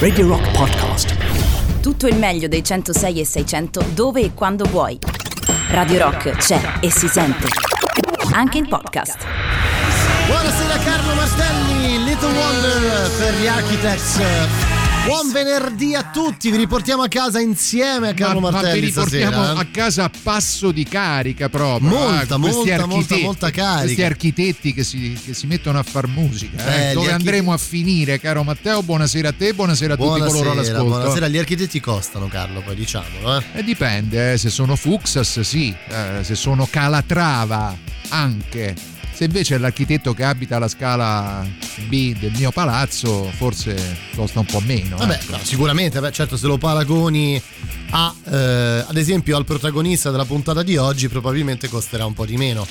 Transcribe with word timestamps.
Radio 0.00 0.26
Rock 0.26 0.50
Podcast. 0.50 1.14
Tutto 1.80 2.08
il 2.08 2.16
meglio 2.16 2.48
dei 2.48 2.64
106 2.64 3.20
e 3.20 3.24
600 3.24 3.84
dove 3.94 4.22
e 4.22 4.34
quando 4.34 4.64
vuoi. 4.64 4.98
Radio 5.68 6.02
Rock 6.02 6.30
c'è 6.32 6.60
e 6.80 6.90
si 6.90 7.06
sente. 7.06 7.46
Anche 8.32 8.58
in 8.58 8.66
podcast. 8.66 9.24
Buonasera 10.26 10.78
Carlo 10.78 11.14
Martelli, 11.14 12.04
Little 12.06 12.36
Wonder 12.36 13.10
per 13.18 13.34
gli 13.34 13.46
Architects. 13.46 14.69
Buon 15.06 15.32
venerdì 15.32 15.94
a 15.94 16.04
tutti, 16.12 16.50
vi 16.50 16.56
riportiamo 16.58 17.02
a 17.02 17.08
casa 17.08 17.40
insieme 17.40 18.10
a 18.10 18.14
Carlo 18.14 18.38
ma, 18.38 18.50
Martelli 18.50 18.74
ma 18.74 18.80
vi 18.80 18.86
riportiamo 18.86 19.42
stasera. 19.42 19.58
a 19.58 19.66
casa 19.66 20.04
a 20.04 20.10
passo 20.22 20.70
di 20.70 20.84
carica 20.84 21.48
proprio. 21.48 21.88
Molta, 21.88 22.34
ah, 22.34 22.38
molta, 22.38 22.38
molta, 22.38 22.74
architetti- 22.74 23.22
molta 23.22 23.50
carica. 23.50 23.80
Questi 23.82 24.02
architetti 24.02 24.72
che 24.74 24.84
si, 24.84 25.18
che 25.24 25.34
si 25.34 25.46
mettono 25.46 25.78
a 25.78 25.82
far 25.82 26.06
musica. 26.06 26.64
eh. 26.76 26.90
Eh, 26.90 26.92
Dove 26.92 27.10
andremo 27.10 27.52
a 27.52 27.56
finire, 27.58 28.20
caro 28.20 28.44
Matteo? 28.44 28.82
Buonasera 28.82 29.30
a 29.30 29.32
te, 29.36 29.52
buonasera 29.52 29.94
a 29.94 29.96
tutti 29.96 30.08
coloro 30.20 30.28
Buonasera, 30.28 30.52
all'ascolto. 30.78 30.98
buonasera, 30.98 31.28
gli 31.28 31.38
architetti 31.38 31.80
costano 31.80 32.28
Carlo, 32.28 32.60
poi 32.60 32.76
diciamolo. 32.76 33.38
Eh. 33.38 33.44
Eh, 33.54 33.62
dipende, 33.64 34.34
eh, 34.34 34.38
se 34.38 34.50
sono 34.50 34.76
Fuxas 34.76 35.40
sì, 35.40 35.74
eh, 35.88 36.22
se 36.22 36.34
sono 36.36 36.68
Calatrava 36.70 37.76
anche. 38.10 38.89
Se 39.20 39.26
invece 39.26 39.56
è 39.56 39.58
l'architetto 39.58 40.14
che 40.14 40.24
abita 40.24 40.56
alla 40.56 40.66
scala 40.66 41.46
B 41.88 42.18
del 42.18 42.32
mio 42.38 42.50
palazzo, 42.52 43.30
forse 43.36 43.98
costa 44.14 44.38
un 44.38 44.46
po' 44.46 44.60
meno. 44.60 44.96
Vabbè, 44.96 45.18
ecco. 45.20 45.32
no, 45.32 45.38
sicuramente, 45.42 46.00
beh, 46.00 46.10
certo 46.10 46.38
se 46.38 46.46
lo 46.46 46.56
paragoni 46.56 47.38
a, 47.90 48.14
eh, 48.24 48.84
ad 48.88 48.96
esempio 48.96 49.36
al 49.36 49.44
protagonista 49.44 50.10
della 50.10 50.24
puntata 50.24 50.62
di 50.62 50.78
oggi 50.78 51.08
probabilmente 51.08 51.68
costerà 51.68 52.06
un 52.06 52.14
po' 52.14 52.24
di 52.24 52.38
meno. 52.38 52.66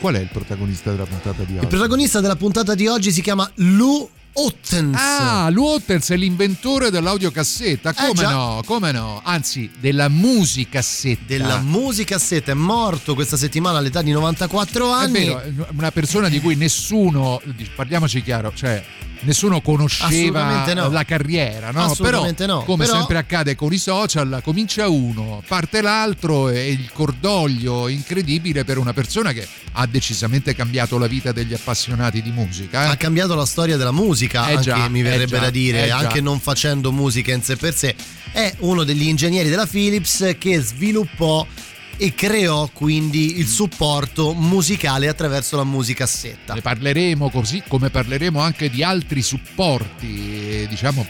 Qual 0.00 0.14
è 0.14 0.18
il 0.18 0.30
protagonista 0.32 0.90
della 0.92 1.04
puntata 1.04 1.42
di 1.42 1.52
Il 1.52 1.58
oggi? 1.58 1.66
protagonista 1.66 2.20
della 2.20 2.36
puntata 2.36 2.74
di 2.74 2.86
oggi 2.86 3.12
si 3.12 3.20
chiama 3.20 3.46
Lou 3.56 4.08
Ottens. 4.36 4.96
Ah, 4.98 5.48
Luotters 5.50 6.10
è 6.10 6.16
l'inventore 6.16 6.90
dell'audiocassetta. 6.90 7.92
Come 7.94 8.22
Eh, 8.22 8.26
no? 8.26 8.62
Come 8.64 8.90
no? 8.90 9.20
Anzi, 9.22 9.70
della 9.78 10.08
musicassetta. 10.08 11.22
della 11.26 11.58
musicassetta 11.58 12.50
è 12.50 12.54
morto 12.54 13.14
questa 13.14 13.36
settimana 13.36 13.78
all'età 13.78 14.02
di 14.02 14.10
94 14.10 14.88
È 14.90 15.02
anni. 15.04 15.26
vero, 15.26 15.66
una 15.76 15.92
persona 15.92 16.28
di 16.28 16.40
cui 16.40 16.56
nessuno, 16.56 17.40
parliamoci 17.76 18.22
chiaro, 18.22 18.52
cioè 18.54 18.84
nessuno 19.24 19.60
conosceva 19.60 20.64
no. 20.74 20.88
la 20.90 21.04
carriera, 21.04 21.70
no? 21.70 21.84
Assolutamente 21.84 22.44
Però, 22.46 22.58
no. 22.60 22.64
come 22.64 22.84
Però- 22.84 22.98
sempre 22.98 23.18
accade 23.18 23.54
con 23.54 23.72
i 23.72 23.78
social, 23.78 24.40
comincia 24.42 24.88
uno, 24.88 25.42
parte 25.46 25.80
l'altro 25.80 26.48
e 26.48 26.70
il 26.70 26.90
cordoglio 26.92 27.88
incredibile 27.88 28.64
per 28.64 28.78
una 28.78 28.92
persona 28.92 29.32
che 29.32 29.46
ha 29.72 29.86
decisamente 29.86 30.54
cambiato 30.54 30.98
la 30.98 31.06
vita 31.06 31.32
degli 31.32 31.54
appassionati 31.54 32.22
di 32.22 32.30
musica. 32.30 32.84
eh. 32.84 32.88
ha 32.90 32.96
cambiato 32.96 33.34
la 33.34 33.46
storia 33.46 33.76
della 33.76 33.92
musica, 33.92 34.46
Eh 34.48 34.50
anche 34.52 34.62
già, 34.62 34.88
mi 34.88 35.00
eh 35.00 35.02
verrebbe 35.02 35.36
già, 35.36 35.40
da 35.40 35.50
dire, 35.50 35.86
eh 35.86 35.90
anche 35.90 36.20
non 36.20 36.38
facendo 36.40 36.92
musica 36.92 37.32
in 37.32 37.42
sé 37.42 37.56
per 37.56 37.74
sé. 37.74 37.94
È 38.32 38.54
uno 38.60 38.84
degli 38.84 39.06
ingegneri 39.06 39.48
della 39.48 39.66
Philips 39.66 40.34
che 40.38 40.60
sviluppò 40.60 41.46
e 41.96 42.14
creò 42.14 42.68
quindi 42.72 43.38
il 43.38 43.46
supporto 43.46 44.32
musicale 44.34 45.08
attraverso 45.08 45.56
la 45.56 45.64
musicassetta. 45.64 46.54
Ne 46.54 46.60
parleremo 46.60 47.30
così 47.30 47.62
come 47.66 47.90
parleremo 47.90 48.40
anche 48.40 48.68
di 48.70 48.82
altri 48.82 49.22
supporti, 49.22 50.62
eh, 50.62 50.66
diciamo. 50.68 51.06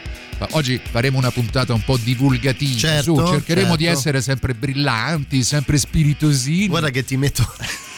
Oggi 0.50 0.80
faremo 0.82 1.16
una 1.16 1.30
puntata 1.30 1.72
un 1.72 1.82
po' 1.82 1.96
divulgativa, 1.96 2.76
Certo, 2.76 3.14
su, 3.14 3.26
cercheremo 3.32 3.68
certo. 3.68 3.82
di 3.82 3.86
essere 3.86 4.20
sempre 4.20 4.52
brillanti, 4.52 5.42
sempre 5.42 5.78
spiritosini. 5.78 6.66
Guarda 6.66 6.90
che 6.90 7.04
ti 7.04 7.16
metto 7.16 7.46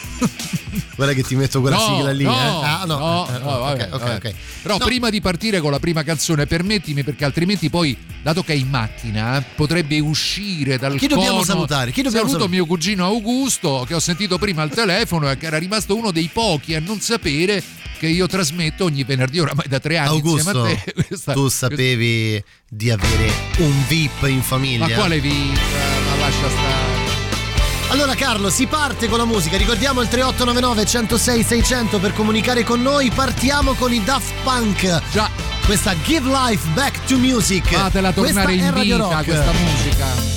Guarda 0.97 1.13
che 1.13 1.23
ti 1.23 1.35
metto 1.37 1.61
quella 1.61 1.77
No, 1.77 1.83
sigla 1.97 2.11
lì, 2.13 2.25
no, 2.25 2.33
eh. 2.33 2.65
Ah, 2.65 2.85
no. 2.87 2.99
no, 2.99 3.29
Eh, 3.29 3.39
no, 3.39 3.51
ok, 3.51 3.61
vabbè, 3.61 3.89
ok, 3.93 3.99
vabbè. 4.01 4.15
ok. 4.29 4.35
Però 4.63 4.79
No. 4.79 4.85
prima 4.87 5.11
di 5.11 5.21
partire 5.21 5.61
con 5.61 5.71
la 5.71 5.79
prima 5.79 6.03
canzone, 6.03 6.47
permettimi, 6.47 7.03
perché 7.05 7.25
altrimenti 7.27 7.69
poi, 7.69 7.97
dato 8.23 8.43
che 8.43 8.55
è 8.55 8.57
in 8.57 8.69
macchina, 8.69 9.45
potrebbe 9.55 9.99
uscire 10.01 10.79
dal 10.79 10.97
Chi 10.97 11.07
dobbiamo 11.07 11.33
cono- 11.33 11.45
salutare? 11.45 11.91
Chi 11.93 12.03
dobbiamo 12.03 12.27
Saluto 12.27 12.45
salut- 12.45 12.55
mio 12.55 12.67
cugino 12.67 13.05
Augusto, 13.05 13.85
che 13.87 13.95
ho 13.95 14.01
sentito 14.01 14.39
prima 14.39 14.63
al 14.63 14.71
telefono 14.71 15.31
e 15.31 15.37
che 15.37 15.47
era 15.47 15.59
rimasto 15.59 15.95
uno 15.97 16.11
dei 16.11 16.31
pochi 16.33 16.75
a 16.75 16.81
non 16.81 17.01
sapere 17.01 17.63
che 17.99 18.07
io 18.09 18.27
trasmetto 18.27 18.85
ogni 18.85 19.05
venerdì 19.05 19.39
oramai 19.39 19.67
da 19.69 19.79
tre 19.81 19.99
anni 19.99 20.09
Augusto, 20.09 20.49
insieme 20.67 20.73
a 20.73 20.83
te. 20.83 20.93
questa- 21.09 21.33
tu 21.35 21.49
sapevi 21.49 22.43
di 22.69 22.91
avere 22.91 23.31
un 23.59 23.85
VIP 23.87 24.23
in 24.29 24.43
famiglia? 24.43 24.89
Ma 24.89 24.95
quale 24.95 25.21
vita? 25.21 25.61
Ma 25.61 26.17
lascia 26.17 26.49
stare. 26.49 26.86
Allora 27.89 28.15
Carlo, 28.15 28.51
si 28.51 28.67
parte 28.67 29.09
con 29.09 29.19
la 29.19 29.25
musica, 29.25 29.57
ricordiamo 29.57 30.01
il 30.03 30.09
3899 30.09 30.85
106 30.85 31.43
600 31.45 31.99
per 31.99 32.13
comunicare 32.13 32.65
con 32.65 32.83
noi, 32.83 33.11
partiamo 33.11 33.75
con 33.75 33.93
i 33.93 34.03
Daft 34.03 34.33
Punk. 34.43 35.03
Già, 35.11 35.31
Questa 35.65 35.95
Give 36.03 36.29
Life 36.29 36.69
Back 36.75 37.05
to 37.07 37.17
Music. 37.17 37.67
fatela 37.73 38.13
tornare 38.13 38.47
Questa 38.57 38.67
in 38.79 38.83
vita 38.83 38.97
Rock. 38.97 39.25
questa 39.25 39.53
musica. 39.53 40.36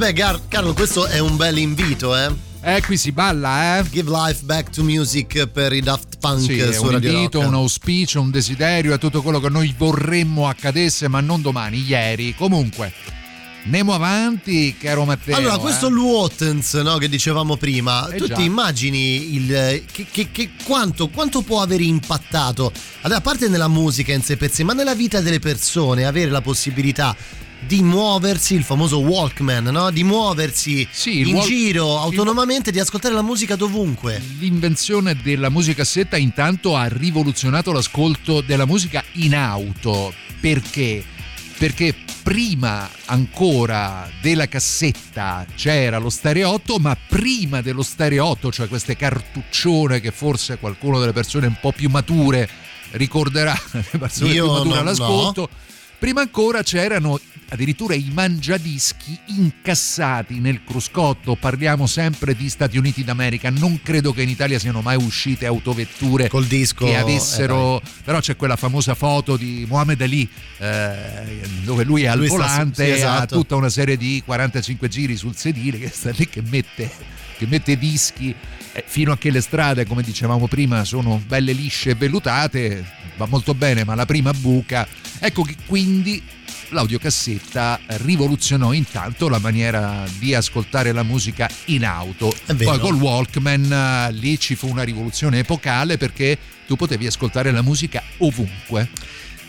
Beh, 0.00 0.12
Gar- 0.14 0.40
Carlo, 0.48 0.72
questo 0.72 1.04
è 1.04 1.18
un 1.18 1.36
bel 1.36 1.58
invito, 1.58 2.16
eh? 2.16 2.30
Eh, 2.62 2.80
qui 2.82 2.96
si 2.96 3.12
balla, 3.12 3.78
eh? 3.78 3.84
Give 3.90 4.10
life 4.10 4.44
back 4.44 4.70
to 4.70 4.82
music 4.82 5.46
per 5.46 5.74
i 5.74 5.80
Daft 5.82 6.16
Punk 6.18 6.40
sì, 6.40 6.58
su 6.72 6.84
un 6.84 6.90
Radio 6.92 7.10
invito, 7.12 7.38
Rock. 7.40 7.50
un 7.50 7.54
auspicio, 7.56 8.20
un 8.22 8.30
desiderio, 8.30 8.94
è 8.94 8.98
tutto 8.98 9.20
quello 9.20 9.40
che 9.40 9.50
noi 9.50 9.74
vorremmo 9.76 10.48
accadesse, 10.48 11.06
ma 11.08 11.20
non 11.20 11.42
domani, 11.42 11.84
ieri. 11.86 12.34
Comunque, 12.34 12.94
andiamo 13.64 13.92
avanti, 13.92 14.74
caro 14.78 15.04
Matteo. 15.04 15.36
Allora, 15.36 15.58
questo 15.58 15.88
eh? 15.88 15.90
Luotens 15.90 16.72
no, 16.76 16.96
che 16.96 17.10
dicevamo 17.10 17.56
prima, 17.58 18.08
Eh 18.08 18.16
tu 18.16 18.26
già. 18.26 18.36
ti 18.36 18.44
immagini 18.44 19.34
il, 19.34 19.82
che, 19.92 20.06
che- 20.10 20.30
che 20.32 20.50
quanto, 20.64 21.08
quanto 21.08 21.42
può 21.42 21.60
aver 21.60 21.82
impattato, 21.82 22.72
allora, 23.02 23.18
a 23.18 23.22
parte 23.22 23.48
nella 23.48 23.68
musica 23.68 24.14
in 24.14 24.22
sé 24.22 24.38
per 24.38 24.50
sé, 24.50 24.64
ma 24.64 24.72
nella 24.72 24.94
vita 24.94 25.20
delle 25.20 25.40
persone, 25.40 26.06
avere 26.06 26.30
la 26.30 26.40
possibilità 26.40 27.14
di 27.66 27.82
muoversi, 27.82 28.54
il 28.54 28.64
famoso 28.64 28.98
Walkman, 29.00 29.64
no? 29.64 29.90
di 29.90 30.02
muoversi 30.02 30.86
Sì, 30.90 31.20
in 31.28 31.34
walk- 31.34 31.46
giro 31.46 31.92
il- 31.92 31.98
autonomamente, 31.98 32.70
di 32.70 32.80
ascoltare 32.80 33.14
la 33.14 33.22
musica 33.22 33.54
dovunque. 33.56 34.20
L'invenzione 34.38 35.16
della 35.22 35.50
musicassetta 35.50 36.16
intanto 36.16 36.76
ha 36.76 36.86
rivoluzionato 36.86 37.72
l'ascolto 37.72 38.40
della 38.40 38.66
musica 38.66 39.04
in 39.14 39.34
auto. 39.34 40.12
Perché? 40.40 41.04
Perché 41.58 41.94
prima 42.22 42.88
ancora 43.06 44.08
della 44.22 44.48
cassetta 44.48 45.44
c'era 45.54 45.98
lo 45.98 46.08
stereotto, 46.08 46.78
ma 46.78 46.96
prima 47.08 47.60
dello 47.60 47.82
stereotto, 47.82 48.50
cioè 48.50 48.66
queste 48.68 48.96
cartuccione 48.96 50.00
che 50.00 50.10
forse 50.10 50.56
qualcuno 50.58 50.98
delle 50.98 51.12
persone 51.12 51.46
un 51.46 51.56
po' 51.60 51.72
più 51.72 51.90
mature 51.90 52.48
ricorderà, 52.92 53.54
le 53.72 53.98
persone 53.98 54.32
Io 54.32 54.44
più 54.44 54.52
mature 54.52 54.68
non- 54.70 54.78
all'ascolto, 54.78 55.48
prima 56.00 56.22
ancora 56.22 56.62
c'erano 56.62 57.20
addirittura 57.50 57.94
i 57.94 58.10
mangiadischi 58.12 59.18
incassati 59.26 60.40
nel 60.40 60.64
cruscotto. 60.64 61.36
Parliamo 61.36 61.86
sempre 61.86 62.34
di 62.34 62.48
Stati 62.48 62.78
Uniti 62.78 63.04
d'America. 63.04 63.50
Non 63.50 63.80
credo 63.82 64.12
che 64.12 64.22
in 64.22 64.30
Italia 64.30 64.58
siano 64.58 64.80
mai 64.80 64.96
uscite 64.96 65.46
autovetture 65.46 66.28
Col 66.28 66.46
disco, 66.46 66.86
che 66.86 66.92
eh, 66.92 66.96
avessero. 66.96 67.82
però 68.02 68.20
c'è 68.20 68.36
quella 68.36 68.56
famosa 68.56 68.94
foto 68.94 69.36
di 69.36 69.66
Muhammad 69.68 70.00
Ali 70.00 70.28
eh, 70.58 71.40
dove 71.62 71.84
lui 71.84 72.04
è 72.04 72.06
al 72.06 72.18
Lui 72.18 72.28
sta 72.28 72.36
volante 72.36 72.84
sì, 72.84 72.90
e 72.90 72.92
ha 72.92 72.96
esatto. 72.96 73.36
tutta 73.36 73.56
una 73.56 73.68
serie 73.68 73.96
di 73.96 74.22
45 74.24 74.88
giri 74.88 75.16
sul 75.16 75.36
sedile 75.36 75.78
che 75.78 75.90
sta 75.92 76.10
lì 76.14 76.28
che 76.28 76.42
mette, 76.42 76.90
che 77.36 77.46
mette 77.46 77.76
dischi. 77.76 78.34
Eh, 78.80 78.84
fino 78.86 79.12
a 79.12 79.18
che 79.18 79.30
le 79.30 79.40
strade, 79.40 79.86
come 79.86 80.02
dicevamo 80.02 80.46
prima, 80.48 80.84
sono 80.84 81.22
belle 81.26 81.52
lisce 81.52 81.90
e 81.90 81.94
vellutate, 81.94 82.84
va 83.16 83.26
molto 83.26 83.54
bene, 83.54 83.84
ma 83.84 83.94
la 83.94 84.06
prima 84.06 84.32
buca. 84.32 84.86
Ecco 85.18 85.42
che 85.42 85.56
quindi 85.66 86.22
l'audiocassetta 86.70 87.80
rivoluzionò 87.86 88.72
intanto 88.72 89.28
la 89.28 89.38
maniera 89.38 90.04
di 90.18 90.34
ascoltare 90.34 90.92
la 90.92 91.02
musica 91.02 91.48
in 91.66 91.84
auto. 91.84 92.34
Poi 92.56 92.78
col 92.78 92.94
Walkman 92.94 93.72
eh, 93.72 94.12
lì 94.12 94.38
ci 94.38 94.54
fu 94.54 94.68
una 94.68 94.82
rivoluzione 94.82 95.40
epocale 95.40 95.96
perché 95.96 96.38
tu 96.66 96.76
potevi 96.76 97.06
ascoltare 97.06 97.50
la 97.50 97.62
musica 97.62 98.02
ovunque. 98.18 98.88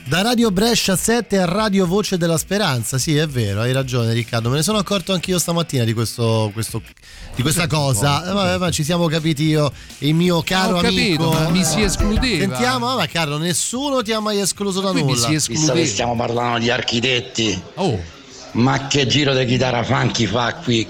Da 0.03 0.21
Radio 0.24 0.51
Brescia 0.51 0.98
7 0.98 1.38
a 1.38 1.45
Radio 1.45 1.86
Voce 1.86 2.18
della 2.18 2.38
Speranza, 2.38 2.98
sì 2.98 3.15
è 3.15 3.27
vero, 3.27 3.62
hai 3.62 3.71
ragione 3.71 4.12
Riccardo, 4.13 4.50
me 4.50 4.57
ne 4.57 4.63
sono 4.63 4.77
accorto 4.77 5.13
anch'io 5.13 5.39
stamattina 5.39 5.86
di, 5.86 5.94
questo, 5.94 6.50
questo- 6.53 6.81
di 7.33 7.42
questa 7.42 7.65
cosa, 7.68 8.30
Eh, 8.30 8.33
vabbè, 8.33 8.57
ma 8.57 8.71
ci 8.71 8.83
siamo 8.83 9.06
capiti 9.07 9.44
io 9.45 9.71
e 10.00 10.07
il 10.09 10.13
mio 10.15 10.42
caro 10.42 10.77
Ho 10.77 10.81
capito, 10.81 11.30
amico. 11.30 11.39
ma 11.44 11.50
mi 11.50 11.63
si 11.63 11.81
escludeva. 11.81 12.39
Sentiamo, 12.56 12.89
ah, 12.89 12.95
ma 12.95 13.06
Carlo, 13.07 13.38
nessuno 13.38 14.01
ti 14.01 14.12
ha 14.12 14.19
mai 14.19 14.39
escluso 14.39 14.81
da 14.81 14.89
Qui 14.92 15.01
mi 15.03 15.12
nulla. 15.13 15.25
si 15.27 15.31
Visto 15.31 15.51
che 15.53 15.57
escludeva. 15.59 15.88
stiamo 15.88 16.15
parlando 16.18 16.57
di 16.59 16.69
architetti, 16.69 17.62
Oh, 17.75 18.00
ma 18.54 18.87
che 18.87 19.07
giro 19.07 19.33
di 19.33 19.45
chitarra 19.45 19.83
funky 19.83 20.25
fa 20.25 20.56
qui 20.56 20.85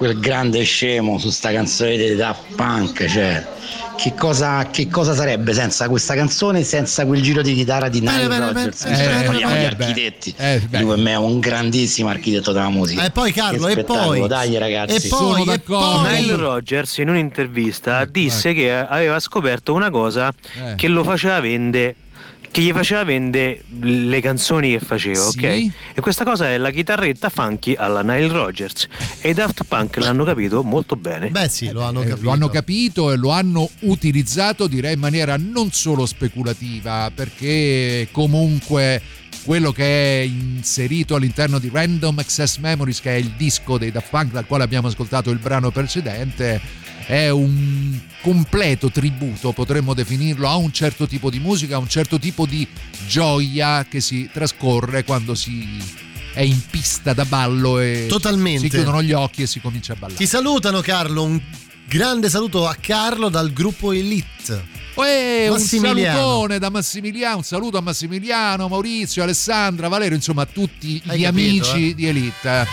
quel 0.00 0.18
grande 0.18 0.62
scemo 0.62 1.18
su 1.18 1.28
sta 1.28 1.52
canzone 1.52 1.98
di 1.98 2.14
Daft 2.16 2.54
Punk? 2.54 3.04
Cioè, 3.06 3.46
che 3.98 4.14
cosa, 4.14 4.66
che 4.70 4.88
cosa 4.88 5.14
sarebbe 5.14 5.52
senza 5.52 5.90
questa 5.90 6.14
canzone, 6.14 6.62
senza 6.64 7.04
quel 7.04 7.20
giro 7.20 7.42
di 7.42 7.52
chitarra 7.52 7.90
di 7.90 8.00
Nile 8.00 8.26
Rodgers? 8.28 8.86
Eh, 8.86 9.22
parliamo 9.26 9.54
eh, 9.54 9.58
di 9.58 9.64
architetti. 9.66 10.34
eh. 10.38 10.62
Lui 10.70 10.86
per 10.86 10.96
me 10.96 11.10
è 11.10 11.16
un 11.18 11.38
grandissimo 11.38 12.08
architetto 12.08 12.52
della 12.52 12.70
musica. 12.70 13.04
E 13.04 13.10
poi 13.10 13.30
Carlo, 13.30 13.68
e 13.68 13.84
poi 13.84 14.26
dai 14.26 14.56
ragazzi. 14.56 14.94
E 14.96 15.00
Sono 15.00 15.32
poi, 15.32 15.42
e 15.42 15.44
d'accordo. 15.44 16.00
poi 16.00 16.18
Nile 16.22 16.36
Rogers 16.36 16.96
in 16.96 17.10
un'intervista 17.10 18.06
disse 18.06 18.54
che 18.54 18.74
aveva 18.74 19.20
scoperto 19.20 19.74
una 19.74 19.90
cosa 19.90 20.32
Eh. 20.54 20.76
che 20.76 20.88
lo 20.88 21.04
faceva 21.04 21.38
vendere 21.40 21.94
che 22.50 22.60
gli 22.62 22.72
faceva 22.72 23.04
vendere 23.04 23.62
le 23.80 24.20
canzoni 24.20 24.70
che 24.72 24.80
faceva, 24.80 25.30
Sì. 25.30 25.38
ok? 25.38 25.44
E 25.94 26.00
questa 26.00 26.24
cosa 26.24 26.48
è 26.48 26.58
la 26.58 26.70
chitarretta 26.70 27.28
funky 27.28 27.74
alla 27.74 28.02
Nile 28.02 28.26
Rogers. 28.28 28.88
E 29.20 29.30
i 29.30 29.34
Daft 29.34 29.64
Punk 29.68 29.96
l'hanno 29.98 30.24
capito 30.24 30.62
molto 30.64 30.96
bene. 30.96 31.28
Beh 31.28 31.48
sì, 31.48 31.70
lo 31.70 31.82
hanno 31.82 32.02
Eh, 32.02 32.06
capito. 32.06 32.24
Lo 32.24 32.30
hanno 32.32 32.48
capito 32.48 33.12
e 33.12 33.16
lo 33.16 33.30
hanno 33.30 33.68
utilizzato 33.80 34.66
direi 34.66 34.94
in 34.94 35.00
maniera 35.00 35.36
non 35.38 35.70
solo 35.72 36.06
speculativa, 36.06 37.10
perché 37.14 38.08
comunque 38.10 39.00
quello 39.44 39.72
che 39.72 40.20
è 40.20 40.24
inserito 40.24 41.14
all'interno 41.14 41.58
di 41.58 41.70
Random 41.72 42.18
Access 42.18 42.58
Memories, 42.58 43.00
che 43.00 43.10
è 43.12 43.18
il 43.18 43.32
disco 43.36 43.78
dei 43.78 43.90
Daft 43.92 44.10
Punk 44.10 44.32
dal 44.32 44.46
quale 44.46 44.64
abbiamo 44.64 44.88
ascoltato 44.88 45.30
il 45.30 45.38
brano 45.38 45.70
precedente, 45.70 46.60
è 47.10 47.28
un 47.28 47.98
completo 48.22 48.88
tributo, 48.88 49.50
potremmo 49.50 49.94
definirlo, 49.94 50.46
a 50.46 50.54
un 50.54 50.72
certo 50.72 51.08
tipo 51.08 51.28
di 51.28 51.40
musica, 51.40 51.74
a 51.74 51.78
un 51.78 51.88
certo 51.88 52.20
tipo 52.20 52.46
di 52.46 52.64
gioia 53.08 53.84
che 53.84 54.00
si 54.00 54.30
trascorre 54.32 55.02
quando 55.02 55.34
si 55.34 55.66
è 56.32 56.42
in 56.42 56.60
pista 56.70 57.12
da 57.12 57.24
ballo 57.24 57.80
e 57.80 58.06
Totalmente. 58.08 58.60
si 58.60 58.68
chiudono 58.68 59.02
gli 59.02 59.10
occhi 59.12 59.42
e 59.42 59.48
si 59.48 59.60
comincia 59.60 59.94
a 59.94 59.96
ballare. 59.96 60.18
Ti 60.18 60.26
salutano 60.26 60.80
Carlo, 60.82 61.24
un 61.24 61.40
grande 61.88 62.30
saluto 62.30 62.68
a 62.68 62.76
Carlo 62.80 63.28
dal 63.28 63.52
gruppo 63.52 63.90
Elite. 63.90 64.78
Uè, 64.94 65.48
un 65.48 65.54
Massimiliano. 65.54 66.16
salutone 66.16 66.58
da 66.60 66.70
Massimiliano, 66.70 67.36
un 67.38 67.42
saluto 67.42 67.76
a 67.78 67.80
Massimiliano, 67.80 68.68
Maurizio, 68.68 69.24
Alessandra, 69.24 69.88
Valerio, 69.88 70.14
insomma 70.14 70.42
a 70.42 70.46
tutti 70.46 71.02
Hai 71.06 71.18
gli 71.18 71.22
capito, 71.24 71.70
amici 71.70 71.90
eh? 71.90 71.94
di 71.96 72.06
Elite. 72.06 72.66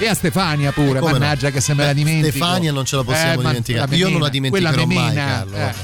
E 0.00 0.08
a 0.08 0.14
Stefania 0.14 0.70
pure, 0.72 0.98
Eh, 0.98 1.00
come 1.00 1.12
no? 1.12 1.18
mannaggia 1.18 1.50
che 1.50 1.60
se 1.60 1.74
me 1.74 1.82
la 1.82 1.88
Beh, 1.88 1.94
dimentico. 1.94 2.30
Stefania 2.30 2.72
non 2.72 2.84
ce 2.84 2.96
la 2.96 3.04
possiamo 3.04 3.42
ma 3.42 3.48
dimenticare. 3.48 3.90
la 3.90 3.96
Io 3.96 4.08
non 4.08 4.20
la 4.20 4.28
dimenticherò 4.28 4.86
mai, 4.86 5.14
Carlo. 5.14 5.56
eh. 5.56 5.74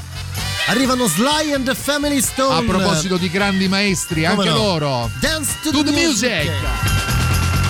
Arrivano 0.67 1.05
Sly 1.07 1.53
and 1.53 1.65
the 1.65 1.75
Family 1.75 2.21
Stone. 2.21 2.55
A 2.55 2.61
proposito 2.63 3.17
di 3.17 3.29
grandi 3.29 3.67
maestri, 3.67 4.21
Come 4.23 4.33
anche 4.33 4.49
no? 4.49 4.55
loro. 4.55 5.11
Dance 5.19 5.51
to, 5.61 5.69
To 5.71 5.83
the, 5.83 5.91
the 5.91 6.05
music. 6.05 6.49
music. 6.49 7.63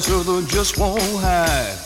So 0.00 0.22
they 0.22 0.46
just 0.46 0.78
won't 0.78 1.02
hide. 1.02 1.79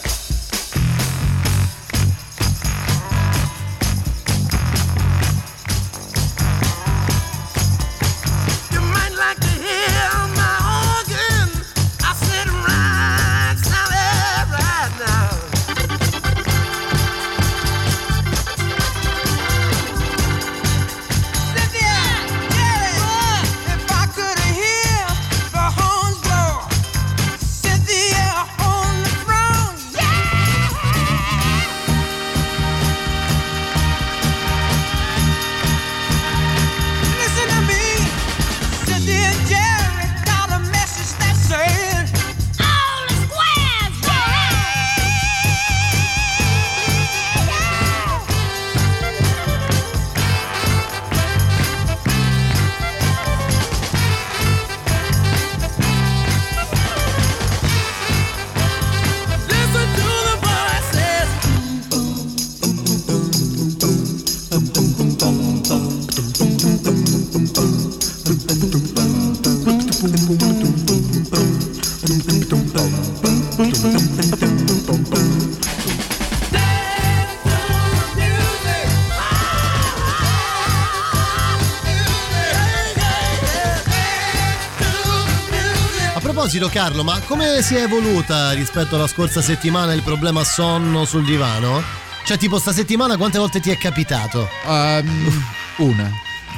Proposito 86.45 86.69
Carlo, 86.69 87.03
ma 87.05 87.19
come 87.21 87.63
si 87.63 87.75
è 87.75 87.85
evoluta 87.85 88.51
rispetto 88.53 88.97
alla 88.97 89.07
scorsa 89.07 89.41
settimana 89.41 89.95
il 89.95 90.03
problema 90.03 90.45
sonno 90.45 91.07
sul 91.07 91.25
divano? 91.25 91.83
Cioè 92.27 92.37
tipo 92.37 92.59
sta 92.59 92.71
settimana 92.71 93.17
quante 93.17 93.39
volte 93.39 93.61
ti 93.61 93.71
è 93.71 93.79
capitato? 93.79 94.47
Ehm, 94.67 95.43
una. 95.79 96.11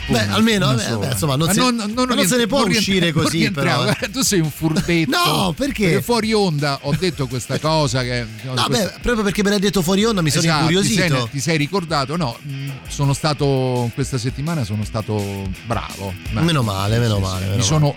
Beh, 0.09 0.23
Una, 0.25 0.35
almeno, 0.35 0.67
una 0.67 0.77
vabbè, 0.77 0.91
vabbè, 0.91 1.13
insomma, 1.13 1.37
non 1.37 1.47
Ma 1.47 1.53
se- 1.53 1.61
ma 1.61 1.71
non 1.71 2.07
rient- 2.09 2.29
se 2.29 2.37
ne 2.37 2.47
può 2.49 2.65
uscire 2.65 3.11
non 3.15 3.23
così, 3.23 3.51
però, 3.53 3.87
eh. 3.87 3.97
Tu 4.11 4.23
sei 4.23 4.41
un 4.41 4.51
furbetto. 4.51 5.11
No, 5.11 5.53
perché? 5.57 6.03
fuori 6.03 6.33
onda 6.33 6.81
ho 6.83 6.95
detto 6.99 7.29
questa 7.29 7.59
cosa 7.61 8.03
che... 8.03 8.27
No, 8.43 8.55
questa- 8.67 8.87
beh, 8.89 8.93
proprio 9.03 9.23
perché 9.23 9.45
me 9.45 9.51
l'hai 9.51 9.61
detto 9.61 9.83
fuori 9.83 10.05
onda 10.05 10.21
mi 10.21 10.31
sono 10.31 10.43
Esatto, 10.43 10.59
incuriosito. 10.63 11.03
Ti 11.05 11.09
sei, 11.21 11.29
ti 11.31 11.41
sei 11.41 11.57
ricordato? 11.59 12.17
No, 12.17 12.37
mh, 12.43 12.71
sono 12.89 13.13
stato 13.13 13.89
questa 13.95 14.19
settimana 14.19 14.65
sono 14.65 14.85
stato 14.85 15.49
bravo. 15.65 16.13
Beh, 16.33 16.41
Meno 16.41 16.63
male, 16.63 16.99
meno 16.99 17.15
sì, 17.17 17.21
male, 17.21 17.39
sì. 17.39 17.45
meno 17.51 17.57
Mi 17.57 17.63
sono 17.63 17.97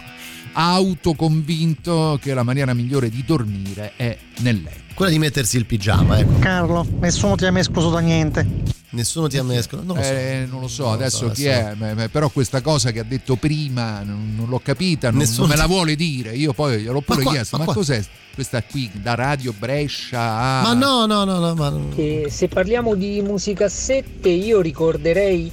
autoconvinto 0.59 2.19
che 2.21 2.33
la 2.33 2.43
maniera 2.43 2.73
migliore 2.73 3.09
di 3.09 3.23
dormire 3.25 3.93
è 3.95 4.17
nel 4.39 4.61
letto. 4.61 4.93
Quella 4.93 5.11
di 5.11 5.17
mettersi 5.19 5.55
il 5.57 5.65
pigiama, 5.65 6.19
ecco. 6.19 6.39
Carlo, 6.39 6.85
nessuno 6.99 7.35
ti 7.35 7.45
ha 7.45 7.51
mai 7.51 7.61
escluso 7.61 7.89
da 7.89 7.99
niente. 7.99 8.45
Nessuno 8.91 9.27
ti 9.27 9.37
ha 9.37 9.43
mescolato. 9.43 9.87
Non 9.87 9.97
lo 9.97 10.03
so. 10.03 10.09
Eh, 10.11 10.47
non 10.49 10.59
lo 10.61 10.67
so 10.67 10.81
Non 10.83 10.91
lo 10.91 10.97
adesso 10.97 11.27
so, 11.27 11.31
chi 11.31 11.47
adesso- 11.47 12.01
è, 12.01 12.07
però 12.09 12.29
questa 12.29 12.59
cosa 12.61 12.91
che 12.91 12.99
ha 12.99 13.03
detto 13.03 13.35
prima 13.35 14.01
non, 14.03 14.33
non 14.35 14.49
l'ho 14.49 14.59
capita, 14.59 15.11
non, 15.11 15.25
me 15.47 15.55
la 15.55 15.67
vuole 15.67 15.95
dire. 15.95 16.35
Io 16.35 16.51
poi 16.53 16.81
gliel'ho 16.81 17.01
pure 17.01 17.17
Ma 17.19 17.23
qua- 17.23 17.31
chiesto, 17.33 17.57
ma 17.57 17.65
ma, 17.65 17.73
cos'è 17.73 18.03
questa 18.33 18.61
qui 18.63 18.89
da 18.93 19.15
Radio 19.15 19.53
Brescia 19.57 20.19
a... 20.19 20.61
Ma 20.63 20.73
no, 20.73 21.05
no, 21.05 21.23
no, 21.23 21.39
no, 21.39 21.53
ma 21.55 21.73
Che 21.95 22.27
se 22.29 22.47
parliamo 22.47 22.95
di 22.95 23.21
musicassette 23.21 24.29
io 24.29 24.59
ricorderei 24.59 25.51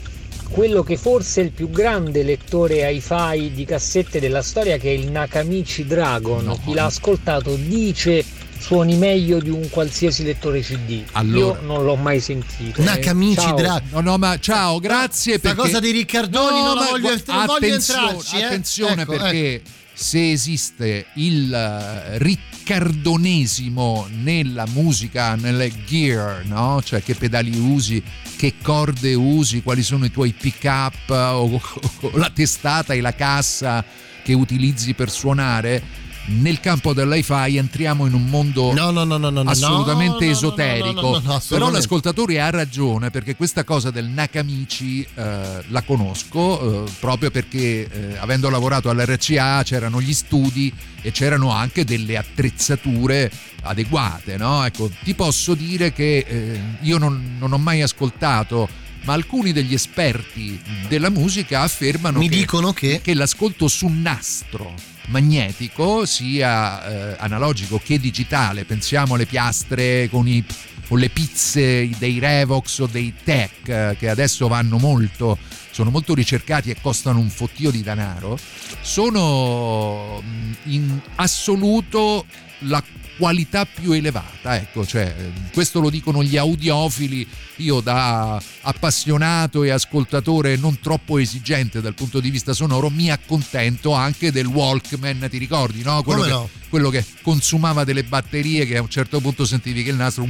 quello 0.49 0.83
che 0.83 0.97
forse 0.97 1.41
è 1.41 1.45
il 1.45 1.51
più 1.51 1.71
grande 1.71 2.23
lettore 2.23 2.91
hi-fi 2.91 3.53
di 3.53 3.65
cassette 3.65 4.21
della 4.21 4.43
storia 4.43 4.77
che 4.77 4.89
è 4.89 4.93
il 4.93 5.11
Nakamichi 5.11 5.87
Dragon. 5.87 6.45
No. 6.45 6.61
Chi 6.65 6.75
l'ha 6.75 6.87
ascoltato 6.87 7.55
dice 7.55 8.25
suoni 8.59 8.97
meglio 8.97 9.39
di 9.39 9.51
un 9.51 9.69
qualsiasi 9.69 10.25
lettore 10.25 10.61
CD. 10.61 11.03
Allora. 11.13 11.39
Io 11.39 11.59
non 11.63 11.85
l'ho 11.85 11.97
mai 11.97 12.21
sentito. 12.21 12.83
Nakamichi 12.83 13.41
Ciao. 13.41 13.55
Dragon. 13.55 13.89
No, 13.91 14.01
no, 14.01 14.19
ma 14.19 14.39
ciao, 14.39 14.79
grazie 14.79 15.39
Sta 15.39 15.49
perché... 15.49 15.63
cosa 15.63 15.81
di 15.81 15.91
Riccardoni 15.91 16.63
non 16.63 16.75
la 16.75 16.81
ma 16.81 16.91
voglio, 16.91 17.09
gu- 17.11 17.27
non 17.27 17.47
voglio 17.47 17.67
attenzione, 17.67 18.01
entrarci, 18.01 18.37
eh. 18.37 18.45
attenzione 18.45 19.03
Ecco, 19.03 19.11
perché 19.13 19.63
se 19.99 20.31
esiste 20.31 21.07
il 21.15 21.51
eh, 21.53 22.19
riccardonesimo 22.19 24.09
nella 24.23 24.67
musica, 24.67 25.37
nelle 25.37 25.73
gear, 25.87 26.45
no? 26.45 26.83
Cioè 26.85 27.03
che 27.03 27.15
pedali 27.15 27.57
usi, 27.57 28.03
che 28.37 28.57
corde 28.61 29.15
usi, 29.15 29.63
quali 29.63 29.83
sono 29.83 30.05
i 30.05 30.11
tuoi 30.11 30.33
pick 30.33 30.65
up 30.65 31.09
o, 31.09 31.61
o 32.01 32.11
la 32.19 32.29
testata 32.29 32.93
e 32.93 33.01
la 33.01 33.15
cassa 33.15 33.83
che 34.23 34.35
utilizzi 34.35 34.93
per 34.93 35.11
suonare. 35.11 36.05
Nel 36.29 36.59
campo 36.59 36.93
dell'hi-fi 36.93 37.57
entriamo 37.57 38.05
in 38.07 38.13
un 38.13 38.25
mondo 38.27 38.73
No, 38.73 38.91
no, 38.91 39.05
no, 39.05 39.41
assolutamente 39.43 40.29
esoterico. 40.29 41.23
Però 41.49 41.71
l'ascoltatore 41.71 42.41
ha 42.41 42.51
ragione 42.51 43.11
perché 43.11 43.37
questa 43.37 43.63
cosa 43.63 43.91
del 43.91 44.07
Nakamichi 44.07 45.07
eh, 45.15 45.65
la 45.69 45.83
conosco 45.83 46.85
eh, 46.85 46.91
proprio 46.99 47.31
perché 47.31 47.89
eh, 47.89 48.17
avendo 48.19 48.51
lavorato 48.51 48.91
all'RCA 48.91 49.63
c'erano 49.63 50.01
gli 50.01 50.13
studi 50.13 50.73
e 51.01 51.13
c'erano 51.13 51.51
anche 51.51 51.85
delle 51.85 52.17
attrezzature 52.17 53.31
adeguate. 53.63 54.37
No? 54.37 54.65
Ecco, 54.65 54.91
ti 55.05 55.15
posso 55.15 55.55
dire 55.55 55.93
che 55.93 56.25
eh, 56.27 56.61
io 56.81 56.99
non, 56.99 57.37
non 57.39 57.53
ho 57.53 57.59
mai 57.59 57.83
ascoltato. 57.83 58.69
Ma 59.03 59.13
alcuni 59.13 59.53
degli 59.53 59.73
esperti 59.73 60.61
della 60.89 61.11
musica 61.11 61.61
affermano 61.61 62.19
Mi 62.19 62.29
che, 62.29 62.37
dicono 62.39 62.73
che 62.73 63.01
che 63.01 63.15
l'ascolto 63.15 63.69
su 63.69 63.87
nastro 63.87 64.96
magnetico 65.07 66.07
sia 66.07 67.13
eh, 67.13 67.17
analogico 67.19 67.81
che 67.83 67.99
digitale. 67.99 68.65
Pensiamo 68.65 69.15
alle 69.15 69.27
piastre 69.27 70.09
con, 70.11 70.27
i- 70.29 70.45
con 70.87 70.99
le 70.99 71.09
pizze 71.09 71.89
dei 71.99 72.19
Revox 72.19 72.79
o 72.81 72.87
dei 72.87 73.13
Tech 73.23 73.69
eh, 73.69 73.97
che 73.99 74.09
adesso 74.09 74.49
vanno 74.49 74.79
molto 74.79 75.39
sono 75.71 75.91
molto 75.91 76.15
ricercati 76.15 76.71
e 76.71 76.77
costano 76.81 77.19
un 77.19 77.29
fottio 77.29 77.71
di 77.71 77.83
denaro. 77.83 78.39
Sono 78.81 80.23
mh, 80.23 80.71
in 80.73 81.01
assoluto 81.17 82.25
la 82.61 82.83
qualità 83.17 83.65
più 83.67 83.93
elevata 83.93 84.57
ecco 84.57 84.85
cioè 84.87 85.15
eh, 85.19 85.51
questo 85.53 85.81
lo 85.81 85.91
dicono 85.91 86.23
gli 86.23 86.37
audiofili 86.37 87.27
io 87.57 87.81
da 87.81 88.41
appassionato 88.63 89.63
e 89.65 89.71
ascoltatore 89.71 90.57
non 90.57 90.79
troppo 90.81 91.19
esigente 91.19 91.81
dal 91.81 91.95
punto 91.95 92.21
di 92.21 92.31
vista 92.31 92.53
sonoro 92.53 92.91
mi 92.91 93.11
accontento 93.11 93.93
anche 93.95 94.31
del 94.31 94.47
Walkman 94.47 95.27
ti 95.31 95.39
ricordi 95.39 95.83
no? 95.83 96.03
quello, 96.03 96.21
Come 96.21 96.31
che, 96.33 96.37
no? 96.39 96.49
quello 96.69 96.91
che 96.91 97.05
consumava 97.23 97.85
delle 97.85 98.05
batterie 98.05 98.67
che 98.67 98.77
a 98.77 98.83
un 98.83 98.89
certo 98.91 99.21
punto 99.21 99.45
sentivi 99.47 99.83
che 99.83 99.91
il 99.91 99.97
nastro 99.97 100.27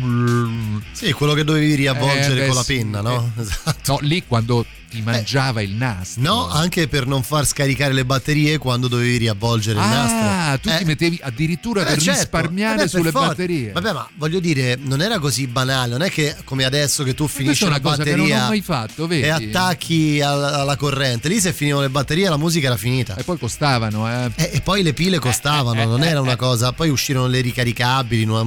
Sì, 0.93 1.13
quello 1.13 1.33
che 1.35 1.45
dovevi 1.45 1.75
riavvolgere 1.75 2.35
Eh, 2.35 2.41
beh, 2.41 2.47
con 2.47 2.55
la 2.57 2.65
penna, 2.65 3.01
no? 3.01 3.33
eh. 3.37 3.41
Esatto. 3.43 3.93
no 3.93 3.99
lì 4.03 4.23
quando 4.27 4.65
ti 4.89 5.03
mangiava 5.03 5.61
il 5.63 5.73
nastro 5.73 6.23
No, 6.23 6.49
anche 6.49 6.87
per 6.87 7.07
non 7.07 7.23
far 7.25 7.45
scaricare 7.47 7.93
le 7.93 8.05
batterie 8.05 8.57
quando 8.59 8.87
dovevi 8.87 9.17
riavvolgere 9.19 9.81
il 9.81 9.85
nastro. 9.87 10.29
ah 10.29 10.59
tu 10.59 10.69
Eh, 10.69 10.79
ti 10.79 10.85
mettevi 10.85 11.19
addirittura 11.23 11.83
eh, 11.83 11.85
per 11.87 11.99
certo. 12.01 12.21
risparmiare 12.21 12.76
Per 12.83 12.89
sulle 12.89 13.11
forza. 13.11 13.29
batterie 13.29 13.73
Vabbè, 13.73 13.93
ma 13.93 14.09
voglio 14.17 14.41
dire, 14.41 14.77
non 14.81 15.01
era 15.01 15.19
così 15.19 15.47
banale, 15.47 15.91
non 15.93 16.03
è 16.03 16.11
che 16.11 16.35
come 16.45 16.65
adesso 16.65 17.03
che 17.05 17.15
tu 17.15 17.27
finisci 17.27 17.65
una 17.65 17.79
non 17.81 17.93
batteria 17.93 18.45
ho 18.45 18.49
mai 18.49 18.61
fatto 18.63 19.07
vedi 19.07 19.23
e 19.27 19.29
attacchi 19.29 20.21
alla, 20.21 20.61
alla 20.61 20.77
corrente. 20.77 21.29
Lì 21.29 21.41
se 21.41 21.53
finivano 21.53 21.83
le 21.83 21.91
batterie 21.91 22.29
la 22.29 22.37
musica 22.37 22.67
era 22.67 22.77
finita. 22.77 23.15
e 23.17 23.23
poi 23.25 23.39
costavano 23.39 24.09
eh 24.09 24.31
E, 24.37 24.51
e 24.55 24.61
poi 24.61 24.83
le 24.83 24.93
pile 24.93 25.19
costavano, 25.19 25.85
non 25.85 26.03
era 26.03 26.21
una 26.21 26.37
cosa. 26.37 26.73
Poi 26.73 26.89
uscirono 26.89 27.27
le 27.27 27.41
ricaricabili 27.41 28.23
in, 28.23 28.31
una- 28.31 28.41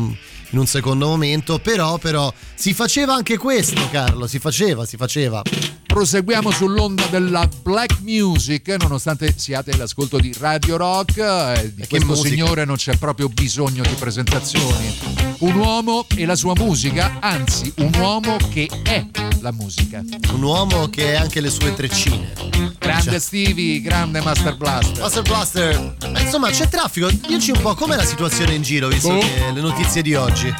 in 0.52 0.58
un 0.58 0.66
secondo 0.66 1.08
momento. 1.08 1.60
Però, 1.60 1.98
però, 1.98 2.34
si 2.56 2.74
faceva 2.74 3.14
anche 3.14 3.38
questo, 3.38 3.88
Carlo. 3.92 4.28
Si 4.28 4.40
faceva, 4.40 4.86
si 4.86 4.98
faceva. 4.98 5.42
Proseguiamo 5.90 6.52
sull'onda 6.52 7.06
della 7.08 7.50
black 7.64 8.02
music, 8.02 8.70
nonostante 8.80 9.34
siate 9.36 9.72
all'ascolto 9.72 10.20
di 10.20 10.34
Radio 10.40 10.78
Rock, 10.78 11.18
eh, 11.18 11.74
di 11.74 11.88
questo 11.88 12.06
musica. 12.06 12.30
signore 12.30 12.64
non 12.64 12.76
c'è 12.76 12.96
proprio 12.96 13.28
bisogno 13.28 13.82
di 13.82 13.94
presentazioni. 13.96 14.96
Un 15.40 15.56
uomo 15.56 16.06
e 16.16 16.26
la 16.26 16.36
sua 16.36 16.54
musica, 16.56 17.18
anzi 17.20 17.74
un 17.78 17.92
uomo 17.98 18.38
che 18.52 18.70
è 18.84 19.04
la 19.42 19.52
musica. 19.52 20.04
Un 20.32 20.44
uomo 20.44 20.90
che 20.90 21.18
ha 21.18 21.22
anche 21.22 21.42
le 21.42 21.50
sue 21.50 21.74
treccine. 21.74 22.34
Grande 22.78 23.10
Cioè, 23.10 23.20
Stevie, 23.20 23.82
grande 23.82 24.22
Master 24.22 24.56
Blaster. 24.56 25.00
Master 25.00 25.24
Blaster. 25.24 25.96
Ma 26.12 26.20
insomma, 26.22 26.50
c'è 26.52 26.70
traffico. 26.70 27.10
Dici 27.10 27.50
un 27.52 27.62
po' 27.62 27.74
com'è 27.74 27.96
la 27.96 28.06
situazione 28.06 28.54
in 28.54 28.62
giro, 28.62 28.88
visto 28.90 29.18
che 29.18 29.52
le 29.52 29.60
notizie 29.60 30.02
di 30.04 30.14
oggi. 30.14 30.54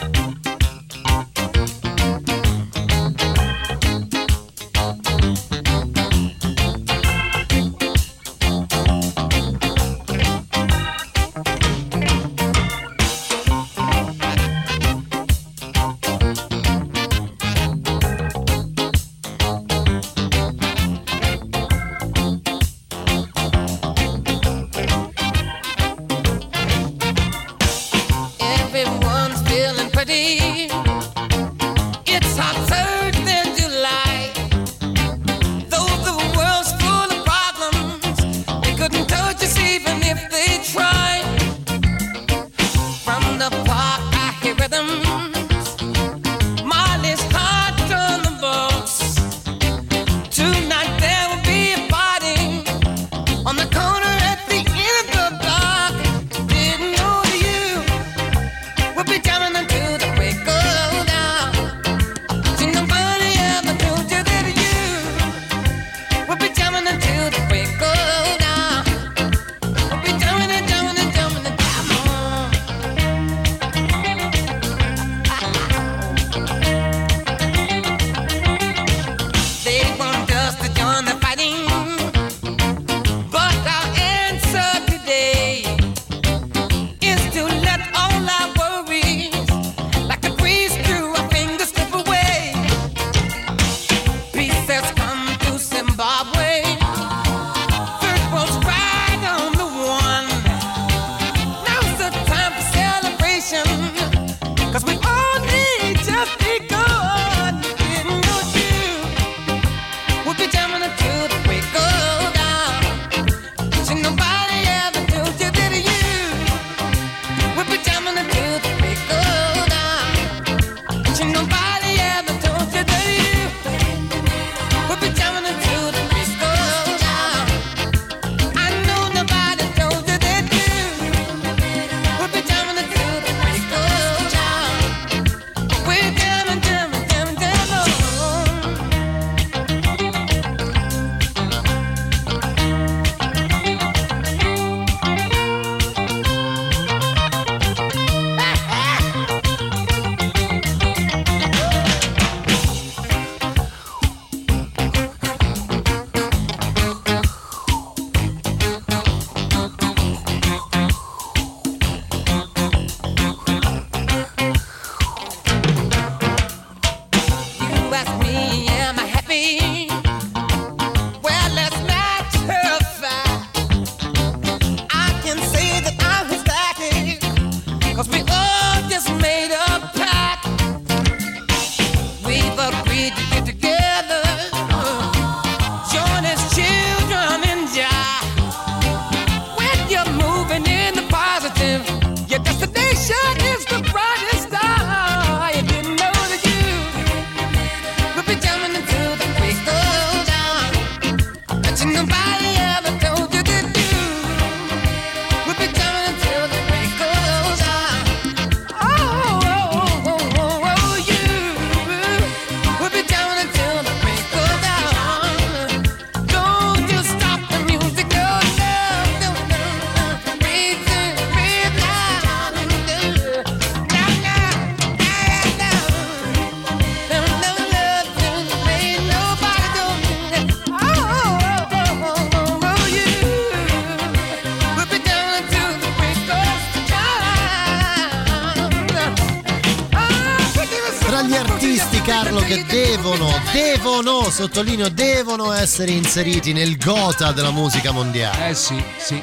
Sottolineo, 244.40 244.88
devono 244.88 245.52
essere 245.52 245.92
inseriti 245.92 246.54
nel 246.54 246.78
gota 246.78 247.34
della 247.34 247.52
musica 247.52 247.92
mondiale. 247.92 248.52
Eh 248.52 248.56
sì, 248.56 248.82
sì. 248.98 249.22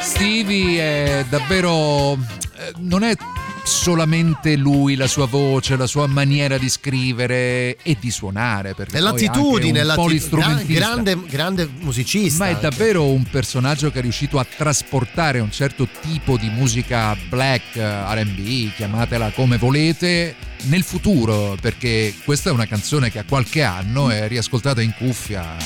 Stevie 0.00 0.80
è 0.80 1.24
davvero... 1.28 2.12
eh, 2.12 2.72
non 2.76 3.02
è 3.02 3.16
solamente 3.64 4.54
lui, 4.54 4.94
la 4.94 5.08
sua 5.08 5.26
voce, 5.26 5.74
la 5.76 5.88
sua 5.88 6.06
maniera 6.06 6.56
di 6.56 6.68
scrivere 6.68 7.78
e 7.82 7.96
di 7.98 8.12
suonare. 8.12 8.74
Perché 8.74 8.98
È 8.98 9.00
poi 9.00 9.10
l'attitudine, 9.10 9.78
è 9.78 9.80
un 9.80 9.86
l'atti- 9.88 10.00
polistrumentista. 10.02 10.72
grande, 10.72 11.18
grande 11.28 11.68
musicista. 11.80 12.44
Ma 12.44 12.50
è 12.50 12.54
anche. 12.54 12.68
davvero 12.68 13.06
un 13.06 13.24
personaggio 13.24 13.90
che 13.90 13.98
è 13.98 14.02
riuscito 14.02 14.38
a 14.38 14.46
trasportare 14.56 15.40
un 15.40 15.50
certo 15.50 15.88
tipo 16.00 16.36
di 16.36 16.48
musica 16.48 17.16
black, 17.28 17.74
RB, 17.74 18.72
chiamatela 18.76 19.30
come 19.34 19.58
volete, 19.58 20.36
nel 20.64 20.82
futuro, 20.82 21.56
perché 21.60 22.14
questa 22.24 22.50
è 22.50 22.52
una 22.52 22.66
canzone 22.66 23.10
che 23.10 23.18
ha 23.20 23.24
qualche 23.24 23.62
anno 23.62 24.10
è 24.10 24.28
riascoltata 24.28 24.80
in 24.82 24.92
cuffia. 24.96 25.56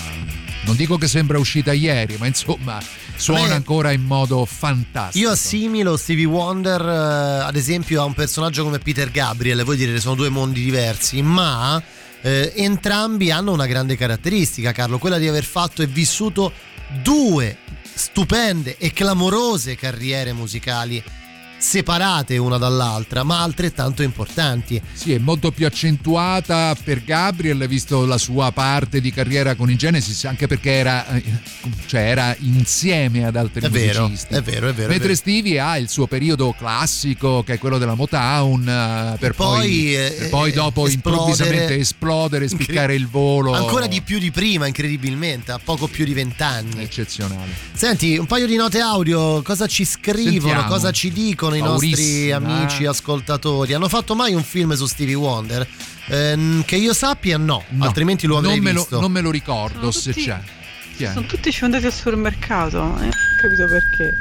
Non 0.64 0.76
dico 0.76 0.96
che 0.96 1.08
sembra 1.08 1.38
uscita 1.38 1.72
ieri, 1.72 2.16
ma 2.18 2.26
insomma 2.26 2.80
suona 3.16 3.48
Beh, 3.48 3.54
ancora 3.54 3.90
in 3.90 4.02
modo 4.02 4.44
fantastico. 4.44 5.24
Io 5.24 5.32
assimilo 5.32 5.96
Stevie 5.96 6.24
Wonder, 6.24 6.80
eh, 6.80 7.44
ad 7.44 7.56
esempio, 7.56 8.00
a 8.00 8.04
un 8.04 8.14
personaggio 8.14 8.62
come 8.62 8.78
Peter 8.78 9.10
Gabriel. 9.10 9.64
Voi 9.64 9.76
direte 9.76 10.00
sono 10.00 10.14
due 10.14 10.28
mondi 10.28 10.62
diversi, 10.62 11.20
ma 11.20 11.82
eh, 12.20 12.52
entrambi 12.54 13.30
hanno 13.32 13.52
una 13.52 13.66
grande 13.66 13.96
caratteristica, 13.96 14.72
Carlo, 14.72 14.98
quella 14.98 15.18
di 15.18 15.26
aver 15.26 15.44
fatto 15.44 15.82
e 15.82 15.86
vissuto 15.86 16.52
due 17.02 17.58
stupende 17.94 18.76
e 18.78 18.92
clamorose 18.92 19.74
carriere 19.74 20.32
musicali 20.32 21.02
separate 21.62 22.36
una 22.38 22.58
dall'altra, 22.58 23.22
ma 23.22 23.40
altrettanto 23.40 24.02
importanti. 24.02 24.80
Sì, 24.92 25.12
è 25.14 25.18
molto 25.18 25.52
più 25.52 25.64
accentuata 25.64 26.74
per 26.82 27.04
Gabriel, 27.04 27.66
visto 27.68 28.04
la 28.04 28.18
sua 28.18 28.50
parte 28.50 29.00
di 29.00 29.12
carriera 29.12 29.54
con 29.54 29.70
i 29.70 29.76
Genesis, 29.76 30.24
anche 30.24 30.48
perché 30.48 30.72
era, 30.72 31.06
eh, 31.14 31.22
cioè 31.86 32.00
era 32.00 32.34
insieme 32.40 33.24
ad 33.24 33.36
altri 33.36 33.60
È 33.64 33.70
vero, 33.70 34.02
musicisti. 34.02 34.34
è 34.34 34.42
vero, 34.42 34.68
è 34.68 34.72
vero. 34.72 34.86
è 34.86 34.90
Mentre 34.90 35.08
vero. 35.08 35.14
Stevie 35.14 35.60
ha 35.60 35.78
il 35.78 35.88
suo 35.88 36.06
periodo 36.08 36.52
classico, 36.58 37.44
che 37.44 37.54
è 37.54 37.58
quello 37.58 37.78
della 37.78 37.94
Motown, 37.94 38.68
eh, 38.68 39.16
per 39.18 39.34
poi, 39.34 39.58
poi, 39.58 39.94
eh, 39.96 40.16
per 40.18 40.28
poi 40.30 40.52
dopo 40.52 40.86
esplodere. 40.86 41.20
improvvisamente 41.20 41.76
esplodere, 41.76 42.48
spiccare 42.48 42.94
il 42.96 43.06
volo. 43.08 43.52
Ancora 43.52 43.86
di 43.86 44.02
più 44.02 44.18
di 44.18 44.32
prima, 44.32 44.66
incredibilmente, 44.66 45.52
a 45.52 45.60
poco 45.62 45.86
più 45.86 46.04
di 46.04 46.12
vent'anni. 46.12 46.82
Eccezionale. 46.82 47.50
Senti, 47.72 48.16
un 48.16 48.26
paio 48.26 48.46
di 48.46 48.56
note 48.56 48.80
audio, 48.80 49.42
cosa 49.42 49.66
ci 49.68 49.84
scrivono, 49.84 50.30
Sentiamo. 50.40 50.66
cosa 50.68 50.90
ci 50.90 51.12
dicono 51.12 51.51
i 51.54 51.60
nostri 51.60 52.30
amici 52.32 52.84
ascoltatori? 52.86 53.72
Hanno 53.74 53.88
fatto 53.88 54.14
mai 54.14 54.34
un 54.34 54.42
film 54.42 54.72
su 54.74 54.86
Stevie 54.86 55.14
Wonder? 55.14 55.66
Ehm, 56.08 56.64
che 56.64 56.76
io 56.76 56.92
sappia 56.92 57.38
no, 57.38 57.64
No, 57.70 57.84
altrimenti 57.84 58.26
lo 58.26 58.38
avrei 58.38 58.56
non 58.56 58.64
me 58.64 58.72
lo, 58.72 58.80
visto. 58.80 59.00
non 59.00 59.12
me 59.12 59.20
lo 59.20 59.30
ricordo 59.30 59.78
Sono 59.78 59.90
se 59.92 60.12
tutti- 60.12 60.24
c'è. 60.26 60.40
Sono 61.12 61.26
tutti 61.26 61.50
scendati 61.50 61.86
al 61.86 61.92
supermercato, 61.92 62.98
eh, 63.00 63.08
capito 63.40 63.66
perché. 63.66 64.12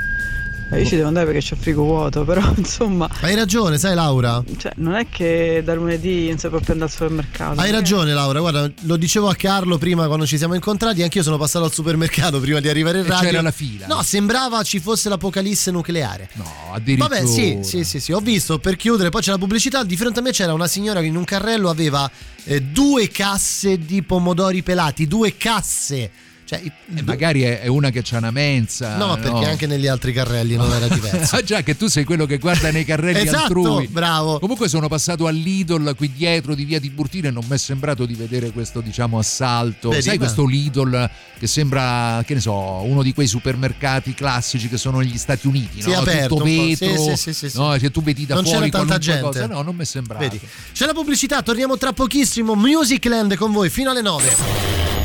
Eh, 0.72 0.80
io 0.80 0.86
ci 0.86 0.96
devo 0.96 1.08
andare 1.10 1.26
perché 1.30 1.54
il 1.54 1.60
frigo 1.60 1.84
vuoto, 1.84 2.24
però 2.26 2.42
insomma, 2.56 3.10
Hai 3.22 3.36
ragione, 3.36 3.78
sai 3.78 3.94
Laura? 3.94 4.42
cioè, 4.58 4.72
non 4.78 4.94
è 4.96 5.08
che 5.10 5.62
da 5.66 5.74
lunedì 5.74 6.30
non 6.30 6.38
si 6.38 6.48
può 6.48 6.60
prendere 6.60 6.86
al 6.86 6.92
supermercato. 6.92 7.60
Hai 7.60 7.72
ragione 7.72 8.14
Laura, 8.14 8.40
guarda, 8.40 8.72
lo 8.82 8.96
dicevo 8.96 9.28
a 9.28 9.36
Carlo 9.36 9.78
prima 9.78 10.08
quando 10.08 10.26
ci 10.26 10.38
siamo 10.38 10.54
incontrati, 10.54 11.04
anch'io 11.04 11.24
sono 11.24 11.38
passato 11.38 11.66
al 11.66 11.74
supermercato 11.74 12.40
prima 12.40 12.60
di 12.60 12.70
arrivare 12.70 13.00
in 13.00 13.06
E 13.06 13.10
radio. 13.10 13.30
c'era 13.30 13.42
la 13.42 13.52
fila. 13.52 13.86
No, 13.88 14.02
sembrava 14.02 14.64
ci 14.64 14.80
fosse 14.80 15.10
l'apocalisse 15.10 15.72
nucleare. 15.72 16.30
No, 16.34 16.46
addirittura. 16.74 17.10
Vabbè, 17.18 17.28
sì, 17.28 17.60
sì, 17.64 17.84
sì, 17.84 18.00
sì, 18.00 18.12
ho 18.14 18.20
visto 18.20 18.58
per 18.60 18.78
chiudere, 18.78 19.10
poi 19.10 19.22
c'è 19.22 19.32
la 19.32 19.38
pubblicità, 19.38 19.84
di 19.84 19.98
fronte 19.98 20.20
a 20.20 20.22
me 20.22 20.32
c'era 20.32 20.54
una 20.54 20.68
signora 20.68 21.02
che 21.02 21.08
in 21.08 21.16
un 21.18 21.26
carrello 21.26 21.70
aveva 21.70 22.10
eh, 22.46 22.62
due 22.62 23.10
casse 23.10 23.78
di 23.78 24.02
pomodori 24.04 24.64
pelati, 24.64 25.06
due 25.06 25.36
casse. 25.36 26.10
Cioè, 26.52 26.60
i- 26.62 26.72
E 26.96 27.02
magari 27.04 27.44
è, 27.44 27.62
è 27.62 27.68
una 27.68 27.92
che 27.92 28.02
c'ha 28.04 28.18
una 28.18 28.30
mensa. 28.32 28.98
no, 28.98 29.16
perché 29.18 29.46
anche 29.46 29.68
negli 29.68 29.88
altri 29.88 30.12
carrelli 30.12 30.58
non 30.58 30.70
era 30.74 30.88
diverso. 30.90 31.36
Ah 31.42 31.42
già 31.44 31.62
che 31.64 31.78
tu 31.78 31.88
sei 31.88 32.04
quello 32.04 32.26
che 32.26 32.40
guarda 32.40 32.72
nei 32.72 32.84
carrelli 32.84 33.20
Esatto, 33.26 33.44
altrui. 33.44 33.88
bravo. 33.88 34.38
Comunque 34.40 34.68
sono 34.68 34.90
passato 34.90 35.28
all'Idol 35.28 35.94
qui 35.96 36.12
dietro 36.12 36.54
di 36.54 36.66
via 36.66 36.78
Tiburtina 36.82 37.30
e 37.30 37.32
non 37.32 37.46
mi 37.48 37.56
è 37.56 37.58
sembrato 37.58 38.06
di 38.06 38.16
vedere 38.16 38.52
questo 38.52 38.82
diciamo 38.82 39.18
assalto. 39.18 39.90
Vedi, 39.92 40.02
Sai 40.02 40.18
questo 40.18 40.46
Lidl 40.46 41.10
che 41.40 41.48
sembra, 41.48 42.22
che 42.26 42.34
ne 42.34 42.42
so, 42.42 42.54
uno 42.54 43.02
di 43.02 43.14
quei 43.14 43.28
supermercati 43.28 44.14
classici 44.14 44.68
che 44.68 44.76
sono 44.78 45.00
negli 45.00 45.18
Stati 45.18 45.48
Uniti, 45.48 45.82
Sì, 45.82 45.90
no? 45.92 46.00
aperto 46.00 46.36
Tutto 46.36 46.44
vetro. 46.44 46.88
Sì, 46.88 46.98
sì, 46.98 47.16
sì, 47.16 47.34
sì, 47.34 47.50
sì. 47.50 47.58
No, 47.58 47.72
che 47.80 47.90
tu 47.92 48.04
vedi 48.04 48.26
da 48.26 48.36
Non 48.36 48.44
fuori 48.44 48.66
c'era 48.70 48.78
tanta 48.80 48.98
gente. 48.98 49.22
cosa. 49.22 49.48
No, 49.48 49.62
non 49.62 49.74
mi 49.76 49.84
è 49.84 49.86
sembrato. 49.86 50.22
Vedi. 50.22 50.40
C'è 50.74 50.86
la 50.86 50.94
pubblicità, 50.94 51.42
torniamo 51.42 51.78
tra 51.78 51.94
pochissimo. 51.94 52.56
Musicland 52.56 53.36
con 53.36 53.54
voi 53.54 53.70
fino 53.70 53.90
alle 53.92 54.02
9. 54.02 55.01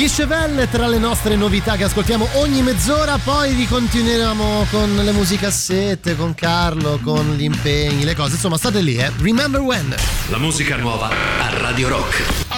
Gli 0.00 0.08
Chevelle 0.08 0.66
tra 0.70 0.86
le 0.86 0.96
nostre 0.96 1.36
novità 1.36 1.76
che 1.76 1.84
ascoltiamo 1.84 2.26
ogni 2.36 2.62
mezz'ora, 2.62 3.18
poi 3.18 3.52
ricontinuiamo 3.52 4.66
con 4.70 4.94
le 4.96 5.12
musicassette, 5.12 6.16
con 6.16 6.34
Carlo, 6.34 6.98
con 7.02 7.34
gli 7.34 7.42
impegni, 7.42 8.04
le 8.04 8.14
cose. 8.14 8.36
Insomma, 8.36 8.56
state 8.56 8.80
lì, 8.80 8.96
eh. 8.96 9.12
Remember 9.18 9.60
when? 9.60 9.94
La 10.30 10.38
musica 10.38 10.76
nuova 10.76 11.10
a 11.10 11.58
Radio 11.58 11.88
Rock. 11.88 12.49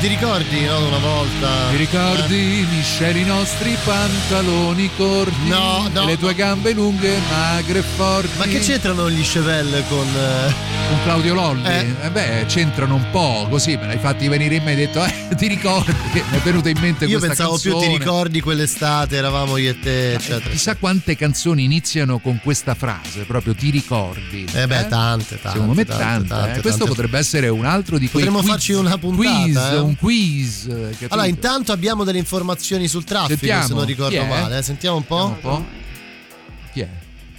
Ti 0.00 0.08
ricordi 0.08 0.64
no, 0.64 0.86
una 0.86 0.98
volta? 0.98 1.48
Ti 1.70 1.76
ricordi, 1.76 2.66
Michele, 2.70 3.18
i 3.18 3.24
nostri 3.24 3.76
pantaloni 3.84 4.90
corti? 4.96 5.48
No, 5.48 5.88
no. 5.92 6.06
Le 6.06 6.18
tue 6.18 6.34
gambe 6.34 6.72
lunghe, 6.72 7.18
magre 7.28 7.80
e 7.80 7.82
forti. 7.82 8.38
Ma 8.38 8.44
che 8.44 8.60
c'entrano 8.60 9.10
gli 9.10 9.22
Chevelle 9.22 9.84
con. 9.88 10.06
eh, 10.06 10.79
Con 10.90 11.02
Claudio 11.04 11.34
Lolli? 11.34 11.66
Eh. 11.68 11.94
Eh 12.02 12.10
beh, 12.10 12.44
c'entrano 12.48 12.96
un 12.96 13.10
po', 13.12 13.46
così 13.48 13.76
me 13.76 13.86
l'hai 13.86 13.98
fatti 13.98 14.26
venire 14.26 14.56
in 14.56 14.64
me 14.64 14.70
e 14.72 14.74
hai 14.74 14.86
detto, 14.86 15.04
eh, 15.04 15.28
ti 15.38 15.46
ricordi? 15.46 15.92
Mi 16.12 16.20
è 16.38 16.40
venuta 16.42 16.68
in 16.68 16.78
mente 16.80 17.04
Io 17.04 17.18
questa 17.20 17.28
pensavo 17.28 17.58
più 17.58 17.70
canzone. 17.70 17.92
ti 17.92 17.98
ricordi 17.98 18.40
quell'estate, 18.40 19.14
eravamo 19.16 19.56
io 19.56 19.70
e 19.70 19.78
te, 19.78 20.14
eccetera. 20.14 20.50
Chissà 20.50 20.74
quante 20.74 21.14
canzoni 21.14 21.62
iniziano 21.62 22.18
con 22.18 22.40
questa 22.42 22.74
frase, 22.74 23.22
proprio 23.22 23.54
ti 23.54 23.70
ricordi. 23.70 24.44
Eh 24.52 24.66
beh, 24.66 24.88
tante, 24.88 25.40
tante. 25.40 25.50
Secondo 25.52 25.74
me 25.74 25.84
tante, 25.84 26.02
tante. 26.02 26.28
tante, 26.28 26.58
eh. 26.58 26.60
Questo 26.60 26.78
tante. 26.78 26.92
potrebbe 26.94 27.18
essere 27.18 27.48
un 27.48 27.64
altro 27.66 27.96
di 27.96 28.08
quei 28.10 28.24
Potremmo 28.24 28.40
quiz, 28.42 28.50
farci 28.50 28.72
una 28.72 28.98
puntata, 28.98 29.42
quiz, 29.42 29.56
eh. 29.56 29.76
un 29.76 29.96
quiz. 29.96 30.66
capito? 30.66 31.14
Allora, 31.14 31.28
intanto 31.28 31.70
abbiamo 31.70 32.02
delle 32.02 32.18
informazioni 32.18 32.88
sul 32.88 33.04
traffico, 33.04 33.36
Sentiamo. 33.38 33.66
se 33.68 33.74
non 33.74 33.84
ricordo 33.84 34.20
è? 34.20 34.26
male. 34.26 34.58
eh. 34.58 34.62
Sentiamo 34.62 34.96
un 34.96 35.06
po'. 35.06 35.34
Vediamo 35.34 35.54
un 35.56 35.62
po'. 35.62 35.68
Chi 36.72 36.80
è? 36.80 36.88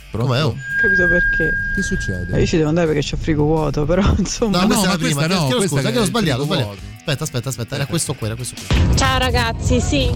Pronto? 0.10 0.28
Com'è? 0.28 0.44
Oh? 0.46 0.56
Capito 0.82 1.08
perché? 1.08 1.54
Che 1.76 1.82
succede? 1.84 2.36
Eh, 2.36 2.40
io 2.40 2.46
ci 2.48 2.58
devo 2.58 2.70
andare 2.70 2.88
perché 2.88 3.08
c'ho 3.08 3.18
frigo 3.18 3.44
vuoto, 3.44 3.86
però 3.86 4.02
insomma. 4.18 4.62
No, 4.62 4.66
questa 4.66 4.84
era 4.86 4.92
ma 4.94 4.98
prima. 4.98 5.14
questa 5.14 5.34
no, 5.36 5.42
chiedo 5.42 5.58
questa 5.58 5.76
scusa, 5.78 5.92
che 5.92 6.00
ho 6.00 6.02
è 6.02 6.06
sbagliato, 6.06 6.44
sbagliato. 6.44 6.78
Aspetta, 6.98 7.24
aspetta, 7.24 7.50
aspetta, 7.50 7.76
era 7.76 7.86
questo 7.86 8.14
qua, 8.16 8.28
era 8.28 8.36
questo 8.36 8.56
qua. 8.68 8.96
Ciao 8.96 9.18
ragazzi, 9.20 9.80
sì, 9.80 10.10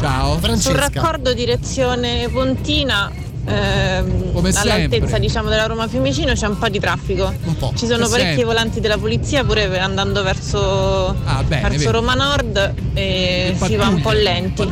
Ciao. 0.00 0.32
sul 0.32 0.40
Francesca. 0.40 0.88
raccordo 0.88 1.34
direzione 1.34 2.28
Pontina, 2.30 3.12
ehm, 3.46 4.52
all'altezza 4.54 5.18
diciamo 5.18 5.48
della 5.48 5.66
Roma 5.66 5.88
Fiumicino 5.88 6.32
c'è 6.32 6.46
un 6.46 6.58
po' 6.58 6.68
di 6.68 6.78
traffico. 6.80 7.32
Po'. 7.58 7.72
Ci 7.74 7.86
sono 7.86 8.08
parecchi 8.08 8.26
sempre. 8.28 8.44
volanti 8.44 8.80
della 8.80 8.98
polizia 8.98 9.44
pure 9.44 9.78
andando 9.78 10.22
verso, 10.22 11.14
Ah, 11.24 11.42
bene, 11.42 11.68
verso. 11.68 11.90
Roma 11.90 12.14
Nord 12.14 12.74
e 12.94 13.56
si 13.60 13.76
va 13.76 13.88
un 13.88 14.00
po' 14.00 14.12
lenti. 14.12 14.68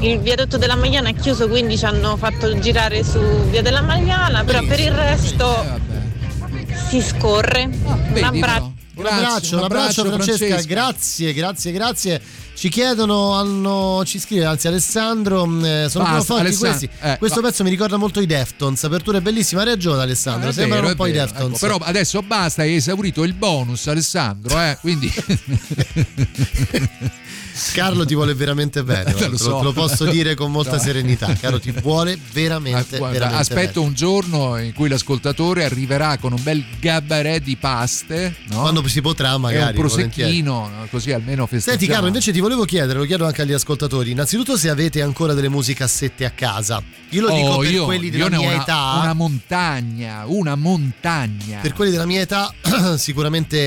Il 0.00 0.20
viadotto 0.20 0.56
della 0.56 0.76
Magliana 0.76 1.08
è 1.08 1.14
chiuso 1.14 1.48
quindi 1.48 1.76
ci 1.76 1.84
hanno 1.84 2.16
fatto 2.16 2.58
girare 2.58 3.02
su 3.04 3.18
via 3.50 3.62
della 3.62 3.82
Magliana, 3.82 4.44
però 4.44 4.60
per 4.66 4.80
il 4.80 4.92
resto 4.92 5.64
si 6.88 7.00
scorre. 7.00 7.68
Vedi, 7.68 8.20
un 8.20 8.24
abbraccio. 8.24 8.69
Un 9.00 9.06
abbraccio, 9.06 9.56
un 9.56 9.62
abbraccio, 9.64 10.04
Francesca. 10.04 10.60
grazie, 10.62 11.32
grazie, 11.32 11.72
grazie. 11.72 12.20
Ci 12.60 12.68
chiedono, 12.68 13.32
hanno, 13.32 14.02
ci 14.04 14.18
scrive 14.18 14.44
anzi 14.44 14.68
Alessandro, 14.68 15.46
mh, 15.46 15.64
eh, 15.64 15.86
sono 15.88 16.04
Basta, 16.04 16.34
forti 16.36 16.54
questi. 16.56 16.88
eh, 17.00 17.16
Questo 17.18 17.40
va. 17.40 17.48
pezzo 17.48 17.62
mi 17.64 17.70
ricorda 17.70 17.96
molto 17.96 18.20
i 18.20 18.26
Deftones, 18.26 18.84
apertura 18.84 19.16
è 19.16 19.20
bellissima, 19.22 19.62
hai 19.62 19.68
ragione 19.68 20.02
Alessandro, 20.02 20.50
Ah, 20.50 20.52
sembrano 20.52 20.82
vero, 20.82 20.90
un 20.92 20.96
po' 20.96 21.06
è 21.06 21.08
i 21.08 21.12
vero. 21.12 21.24
Deftones. 21.24 21.56
Ecco, 21.56 21.66
però 21.78 21.86
adesso 21.86 22.20
basta, 22.22 22.60
hai 22.62 22.74
esaurito 22.74 23.22
il 23.24 23.32
bonus 23.32 23.86
Alessandro, 23.86 24.60
eh, 24.60 24.76
quindi 24.80 25.10
Carlo 27.74 28.04
ti 28.06 28.14
vuole 28.14 28.34
veramente 28.34 28.82
bene, 28.82 29.12
lo 29.28 29.36
so. 29.36 29.58
te 29.58 29.64
lo 29.64 29.72
posso 29.72 30.04
dire 30.06 30.34
con 30.34 30.50
molta 30.50 30.72
No. 30.76 30.78
serenità. 30.82 31.32
Caro, 31.34 31.60
ti 31.60 31.70
vuole 31.72 32.18
veramente, 32.32 32.94
Ah, 32.96 32.98
guarda, 32.98 33.18
veramente 33.18 33.40
aspetto 33.52 33.82
un 33.82 33.92
giorno 33.92 34.56
in 34.58 34.72
cui 34.72 34.88
l'ascoltatore 34.88 35.64
arriverà 35.64 36.16
con 36.18 36.32
un 36.32 36.42
bel 36.42 36.64
gabaret 36.80 37.42
di 37.42 37.56
paste, 37.56 38.34
no? 38.44 38.48
bene. 38.48 38.60
Quando 38.60 38.82
si 38.90 39.00
potrà 39.00 39.36
magari. 39.38 39.78
un 39.78 39.86
volentieri. 39.86 40.08
prosecchino, 40.22 40.68
no? 40.68 40.86
così 40.90 41.12
almeno 41.12 41.46
festeggiamo. 41.46 41.78
Senti 41.78 41.92
Carlo, 41.92 42.06
invece 42.08 42.32
ti 42.32 42.40
volevo 42.40 42.64
chiedere, 42.64 42.98
lo 42.98 43.04
chiedo 43.04 43.24
anche 43.26 43.42
agli 43.42 43.52
ascoltatori, 43.52 44.10
innanzitutto 44.10 44.56
se 44.56 44.68
avete 44.68 45.00
ancora 45.02 45.32
delle 45.34 45.48
musicassette 45.48 46.24
a 46.24 46.30
casa. 46.30 46.82
Io 47.10 47.22
lo 47.22 47.32
dico 47.34 47.48
Oh, 47.48 47.58
per 47.58 47.72
io, 47.72 47.84
quelli 47.84 48.10
della 48.10 48.28
mia 48.28 48.40
una, 48.40 48.62
età. 48.62 48.98
una 49.02 49.12
montagna, 49.14 50.22
una 50.26 50.54
montagna. 50.54 51.58
Per 51.60 51.72
quelli 51.72 51.90
della 51.90 52.06
mia 52.06 52.20
età, 52.20 52.52
sicuramente 52.98 53.58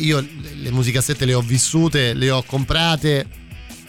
io 0.00 0.20
le- 0.20 0.54
le 0.54 0.70
musicassette 0.70 1.24
le 1.24 1.34
ho 1.34 1.40
vissute, 1.40 2.12
le 2.14 2.30
ho 2.30 2.42
comprate, 2.44 3.26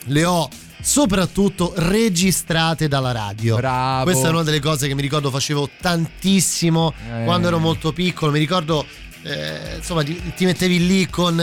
le 0.06 0.26
ho 0.26 0.50
soprattutto 0.82 1.74
registrate 1.78 2.88
dalla 2.88 3.12
radio. 3.12 3.56
Bravo. 3.56 4.04
Questa 4.04 4.28
è 4.28 4.30
una 4.30 4.44
delle 4.44 4.60
cose 4.60 4.88
che 4.88 4.94
mi 4.94 5.02
ricordo 5.02 5.32
facevo 5.32 5.70
tantissimo 5.82 6.94
Eh. 7.22 7.24
quando 7.24 7.48
ero 7.48 7.58
molto 7.60 7.92
piccolo. 7.92 8.32
Mi 8.32 8.40
ricordo. 8.40 8.86
Eh, 9.28 9.78
insomma, 9.78 10.04
ti, 10.04 10.22
ti 10.36 10.46
mettevi 10.46 10.86
lì 10.86 11.10
con, 11.10 11.36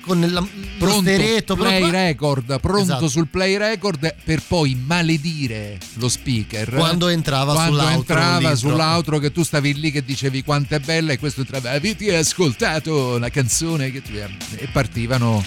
con 0.00 0.20
la, 0.20 0.42
pronto 0.78 1.00
steretto 1.00 1.54
play 1.54 1.80
proprio- 1.80 2.00
record 2.00 2.60
pronto 2.60 2.82
Esatto. 2.82 3.08
sul 3.08 3.28
play 3.28 3.58
record 3.58 4.14
per 4.24 4.42
poi 4.46 4.74
maledire 4.74 5.78
lo 5.94 6.08
speaker 6.08 6.70
Quando 6.70 7.08
entrava 7.08 7.52
quando 7.52 7.76
sull'outro 7.76 7.98
entrava 7.98 8.54
sull'outro 8.54 9.18
che 9.18 9.32
tu 9.32 9.42
stavi 9.42 9.78
lì 9.78 9.90
che 9.90 10.02
dicevi 10.02 10.42
quanto 10.42 10.76
è 10.76 10.80
bella 10.80 11.12
e 11.12 11.18
questo 11.18 11.40
entrava 11.40 11.72
avete 11.72 12.16
ascoltato 12.16 13.18
la 13.18 13.28
canzone 13.28 13.90
che 13.90 14.00
tu-" 14.00 14.12
e 14.14 14.68
partivano 14.72 15.44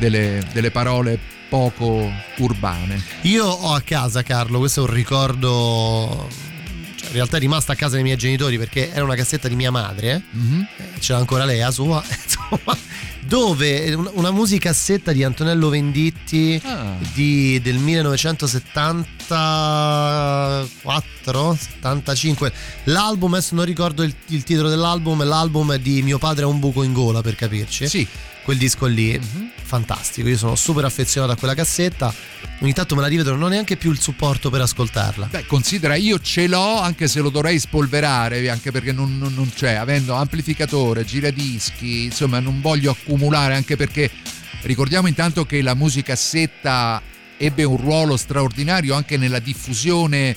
delle, 0.00 0.44
delle 0.52 0.72
parole 0.72 1.18
poco 1.48 2.10
urbane 2.38 3.00
Io 3.22 3.46
ho 3.46 3.74
a 3.74 3.80
casa, 3.80 4.22
Carlo, 4.22 4.58
questo 4.58 4.84
è 4.84 4.88
un 4.88 4.92
ricordo. 4.94 6.28
In 7.08 7.14
realtà 7.14 7.36
è 7.36 7.40
rimasta 7.40 7.72
a 7.72 7.74
casa 7.76 7.94
dei 7.94 8.02
miei 8.04 8.16
genitori 8.16 8.56
perché 8.58 8.92
era 8.92 9.02
una 9.04 9.14
cassetta 9.16 9.48
di 9.48 9.56
mia 9.56 9.70
madre. 9.70 10.22
Mhm. 10.30 10.66
eh, 10.76 10.84
C'era 11.00 11.18
ancora 11.18 11.44
lei, 11.44 11.58
la 11.58 11.70
sua. 11.70 12.02
Insomma, 12.24 12.76
dove 13.20 13.92
un- 13.94 14.10
una 14.14 14.30
musicassetta 14.30 15.12
di 15.12 15.22
Antonello 15.24 15.68
Venditti 15.68 16.60
Ah. 16.64 16.94
di- 17.12 17.60
del 17.60 17.76
1974 20.18 21.56
75 21.58 22.52
l'album 22.84 23.34
adesso 23.34 23.54
non 23.54 23.64
ricordo 23.66 24.02
il, 24.02 24.14
il 24.28 24.42
titolo 24.44 24.68
dell'album 24.68 25.24
l'album 25.24 25.72
è 25.74 25.78
di 25.78 26.02
mio 26.02 26.16
padre 26.18 26.44
ha 26.44 26.46
un 26.46 26.58
buco 26.58 26.82
in 26.82 26.92
gola 26.94 27.20
per 27.20 27.34
capirci 27.34 27.86
sì 27.88 28.06
quel 28.48 28.56
disco 28.56 28.86
lì. 28.86 29.18
Mhm. 29.18 29.50
fantastico 29.68 30.26
io 30.26 30.38
sono 30.38 30.54
super 30.54 30.86
affezionato 30.86 31.32
a 31.32 31.36
quella 31.36 31.52
cassetta. 31.52 32.10
Ogni 32.60 32.72
tanto 32.72 32.94
me 32.94 33.02
la 33.02 33.06
rivedo 33.06 33.32
non 33.32 33.42
ho 33.42 33.48
neanche 33.48 33.76
più 33.76 33.90
il 33.90 34.00
supporto 34.00 34.48
per 34.48 34.62
ascoltarla. 34.62 35.26
Beh, 35.30 35.44
considera, 35.44 35.94
io 35.96 36.18
ce 36.18 36.46
l'ho 36.46 36.80
anche 36.80 37.06
se 37.08 37.20
lo 37.20 37.28
dovrei 37.28 37.58
spolverare, 37.58 38.48
anche 38.48 38.70
perché 38.70 38.92
non, 38.92 39.18
non- 39.18 39.34
non 39.34 39.52
c'è, 39.54 39.74
avendo 39.74 40.14
amplificatore, 40.14 41.04
giradischi, 41.04 42.04
insomma 42.04 42.40
non 42.40 42.62
voglio 42.62 42.92
accumulare, 42.92 43.54
anche 43.54 43.76
perché 43.76 44.10
ricordiamo 44.62 45.08
intanto 45.08 45.44
che 45.44 45.60
la 45.60 45.74
musicassetta 45.74 47.02
ebbe 47.36 47.64
un 47.64 47.76
ruolo 47.76 48.16
straordinario 48.16 48.94
anche 48.94 49.18
nella 49.18 49.40
diffusione 49.40 50.34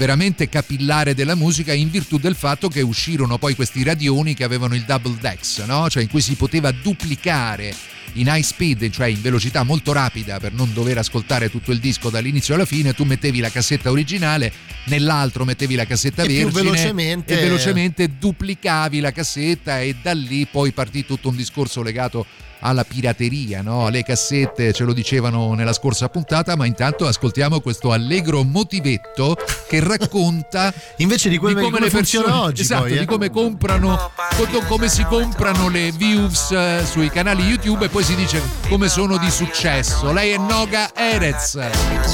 veramente 0.00 0.48
capillare 0.48 1.14
della 1.14 1.34
musica 1.34 1.74
in 1.74 1.90
virtù 1.90 2.16
del 2.16 2.34
fatto 2.34 2.68
che 2.68 2.80
uscirono 2.80 3.36
poi 3.36 3.54
questi 3.54 3.82
radioni 3.82 4.32
che 4.32 4.44
avevano 4.44 4.74
il 4.74 4.84
double 4.84 5.18
dex, 5.20 5.62
no? 5.66 5.90
cioè 5.90 6.04
in 6.04 6.08
cui 6.08 6.22
si 6.22 6.36
poteva 6.36 6.70
duplicare 6.70 7.74
in 8.14 8.26
high 8.26 8.42
speed, 8.42 8.88
cioè 8.88 9.08
in 9.08 9.20
velocità 9.20 9.62
molto 9.62 9.92
rapida 9.92 10.40
per 10.40 10.54
non 10.54 10.72
dover 10.72 10.96
ascoltare 10.96 11.50
tutto 11.50 11.70
il 11.70 11.80
disco 11.80 12.08
dall'inizio 12.08 12.54
alla 12.54 12.64
fine, 12.64 12.94
tu 12.94 13.04
mettevi 13.04 13.40
la 13.40 13.50
cassetta 13.50 13.90
originale, 13.90 14.50
nell'altro 14.84 15.44
mettevi 15.44 15.74
la 15.74 15.84
cassetta 15.84 16.22
E 16.22 16.28
più 16.28 16.48
vergine 16.48 16.62
velocemente- 16.62 17.38
e 17.38 17.42
velocemente 17.42 18.10
duplicavi 18.18 19.00
la 19.00 19.12
cassetta 19.12 19.82
e 19.82 19.96
da 20.00 20.14
lì 20.14 20.46
poi 20.46 20.72
partì 20.72 21.04
tutto 21.04 21.28
un 21.28 21.36
discorso 21.36 21.82
legato 21.82 22.24
alla 22.60 22.84
pirateria, 22.84 23.62
no? 23.62 23.86
alle 23.86 24.02
cassette, 24.02 24.72
ce 24.72 24.84
lo 24.84 24.92
dicevano 24.92 25.54
nella 25.54 25.72
scorsa 25.72 26.08
puntata, 26.08 26.56
ma 26.56 26.66
intanto 26.66 27.06
ascoltiamo 27.06 27.60
questo 27.60 27.92
allegro 27.92 28.42
motivetto 28.44 29.36
che 29.68 29.80
racconta 29.80 30.72
invece 30.98 31.28
di, 31.28 31.38
come, 31.38 31.54
di 31.54 31.60
come 31.60 31.70
come 31.70 31.84
le 31.86 31.90
persone 31.90 32.30
oggi 32.30 32.62
esatto, 32.62 32.82
poi, 32.82 32.96
eh. 32.96 32.98
di 33.00 33.06
come 33.06 33.30
comprano 33.30 34.10
co- 34.50 34.64
come 34.66 34.88
si 34.88 35.04
comprano 35.04 35.68
le 35.68 35.90
views 35.92 36.50
eh, 36.50 36.82
sui 36.84 37.10
canali 37.10 37.42
YouTube 37.42 37.86
e 37.86 37.88
poi 37.88 38.04
si 38.04 38.14
dice 38.14 38.42
come 38.68 38.88
sono 38.88 39.16
di 39.16 39.30
successo. 39.30 40.12
Lei 40.12 40.32
è 40.32 40.38
Noga 40.38 40.90
Erez. 40.94 41.54
Holy 41.54 42.10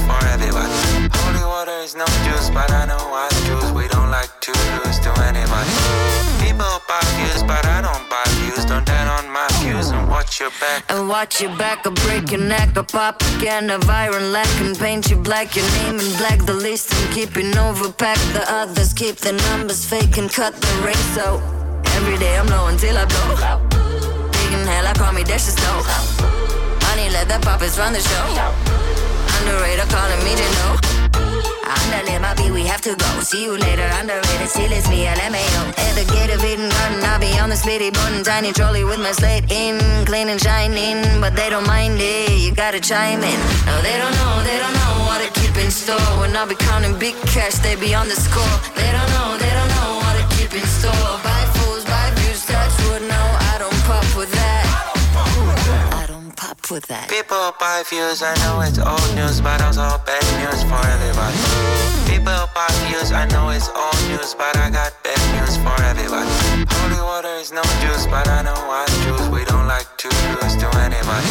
watch 10.36 10.40
your 10.40 10.60
back. 10.60 10.84
And 10.90 11.08
watch 11.08 11.40
your 11.40 11.56
back, 11.56 11.86
I'll 11.86 11.92
break 11.92 12.30
your 12.30 12.40
neck, 12.40 12.76
I'll 12.76 12.84
pop 12.84 13.22
again 13.36 13.70
of 13.70 13.88
iron 13.88 14.32
lack 14.32 14.48
and 14.60 14.78
paint 14.78 15.10
you 15.10 15.16
black. 15.16 15.56
Your 15.56 15.64
name 15.78 15.98
in 15.98 16.16
black, 16.18 16.44
the 16.44 16.54
list 16.54 16.92
I'm 16.94 17.12
keeping 17.12 17.52
overpacked. 17.52 18.32
The 18.32 18.44
others 18.48 18.92
keep 18.92 19.16
the 19.16 19.32
numbers 19.32 19.84
fake 19.84 20.18
and 20.18 20.30
cut 20.30 20.54
the 20.54 20.82
ring. 20.84 21.02
So 21.14 21.40
every 21.96 22.18
day 22.18 22.36
I'm 22.36 22.46
low 22.48 22.66
until 22.66 22.98
I 22.98 23.04
blow. 23.06 23.68
Digging 24.32 24.66
hell, 24.66 24.86
I 24.86 24.92
call 24.94 25.12
me 25.12 25.24
Dash 25.24 25.42
Snow. 25.42 25.82
Honey, 26.84 27.08
let 27.10 27.28
the 27.28 27.38
puppets 27.40 27.78
run 27.78 27.92
the 27.92 28.00
show. 28.00 28.24
Underrated 29.40 29.88
calling 29.88 30.22
me 30.24 30.34
to 30.34 30.48
know. 30.56 30.95
Underlay 31.66 32.18
my 32.18 32.34
beat, 32.34 32.52
we 32.52 32.62
have 32.66 32.80
to 32.82 32.94
go. 32.94 33.08
See 33.20 33.42
you 33.42 33.56
later, 33.58 33.88
underrated. 33.98 34.48
Still 34.48 34.70
it's 34.70 34.88
me, 34.88 35.06
LMAO. 35.06 35.62
At 35.74 35.94
the 35.98 36.06
gate 36.14 36.30
of 36.30 36.44
Eden 36.44 36.70
Garden, 36.70 37.02
I'll 37.02 37.18
be 37.18 37.38
on 37.38 37.50
the 37.50 37.56
splitty 37.56 37.92
button. 37.92 38.22
Tiny 38.22 38.52
trolley 38.52 38.84
with 38.84 39.00
my 39.00 39.12
slate 39.12 39.50
in, 39.50 39.78
clean 40.06 40.28
and 40.28 40.40
shining. 40.40 41.20
But 41.20 41.34
they 41.34 41.50
don't 41.50 41.66
mind 41.66 41.98
it, 41.98 42.30
you 42.38 42.54
gotta 42.54 42.80
chime 42.80 43.22
in. 43.22 43.40
No, 43.66 43.74
they 43.82 43.98
don't 43.98 44.14
know, 44.14 44.34
they 44.46 44.58
don't 44.62 44.76
know 44.80 44.94
what 45.06 45.18
to 45.24 45.28
keep 45.40 45.56
in 45.56 45.70
store. 45.70 46.10
When 46.20 46.36
I 46.36 46.44
be 46.46 46.54
counting 46.54 46.96
big 46.98 47.16
cash, 47.34 47.58
they 47.58 47.74
be 47.74 47.94
on 47.94 48.06
the 48.08 48.16
score. 48.16 48.56
They 48.78 48.90
don't 48.96 49.10
know, 49.16 49.36
they 49.36 49.52
don't 49.58 49.70
know 49.76 49.90
what 50.02 50.14
to 50.18 50.24
keep 50.36 50.54
in 50.54 50.66
store. 50.66 51.35
With 56.70 56.86
that. 56.86 57.08
People 57.08 57.52
buy 57.60 57.82
views, 57.88 58.22
I 58.22 58.34
know 58.42 58.60
it's 58.60 58.78
old 58.78 59.10
news, 59.14 59.40
but 59.40 59.60
also 59.62 59.86
bad 60.02 60.26
news 60.40 60.62
for 60.64 60.80
everybody. 60.80 61.38
People 62.10 62.48
buy 62.54 62.70
views, 62.88 63.12
I 63.12 63.26
know 63.28 63.50
it's 63.50 63.68
old 63.68 64.00
news, 64.08 64.34
but 64.34 64.56
I 64.56 64.70
got 64.70 64.90
bad 65.04 65.20
news 65.36 65.56
for 65.62 65.76
everybody. 65.82 66.30
Holy 66.66 67.00
water 67.02 67.34
is 67.38 67.52
no 67.52 67.62
juice, 67.82 68.06
but 68.06 68.26
I 68.28 68.42
know 68.42 68.56
I 68.56 68.86
juice. 69.04 69.28
We 69.28 69.44
don't 69.44 69.66
like 69.66 69.88
to 70.02 70.08
lose 70.08 70.56
to 70.62 70.68
anybody. 70.80 71.30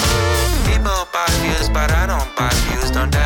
People 0.69 1.07
buy 1.11 1.27
views, 1.41 1.67
but 1.69 1.91
I 1.91 2.05
don't 2.05 2.29
buy 2.35 2.53
views. 2.69 2.91
Don't 2.91 3.11
my 3.13 3.24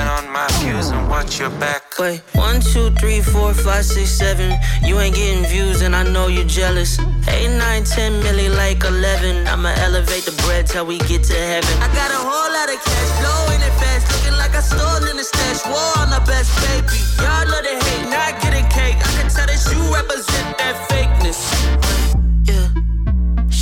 views 1.29 1.39
and 1.41 1.53
watch 1.53 1.53
your 1.53 1.59
back. 1.59 1.83
Wait, 1.99 2.21
one, 2.33 2.61
two, 2.61 2.89
three, 2.99 3.21
four, 3.21 3.53
five, 3.53 3.85
six, 3.85 4.09
seven. 4.09 4.57
You 4.83 4.99
ain't 4.99 5.15
getting 5.15 5.45
views, 5.45 5.81
and 5.81 5.95
I 5.95 6.03
know 6.03 6.27
you're 6.27 6.45
jealous. 6.45 6.99
Eight, 7.27 7.57
nine, 7.57 7.83
ten, 7.83 8.21
milli, 8.23 8.49
like 8.55 8.83
eleven. 8.83 9.47
I'ma 9.47 9.73
elevate 9.79 10.25
the 10.25 10.35
bread 10.43 10.67
till 10.67 10.85
we 10.85 10.97
get 10.99 11.23
to 11.25 11.33
heaven. 11.33 11.69
I 11.81 11.87
got 11.93 12.11
a 12.11 12.21
whole 12.21 12.51
lot 12.53 12.69
of 12.69 12.79
cash, 12.83 13.11
blowing 13.21 13.61
it 13.61 13.73
fast, 13.79 14.07
looking 14.11 14.37
like 14.37 14.55
I 14.55 14.61
stole 14.61 15.09
in 15.09 15.17
the 15.17 15.23
stash. 15.23 15.65
War 15.65 15.91
on 15.97 16.09
the 16.09 16.21
best 16.25 16.51
baby. 16.67 16.99
Y'all 17.21 17.47
love 17.47 17.63
to 17.63 17.75
hate, 17.85 18.09
not 18.09 18.41
getting 18.41 18.67
cake. 18.69 18.97
I 18.97 19.09
can 19.17 19.29
tell 19.29 19.47
that 19.47 19.59
you 19.71 19.93
represent 19.93 20.57
that 20.57 20.75
fakeness. 20.75 20.87
Yeah. 20.87 20.88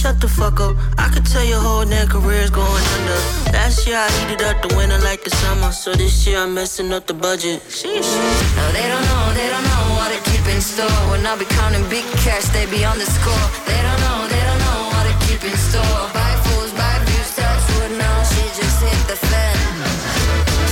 Shut 0.08 0.22
the 0.22 0.30
fuck 0.30 0.62
up. 0.62 0.78
I 0.98 1.10
could 1.10 1.26
tell 1.26 1.44
your 1.44 1.60
whole 1.60 1.84
damn 1.84 2.08
career's 2.08 2.50
going 2.50 2.86
under. 2.96 3.20
Last 3.52 3.86
year 3.86 4.00
I 4.00 4.08
heated 4.16 4.42
up 4.42 4.56
the 4.64 4.74
winter 4.78 4.98
like 5.00 5.22
the 5.26 5.32
summer. 5.32 5.74
So 5.74 5.92
this 5.92 6.26
year 6.26 6.40
I'm 6.40 6.54
messing 6.54 6.94
up 6.94 7.08
the 7.08 7.14
budget. 7.14 7.60
Sheesh. 7.68 8.08
No, 8.56 8.64
they 8.72 8.88
don't 8.88 9.04
know, 9.12 9.24
they 9.36 9.50
don't 9.52 9.68
know 9.68 9.84
what 10.00 10.08
to 10.16 10.20
keep 10.32 10.48
in 10.48 10.62
store. 10.62 11.00
When 11.12 11.26
I 11.28 11.36
be 11.36 11.44
counting 11.60 11.84
big 11.90 12.06
cash, 12.24 12.48
they 12.56 12.66
be 12.72 12.86
on 12.86 12.98
the 12.98 13.06
score. 13.06 13.48
They 13.68 13.80
don't 13.84 14.00
know, 14.00 14.20
they 14.32 14.44
don't 14.48 14.62
know 14.64 14.80
what 14.96 15.04
to 15.12 15.14
keep 15.28 15.44
in 15.44 15.58
store. 15.60 16.00
Buy 16.16 16.32
fools, 16.48 16.72
buy 16.72 16.96
views, 17.04 17.30
touch 17.36 17.64
wood 17.76 18.00
now. 18.00 18.24
She 18.32 18.44
just 18.56 18.80
hit 18.80 19.02
the 19.12 19.20
fan. 19.28 19.60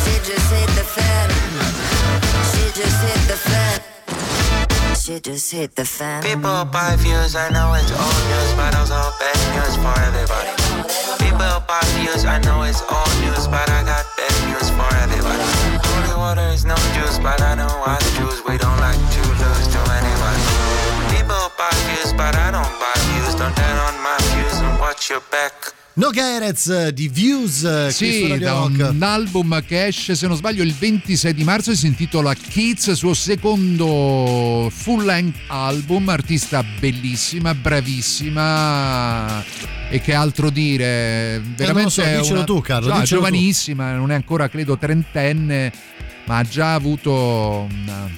She 0.08 0.16
just 0.32 0.48
hit 0.48 0.70
the 0.80 0.88
fan. 0.96 1.28
She 2.56 2.64
just 2.72 3.00
hit 3.04 3.22
the 3.28 3.36
fan. 3.36 3.95
She 5.06 5.20
just 5.20 5.52
hit 5.52 5.76
the 5.76 5.86
fan. 5.86 6.24
People 6.24 6.66
buy 6.66 6.96
views, 6.98 7.36
I 7.36 7.54
know 7.54 7.78
it's 7.78 7.94
old 7.94 8.22
news, 8.26 8.52
but 8.58 8.74
also 8.74 8.98
bad 9.22 9.38
news 9.54 9.78
for 9.78 9.94
everybody. 10.02 10.50
People 11.22 11.62
buy 11.70 11.86
views, 11.94 12.26
I 12.26 12.42
know 12.42 12.66
it's 12.66 12.82
old 12.90 13.14
news, 13.22 13.46
but 13.46 13.70
I 13.70 13.86
got 13.86 14.02
bad 14.18 14.34
news 14.50 14.66
for 14.74 14.90
everybody. 15.06 15.46
Holy 15.86 16.18
water 16.18 16.50
is 16.50 16.66
no 16.66 16.74
juice, 16.98 17.22
but 17.22 17.40
I 17.40 17.54
know 17.54 17.70
I 17.86 18.02
choose. 18.18 18.42
We 18.50 18.58
don't 18.58 18.82
like 18.82 18.98
to 18.98 19.22
lose 19.30 19.68
to 19.78 19.82
anybody. 19.94 20.42
People 21.14 21.54
buy 21.54 21.70
views, 21.86 22.10
but 22.18 22.34
I 22.34 22.50
don't 22.50 22.74
buy 22.82 22.98
views. 23.14 23.38
Don't 23.38 23.54
down 23.54 23.78
on 23.86 24.02
my 24.02 24.18
views 24.34 24.58
and 24.58 24.80
watch 24.80 25.12
your 25.12 25.22
back. 25.30 25.54
Noga 25.98 26.36
Erez 26.36 26.90
di 26.90 27.08
Views 27.08 27.64
eh, 27.64 27.90
Sì, 27.90 28.38
da 28.38 28.64
un 28.64 28.98
album 29.02 29.64
che 29.64 29.86
esce, 29.86 30.14
se 30.14 30.28
non 30.28 30.36
sbaglio, 30.36 30.62
il 30.62 30.74
26 30.74 31.34
di 31.34 31.46
marzo 31.46 31.72
e 31.72 31.76
si 31.76 31.88
intitola 31.88 32.34
Kids, 32.34 32.92
suo 32.92 33.14
secondo 33.14 34.70
full 34.70 35.06
length 35.06 35.40
album, 35.48 36.10
artista 36.10 36.62
bellissima, 36.80 37.56
bravissima. 37.56 39.42
E 39.90 40.02
che 40.02 40.14
altro 40.14 40.50
dire, 40.50 41.42
veramente 41.56 42.04
non 42.04 42.18
lo 42.18 42.24
so, 42.24 42.34
una- 42.34 42.44
tu, 42.44 42.60
Carlo, 42.60 42.90
no, 42.94 43.00
dicelo 43.00 43.22
tu. 43.22 43.28
giovanissima, 43.28 43.96
non 43.96 44.12
è 44.12 44.16
ancora 44.16 44.50
credo 44.50 44.78
trentenne, 44.78 45.72
ma 46.26 46.40
ha 46.40 46.44
già 46.44 46.74
avuto 46.74 47.68
un 47.70 48.10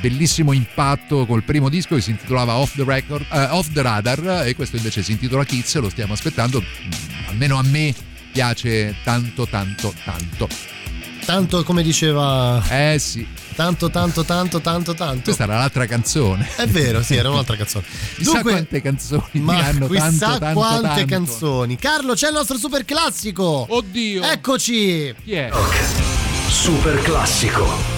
bellissimo 0.00 0.52
impatto 0.52 1.26
col 1.26 1.42
primo 1.42 1.68
disco 1.68 1.94
che 1.94 2.00
si 2.00 2.10
intitolava 2.10 2.54
Off 2.56 2.74
the, 2.76 2.84
Record, 2.84 3.26
eh, 3.32 3.44
Off 3.50 3.70
the 3.72 3.82
Radar 3.82 4.42
e 4.46 4.54
questo 4.54 4.76
invece 4.76 5.02
si 5.02 5.12
intitola 5.12 5.44
Kids, 5.44 5.74
lo 5.76 5.88
stiamo 5.90 6.12
aspettando, 6.12 6.60
Mm, 6.60 7.28
almeno 7.28 7.58
a 7.58 7.62
me 7.62 7.94
piace 8.32 8.94
tanto 9.04 9.46
tanto 9.46 9.92
tanto. 10.04 10.48
Tanto 11.24 11.62
come 11.62 11.82
diceva. 11.82 12.62
Eh 12.68 12.98
sì. 12.98 13.26
Tanto, 13.54 13.90
tanto, 13.90 14.24
tanto, 14.24 14.60
tanto, 14.60 14.94
tanto. 14.94 15.22
Questa 15.24 15.44
era 15.44 15.58
l'altra 15.58 15.86
canzone. 15.86 16.48
È 16.56 16.66
vero, 16.66 17.02
sì, 17.02 17.14
era 17.16 17.30
un'altra 17.30 17.54
canzone. 17.54 17.84
Chissà 18.16 18.40
quante 18.40 18.80
canzoni 18.80 19.22
ma 19.34 19.58
hanno 19.58 19.86
chissà 19.88 20.08
tanto, 20.08 20.38
tanto, 20.38 20.58
quante 20.58 20.88
tanto. 20.88 21.06
canzoni. 21.06 21.76
Carlo, 21.76 22.14
c'è 22.14 22.28
il 22.28 22.34
nostro 22.34 22.56
super 22.56 22.84
classico. 22.84 23.66
Oddio. 23.68 24.22
Eccoci. 24.22 25.14
Chi 25.22 25.32
è? 25.32 25.50
Super 26.48 27.00
classico. 27.02 27.91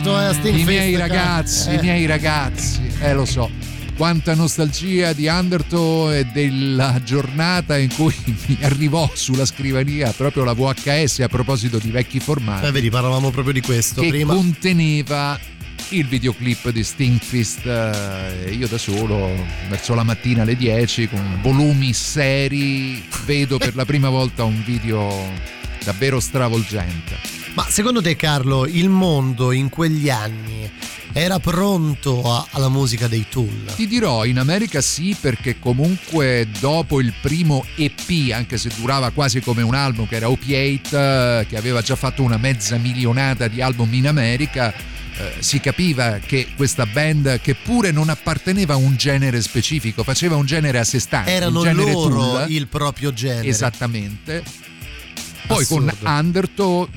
Affezionato 0.00 0.20
eh, 0.20 0.24
a 0.24 0.32
Sting 0.32 0.58
I 0.58 0.64
miei 0.64 0.94
Fest, 0.94 1.00
ragazzi, 1.00 1.68
eh. 1.68 1.74
i 1.74 1.78
miei 1.80 2.06
ragazzi, 2.06 2.80
eh 3.00 3.12
lo 3.12 3.24
so. 3.24 3.50
Quanta 3.96 4.34
nostalgia 4.34 5.12
di 5.12 5.26
Undertow 5.26 6.10
e 6.10 6.24
della 6.24 7.00
giornata 7.04 7.76
in 7.76 7.92
cui 7.92 8.14
mi 8.24 8.58
arrivò 8.62 9.10
sulla 9.12 9.44
scrivania 9.44 10.10
proprio 10.12 10.44
la 10.44 10.54
VHS 10.54 11.20
a 11.20 11.28
proposito 11.28 11.78
di 11.78 11.90
vecchi 11.90 12.18
formati. 12.18 12.66
Eh, 12.66 12.70
vedi, 12.70 12.88
parlavamo 12.88 13.30
proprio 13.30 13.52
di 13.52 13.60
questo 13.60 14.00
che 14.00 14.08
prima. 14.08 14.34
conteneva 14.34 15.38
il 15.90 16.06
videoclip 16.06 16.70
di 16.70 16.84
Stinkfist 16.84 17.66
eh, 17.66 18.54
io 18.56 18.68
da 18.68 18.78
solo 18.78 19.28
verso 19.68 19.94
la 19.94 20.04
mattina 20.04 20.42
alle 20.42 20.54
10 20.54 21.08
con 21.08 21.40
volumi 21.42 21.92
seri 21.92 23.02
vedo 23.24 23.58
per 23.58 23.74
la 23.74 23.84
prima 23.84 24.08
volta 24.08 24.44
un 24.44 24.62
video 24.62 25.32
davvero 25.82 26.20
stravolgente 26.20 27.39
Ma 27.54 27.66
secondo 27.68 28.00
te, 28.00 28.14
Carlo, 28.16 28.64
il 28.66 28.88
mondo 28.88 29.50
in 29.52 29.68
quegli 29.70 30.08
anni 30.08 30.70
era 31.12 31.40
pronto 31.40 32.22
a- 32.32 32.46
alla 32.52 32.68
musica 32.68 33.08
dei 33.08 33.26
Tool? 33.28 33.72
Ti 33.74 33.86
dirò, 33.88 34.24
in 34.24 34.38
America 34.38 34.80
sì, 34.80 35.16
perché 35.20 35.58
comunque 35.58 36.46
dopo 36.60 37.00
il 37.00 37.12
primo 37.20 37.64
EP, 37.76 38.32
anche 38.32 38.56
se 38.56 38.70
durava 38.76 39.10
quasi 39.10 39.40
come 39.40 39.62
un 39.62 39.74
album, 39.74 40.06
che 40.06 40.16
era 40.16 40.30
Opiate, 40.30 41.40
eh, 41.40 41.46
che 41.48 41.56
aveva 41.56 41.82
già 41.82 41.96
fatto 41.96 42.22
una 42.22 42.36
mezza 42.36 42.76
milionata 42.76 43.48
di 43.48 43.60
album 43.60 43.92
in 43.94 44.06
America, 44.06 44.72
eh, 44.72 45.32
si 45.40 45.58
capiva 45.58 46.18
che 46.24 46.46
questa 46.54 46.86
band, 46.86 47.40
che 47.40 47.56
pure 47.56 47.90
non 47.90 48.08
apparteneva 48.08 48.74
a 48.74 48.76
un 48.76 48.94
genere 48.96 49.42
specifico, 49.42 50.04
faceva 50.04 50.36
un 50.36 50.46
genere 50.46 50.78
a 50.78 50.84
sé 50.84 51.00
stante. 51.00 51.32
Erano 51.32 51.62
genere 51.62 51.92
loro 51.92 52.14
Tool. 52.14 52.44
il 52.50 52.68
proprio 52.68 53.12
genere. 53.12 53.48
Esattamente. 53.48 54.42
Poi 55.48 55.62
Assurdo. 55.64 55.92
con 56.00 56.08
Undertow 56.08 56.88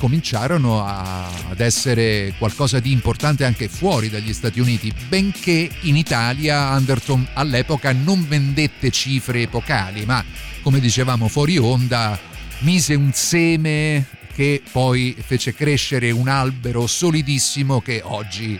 cominciarono 0.00 0.82
a- 0.82 1.26
ad 1.50 1.60
essere 1.60 2.32
qualcosa 2.38 2.80
di 2.80 2.90
importante 2.90 3.44
anche 3.44 3.68
fuori 3.68 4.08
dagli 4.08 4.32
Stati 4.32 4.58
Uniti, 4.58 4.90
benché 5.08 5.70
in 5.82 5.94
Italia 5.96 6.70
Undertow 6.70 7.20
all'epoca 7.34 7.92
non 7.92 8.26
vendette 8.26 8.90
cifre 8.90 9.42
epocali, 9.42 10.06
ma 10.06 10.24
come 10.62 10.80
dicevamo 10.80 11.28
fuori 11.28 11.58
onda 11.58 12.18
mise 12.60 12.94
un 12.94 13.12
seme 13.12 14.06
che 14.34 14.62
poi 14.72 15.14
fece 15.22 15.54
crescere 15.54 16.10
un 16.10 16.28
albero 16.28 16.86
solidissimo 16.86 17.82
che 17.82 18.00
oggi 18.02 18.58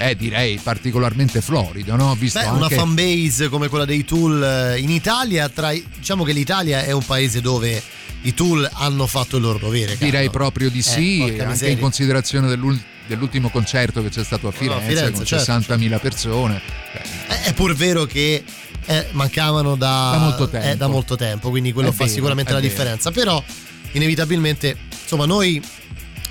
è 0.00 0.14
direi 0.14 0.58
particolarmente 0.62 1.42
florido, 1.42 1.94
no? 1.94 2.14
Visto 2.14 2.38
Beh, 2.40 2.46
una 2.46 2.62
anche- 2.64 2.74
fanbase 2.76 3.48
come 3.50 3.68
quella 3.68 3.84
dei 3.84 4.02
Tool 4.04 4.42
eh, 4.42 4.78
in 4.78 4.88
Italia, 4.88 5.48
tra 5.50 5.72
diciamo 5.72 6.24
che 6.24 6.32
l'Italia 6.32 6.82
è 6.84 6.92
un 6.92 7.04
paese 7.04 7.42
dove 7.42 7.82
i 8.22 8.32
Tool 8.32 8.66
hanno 8.72 9.06
fatto 9.06 9.36
il 9.36 9.42
loro 9.42 9.58
dovere. 9.58 9.92
Carlo. 9.92 10.04
Direi 10.06 10.30
proprio 10.30 10.70
di 10.70 10.78
Eh, 10.78 10.82
sì, 10.82 11.16
porca 11.18 11.32
anche 11.34 11.46
miseria. 11.46 11.74
in 11.74 11.80
considerazione 11.80 12.48
dell'ul- 12.48 12.80
dell'ultimo 13.06 13.50
concerto 13.50 14.02
che 14.02 14.08
c'è 14.08 14.24
stato 14.24 14.48
a 14.48 14.52
Firenze, 14.52 14.86
Firenze, 14.88 15.12
con 15.12 15.24
certo, 15.26 15.74
60.000 15.74 15.98
persone. 16.00 16.60
Eh, 17.28 17.42
È 17.44 17.52
pur 17.52 17.74
vero 17.74 18.04
che 18.06 18.42
eh, 18.86 19.06
mancavano 19.12 19.76
da, 19.76 20.10
Da 20.12 20.18
molto 20.18 20.48
tempo. 20.48 20.66
eh, 20.68 20.76
da 20.76 20.86
molto 20.86 21.16
tempo, 21.16 21.50
quindi 21.50 21.72
quello 21.72 21.90
È 21.90 21.92
fa 21.92 22.04
vero, 22.04 22.14
sicuramente 22.14 22.50
è 22.50 22.54
la 22.54 22.60
vero. 22.60 22.72
differenza. 22.72 23.10
Però, 23.10 23.42
inevitabilmente, 23.92 24.76
insomma, 25.02 25.26
noi 25.26 25.60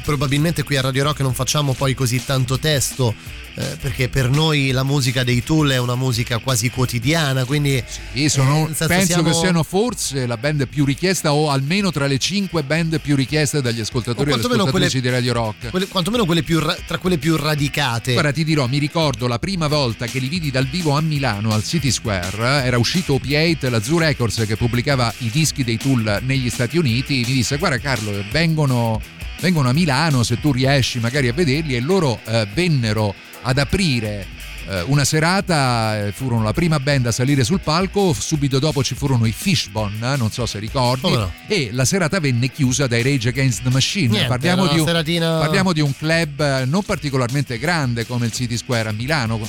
probabilmente 0.09 0.63
qui 0.63 0.75
a 0.75 0.81
Radio 0.81 1.03
Rock 1.03 1.19
non 1.19 1.35
facciamo 1.35 1.73
poi 1.73 1.93
così 1.93 2.23
tanto 2.25 2.57
testo. 2.57 3.13
eh, 3.55 3.75
perché 3.81 4.07
per 4.07 4.29
noi 4.29 4.71
la 4.71 4.83
musica 4.83 5.25
dei 5.25 5.43
Tool 5.43 5.71
è 5.71 5.77
una 5.79 5.95
musica 5.95 6.37
quasi 6.37 6.69
quotidiana, 6.69 7.43
quindi 7.43 7.83
Sì, 8.13 8.29
sono- 8.29 8.69
eh, 8.69 8.87
penso 8.87 9.05
siamo- 9.07 9.23
che 9.23 9.33
siano 9.33 9.63
forse 9.63 10.25
la 10.27 10.37
band 10.37 10.65
più 10.67 10.85
richiesta 10.85 11.33
o 11.33 11.49
almeno 11.49 11.91
tra 11.91 12.07
le 12.07 12.17
cinque 12.19 12.63
band 12.63 13.01
più 13.01 13.17
richieste 13.17 13.61
dagli 13.61 13.81
ascoltatori 13.81 14.31
e 14.31 14.35
ascoltatrici 14.35 15.01
di 15.01 15.09
Radio 15.09 15.33
Rock. 15.33 15.71
quelle- 15.71 15.87
quantomeno 15.87 16.23
quelle 16.25 16.43
più 16.43 16.59
ra- 16.59 16.77
tra 16.87 16.99
quelle 16.99 17.17
più 17.17 17.35
radicate. 17.35 18.13
Guarda, 18.13 18.31
ti 18.31 18.45
dirò, 18.45 18.65
mi 18.67 18.77
ricordo 18.77 19.27
la 19.27 19.39
prima 19.39 19.67
volta 19.67 20.05
che 20.05 20.19
li 20.19 20.29
vidi 20.29 20.51
dal 20.51 20.67
vivo 20.67 20.95
a 20.95 21.01
Milano 21.01 21.51
al 21.51 21.63
City 21.65 21.91
Square, 21.91 22.37
eh, 22.37 22.65
era 22.67 22.77
uscito 22.77 23.15
Opiate, 23.15 23.69
la 23.69 23.81
Zoo 23.81 23.97
Records 23.99 24.45
che 24.47 24.55
pubblicava 24.55 25.13
i 25.17 25.29
dischi 25.29 25.65
dei 25.65 25.75
Tool 25.77 26.19
negli 26.21 26.49
Stati 26.49 26.77
Uniti, 26.77 27.25
mi 27.27 27.33
disse 27.33 27.57
guarda 27.57 27.77
Carlo, 27.79 28.23
vengono, 28.31 29.01
vengono 29.39 29.69
a 29.69 29.73
Milano 29.73 30.23
se 30.23 30.39
tu 30.39 30.51
riesci 30.51 30.99
magari 30.99 31.27
a 31.27 31.33
vederli 31.33 31.75
e 31.75 31.79
loro 31.79 32.19
eh, 32.25 32.47
vennero 32.53 33.13
ad 33.41 33.57
aprire 33.57 34.37
eh, 34.69 34.83
una 34.83 35.03
serata, 35.03 36.05
eh, 36.05 36.11
furono 36.11 36.43
la 36.43 36.53
prima 36.53 36.79
band 36.79 37.07
a 37.07 37.11
salire 37.11 37.43
sul 37.43 37.59
palco, 37.59 38.13
subito 38.13 38.59
dopo 38.59 38.83
ci 38.83 38.93
furono 38.93 39.25
i 39.25 39.31
Fishbone, 39.31 40.13
eh, 40.13 40.15
non 40.15 40.29
so 40.29 40.45
se 40.45 40.59
ricordi, 40.59 41.11
no? 41.11 41.31
e 41.47 41.69
la 41.71 41.85
serata 41.85 42.19
venne 42.19 42.49
chiusa 42.49 42.85
dai 42.85 43.01
Rage 43.01 43.29
Against 43.29 43.63
the 43.63 43.69
Machine. 43.69 44.09
Niente, 44.09 44.27
parliamo, 44.27 44.67
di 44.67 44.77
un, 44.77 44.85
seratina- 44.85 45.39
parliamo 45.39 45.73
di 45.73 45.81
un 45.81 45.95
club 45.97 46.63
non 46.65 46.83
particolarmente 46.83 47.57
grande 47.57 48.05
come 48.05 48.27
il 48.27 48.31
City 48.31 48.57
Square 48.57 48.89
a 48.89 48.91
Milano, 48.91 49.39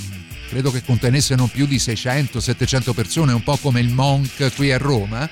credo 0.48 0.70
che 0.70 0.82
contenesse 0.82 1.34
non 1.34 1.48
più 1.48 1.66
di 1.66 1.76
600-700 1.76 2.94
persone, 2.94 3.32
un 3.32 3.42
po' 3.42 3.58
come 3.58 3.80
il 3.80 3.90
Monk 3.90 4.54
qui 4.54 4.72
a 4.72 4.78
Roma. 4.78 5.28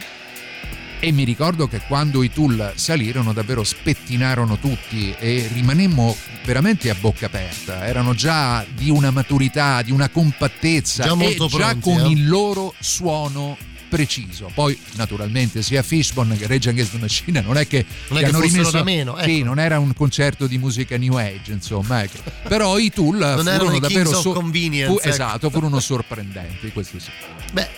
E 1.00 1.12
mi 1.12 1.22
ricordo 1.22 1.68
che 1.68 1.80
quando 1.86 2.24
i 2.24 2.32
Tool 2.32 2.72
salirono 2.74 3.32
davvero 3.32 3.62
spettinarono 3.62 4.58
tutti 4.58 5.14
e 5.16 5.48
rimanemmo 5.52 6.16
veramente 6.44 6.90
a 6.90 6.96
bocca 6.98 7.26
aperta. 7.26 7.86
Erano 7.86 8.14
già 8.14 8.64
di 8.68 8.90
una 8.90 9.12
maturità, 9.12 9.80
di 9.82 9.92
una 9.92 10.08
compattezza 10.08 11.04
Già 11.04 11.12
e 11.12 11.14
molto 11.14 11.46
già 11.46 11.68
pronti, 11.68 11.80
con 11.80 12.00
eh. 12.00 12.08
il 12.10 12.26
loro 12.26 12.74
suono 12.80 13.56
preciso. 13.88 14.50
Poi 14.52 14.76
naturalmente 14.96 15.62
sia 15.62 15.84
Fishbone 15.84 16.36
che 16.36 16.48
Rage 16.48 16.70
Against 16.70 16.92
the 16.92 16.98
Machine 16.98 17.40
non 17.42 17.56
è 17.56 17.66
che, 17.68 17.84
Non 18.08 18.18
è 18.18 18.22
che 18.22 18.28
hanno 18.30 18.40
rimesso 18.40 18.70
da 18.72 18.82
meno, 18.82 19.16
Sì, 19.22 19.36
ecco. 19.38 19.44
non 19.44 19.58
era 19.60 19.78
un 19.78 19.94
concerto 19.94 20.48
di 20.48 20.58
musica 20.58 20.96
new 20.98 21.14
age, 21.14 21.52
insomma, 21.52 22.02
ecco. 22.02 22.18
Però 22.48 22.76
i 22.76 22.90
Tool 22.90 23.18
furono 23.18 23.78
davvero 23.78 23.78
Kings 23.80 24.12
of 24.12 24.34
Convenience, 24.34 24.92
ecco. 24.94 25.08
esatto, 25.08 25.48
furono 25.48 25.78
sorprendenti, 25.78 26.72
questo 26.72 26.98
sì. 26.98 27.10
Beh, 27.52 27.68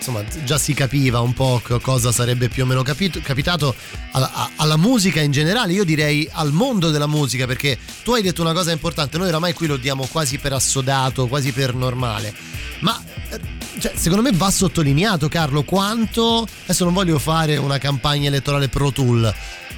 insomma, 0.00 0.24
già 0.44 0.56
si 0.56 0.72
capiva 0.72 1.20
un 1.20 1.34
po' 1.34 1.60
co- 1.62 1.78
cosa 1.78 2.10
sarebbe 2.10 2.48
più 2.48 2.64
o 2.64 2.66
meno 2.66 2.82
capito- 2.82 3.20
capitato 3.22 3.74
alla, 4.12 4.50
alla 4.56 4.76
musica 4.78 5.20
in 5.20 5.30
generale, 5.30 5.72
io 5.74 5.84
direi 5.84 6.28
al 6.32 6.52
mondo 6.52 6.90
della 6.90 7.06
musica, 7.06 7.46
perché 7.46 7.78
tu 8.02 8.12
hai 8.12 8.22
detto 8.22 8.40
una 8.40 8.54
cosa 8.54 8.72
importante, 8.72 9.18
noi 9.18 9.28
oramai 9.28 9.52
qui 9.52 9.66
lo 9.66 9.76
diamo 9.76 10.06
quasi 10.10 10.38
per 10.38 10.54
assodato, 10.54 11.26
quasi 11.26 11.52
per 11.52 11.74
normale, 11.74 12.34
ma 12.80 13.00
eh, 13.28 13.40
cioè, 13.78 13.92
secondo 13.94 14.22
me 14.22 14.34
va 14.36 14.50
sottolineato, 14.50 15.28
Carlo, 15.28 15.62
quanto, 15.62 16.48
adesso 16.64 16.84
non 16.84 16.94
voglio 16.94 17.18
fare 17.18 17.56
una 17.58 17.78
campagna 17.78 18.28
elettorale 18.28 18.68
pro 18.68 18.90
Tool, 18.90 19.32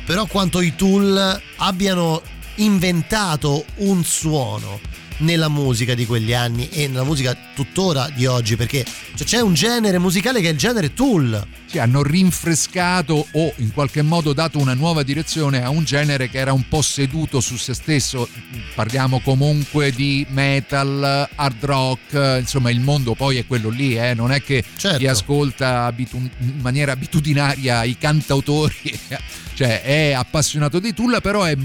però 0.06 0.26
quanto 0.26 0.60
i 0.60 0.74
Tool 0.76 1.40
abbiano 1.56 2.22
inventato 2.56 3.64
un 3.76 4.04
suono 4.04 4.78
nella 5.22 5.48
musica 5.48 5.94
di 5.94 6.06
quegli 6.06 6.32
anni 6.32 6.68
e 6.68 6.86
nella 6.88 7.04
musica 7.04 7.36
tuttora 7.54 8.08
di 8.14 8.26
oggi 8.26 8.56
perché 8.56 8.84
cioè, 9.14 9.26
c'è 9.26 9.40
un 9.40 9.54
genere 9.54 9.98
musicale 9.98 10.40
che 10.40 10.48
è 10.48 10.52
il 10.52 10.58
genere 10.58 10.92
Tool 10.94 11.46
Sì, 11.66 11.78
hanno 11.78 12.02
rinfrescato 12.02 13.26
o 13.32 13.52
in 13.56 13.72
qualche 13.72 14.02
modo 14.02 14.32
dato 14.32 14.58
una 14.58 14.74
nuova 14.74 15.02
direzione 15.02 15.62
a 15.62 15.70
un 15.70 15.84
genere 15.84 16.28
che 16.28 16.38
era 16.38 16.52
un 16.52 16.66
po' 16.68 16.82
seduto 16.82 17.40
su 17.40 17.56
se 17.56 17.72
stesso. 17.74 18.28
Parliamo 18.74 19.20
comunque 19.20 19.90
di 19.90 20.26
metal, 20.30 21.28
hard 21.34 21.64
rock, 21.64 22.38
insomma 22.40 22.70
il 22.70 22.80
mondo 22.80 23.14
poi 23.14 23.38
è 23.38 23.46
quello 23.46 23.68
lì, 23.68 23.96
eh? 23.96 24.14
non 24.14 24.32
è 24.32 24.42
che 24.42 24.62
Certo. 24.76 24.98
chi 24.98 25.06
ascolta 25.06 25.84
abitu- 25.84 26.20
in 26.40 26.58
maniera 26.60 26.92
abitudinaria 26.92 27.84
i 27.84 27.96
cantautori, 27.96 28.74
cioè 29.54 29.82
è 29.82 30.12
appassionato 30.12 30.78
di 30.78 30.92
Tool, 30.92 31.20
però 31.22 31.44
è 31.44 31.56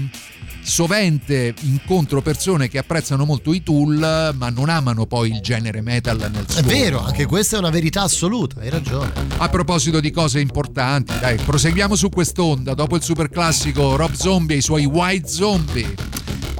sovente 0.68 1.54
incontro 1.62 2.20
persone 2.22 2.68
che 2.68 2.78
apprezzano 2.78 3.24
molto 3.24 3.52
i 3.52 3.62
Tool 3.62 4.34
ma 4.36 4.48
non 4.50 4.68
amano 4.68 5.06
poi 5.06 5.30
il 5.30 5.40
genere 5.40 5.80
metal 5.80 6.18
nel 6.32 6.44
suo 6.48 6.60
è 6.60 6.62
vero 6.62 7.02
anche 7.02 7.26
questa 7.26 7.56
è 7.56 7.58
una 7.58 7.70
verità 7.70 8.02
assoluta 8.02 8.60
hai 8.60 8.70
ragione 8.70 9.28
a 9.40 9.48
proposito 9.48 10.00
di 10.00 10.10
cose 10.10 10.40
importanti, 10.40 11.16
dai, 11.20 11.36
proseguiamo 11.36 11.94
su 11.94 12.08
quest'onda. 12.08 12.74
Dopo 12.74 12.96
il 12.96 13.02
super 13.02 13.28
classico 13.28 13.96
Rob 13.96 14.12
Zombie 14.12 14.56
e 14.56 14.58
i 14.58 14.62
suoi 14.62 14.84
White 14.84 15.28
Zombie. 15.28 15.94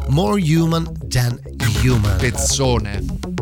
More 0.09 0.40
human 0.40 0.90
than 1.09 1.38
human. 1.82 2.16
Pezzone. 2.18 3.38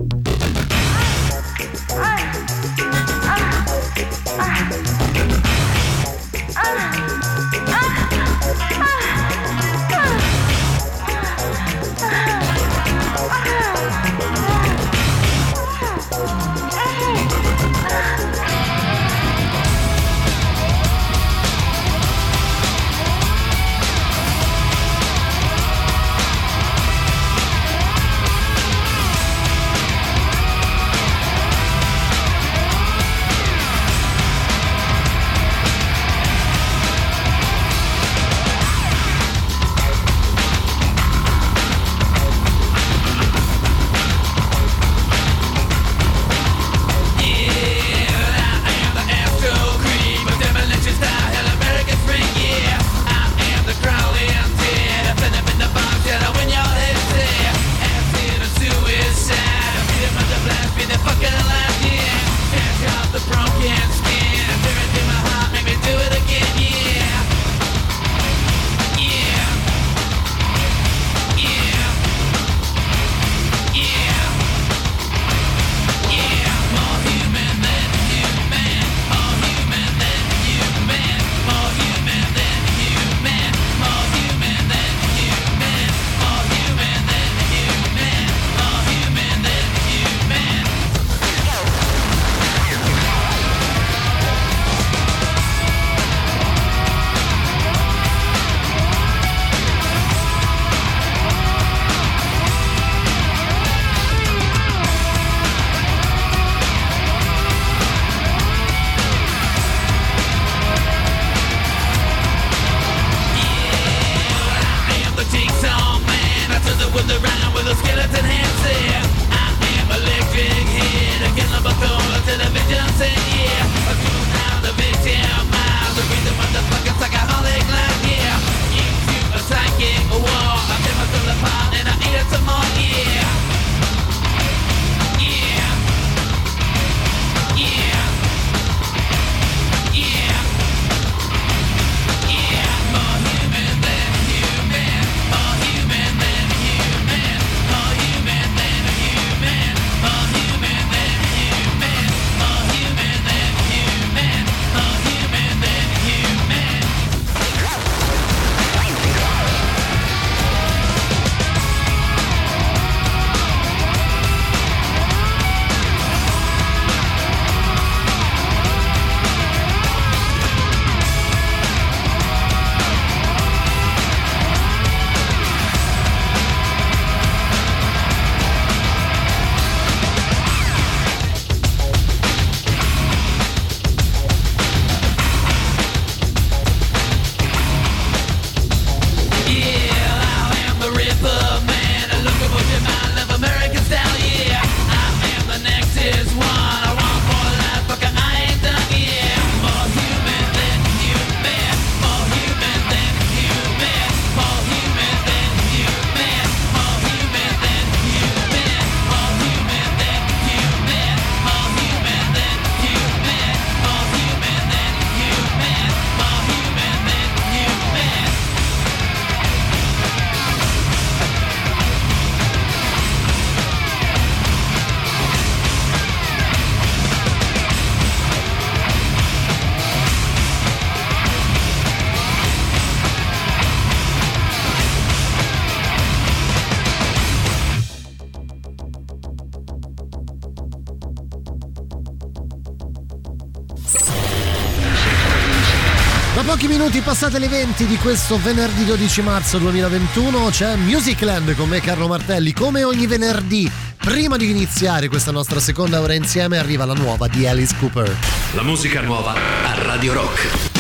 Passate 247.07 247.39
le 247.39 247.47
20 247.47 247.87
di 247.87 247.97
questo 247.99 248.37
venerdì 248.37 248.85
12 248.85 249.23
marzo 249.23 249.59
2021 249.59 250.49
c'è 250.51 250.75
Musicland 250.75 251.55
con 251.55 251.69
me 251.69 251.81
Carlo 251.81 252.09
Martelli. 252.09 252.53
Come 252.53 252.83
ogni 252.83 253.07
venerdì, 253.07 253.71
prima 253.97 254.37
di 254.37 254.51
iniziare 254.51 255.07
questa 255.07 255.31
nostra 255.31 255.61
seconda 255.61 256.01
ora 256.01 256.15
insieme 256.15 256.59
arriva 256.59 256.85
la 256.85 256.95
nuova 256.95 257.29
di 257.29 257.47
Alice 257.47 257.77
Cooper. 257.79 258.13
La 258.55 258.63
musica 258.65 259.03
nuova 259.03 259.35
a 259.35 259.83
Radio 259.85 260.15
Rock. 260.15 260.76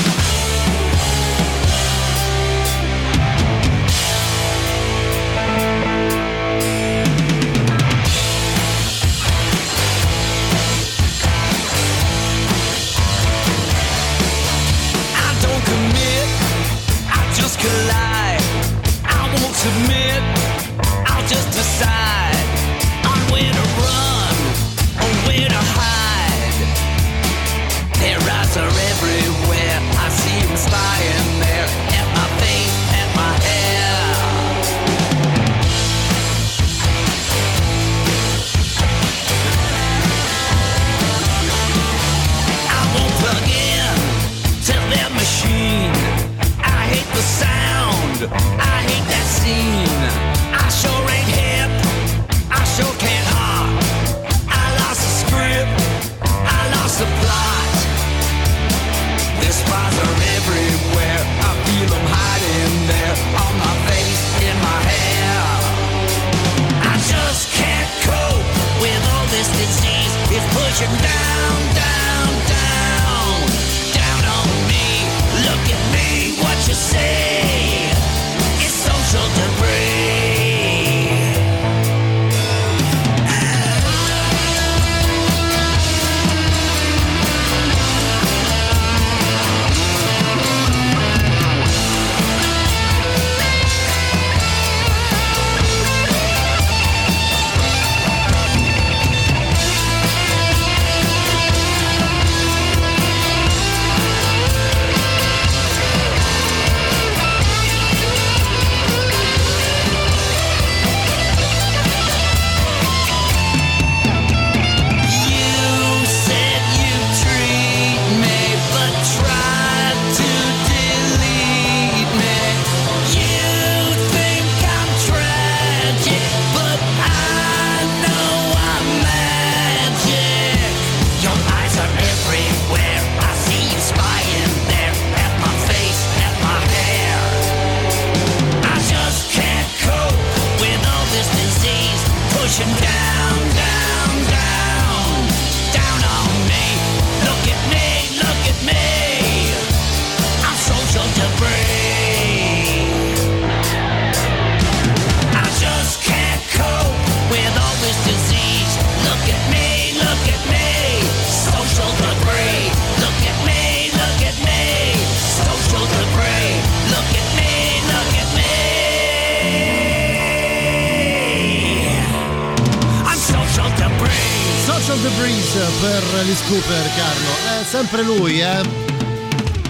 Cooper, 176.57 176.91
Carlo. 176.97 177.61
È 177.61 177.65
sempre 177.65 178.03
lui, 178.03 178.41
eh. 178.41 178.86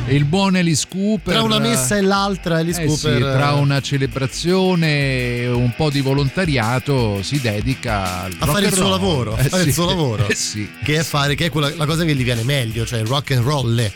Il 0.09 0.24
buon 0.24 0.54
Alice 0.54 0.86
Cooper. 0.88 1.34
Tra 1.34 1.42
una 1.42 1.59
messa 1.59 1.96
e 1.96 2.00
l'altra, 2.00 2.59
Alice 2.59 2.80
Eh 2.80 2.86
Cooper. 2.86 3.14
sì, 3.14 3.18
tra 3.18 3.52
una 3.54 3.80
celebrazione 3.80 5.40
e 5.40 5.48
un 5.48 5.74
po' 5.74 5.90
di 5.90 6.00
volontariato 6.00 7.22
si 7.24 7.40
dedica 7.40 8.22
al 8.22 8.36
a 8.38 8.46
fare 8.46 8.66
il 8.66 8.72
suo 8.72 8.88
lavoro, 8.88 9.34
a 9.34 9.40
Eh 9.40 9.48
fare 9.48 9.62
sì. 9.64 9.68
il 9.68 9.74
suo 9.74 9.86
lavoro. 9.86 10.28
Eh 10.28 10.34
sì. 10.36 10.70
Che 10.84 10.96
è 10.98 11.02
fare, 11.02 11.34
che 11.34 11.46
è 11.46 11.50
quella, 11.50 11.72
la 11.74 11.86
cosa 11.86 12.04
che 12.04 12.14
gli 12.14 12.22
viene 12.22 12.44
meglio, 12.44 12.86
cioè 12.86 13.00
il 13.00 13.07
rock 13.07 13.32
and 13.32 13.42
roll, 13.44 13.90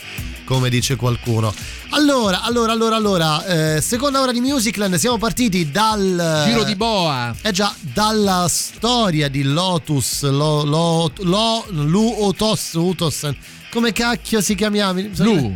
come 0.44 0.68
dice 0.68 0.96
qualcuno. 0.96 1.54
Allora, 1.90 2.42
allora, 2.42 2.72
allora, 2.72 2.96
allora, 2.96 3.76
eh, 3.76 3.80
seconda 3.80 4.20
ora 4.20 4.32
di 4.32 4.40
Musicland, 4.40 4.96
siamo 4.96 5.16
partiti 5.16 5.70
dal 5.70 6.42
Giro 6.44 6.64
di 6.64 6.74
boa. 6.74 7.32
Eh 7.40 7.52
già, 7.52 7.72
dalla 7.80 8.46
storia 8.48 9.28
di 9.28 9.44
Lotus, 9.44 10.22
lo, 10.28 10.64
lo, 10.64 11.12
lo, 11.18 11.64
Lu 11.68 12.16
Otos, 12.18 12.72
Utos, 12.72 13.30
come 13.70 13.92
cacchio 13.92 14.40
si 14.40 14.56
chiamava? 14.56 15.00
Lu. 15.18 15.54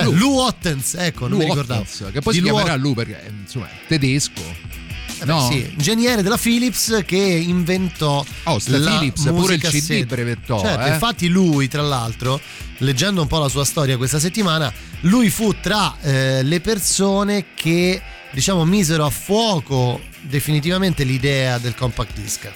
Eh. 0.00 0.04
Lu 0.12 0.36
Ottens, 0.36 0.94
ecco, 0.98 1.28
non 1.28 1.38
mi 1.38 1.44
ricordavo. 1.44 1.80
Ottens, 1.80 2.10
che 2.12 2.20
poi 2.20 2.32
Di 2.32 2.38
si 2.40 2.44
Lu 2.46 2.52
chiamerà 2.54 2.76
Lu 2.76 2.94
perché 2.94 3.30
insomma 3.40 3.68
è 3.68 3.86
tedesco. 3.86 4.76
Eh 5.20 5.24
beh, 5.24 5.32
no? 5.32 5.48
sì, 5.50 5.68
ingegnere 5.76 6.22
della 6.22 6.36
Philips 6.36 7.02
che 7.04 7.16
inventò 7.16 8.24
Oh, 8.44 8.58
la 8.66 8.78
Philips 8.98 9.24
pure 9.24 9.54
il 9.54 9.60
CD 9.60 10.06
brevettò, 10.06 10.60
Certo, 10.60 10.86
eh. 10.86 10.90
infatti 10.90 11.26
lui, 11.28 11.66
tra 11.66 11.82
l'altro, 11.82 12.40
leggendo 12.78 13.20
un 13.20 13.26
po' 13.26 13.38
la 13.38 13.48
sua 13.48 13.64
storia 13.64 13.96
questa 13.96 14.20
settimana, 14.20 14.72
lui 15.00 15.28
fu 15.30 15.54
tra 15.60 15.96
eh, 16.00 16.42
le 16.44 16.60
persone 16.60 17.46
che, 17.54 18.00
diciamo, 18.30 18.64
misero 18.64 19.04
a 19.06 19.10
fuoco 19.10 20.00
definitivamente 20.20 21.02
l'idea 21.02 21.58
del 21.58 21.74
compact 21.74 22.14
disc. 22.14 22.48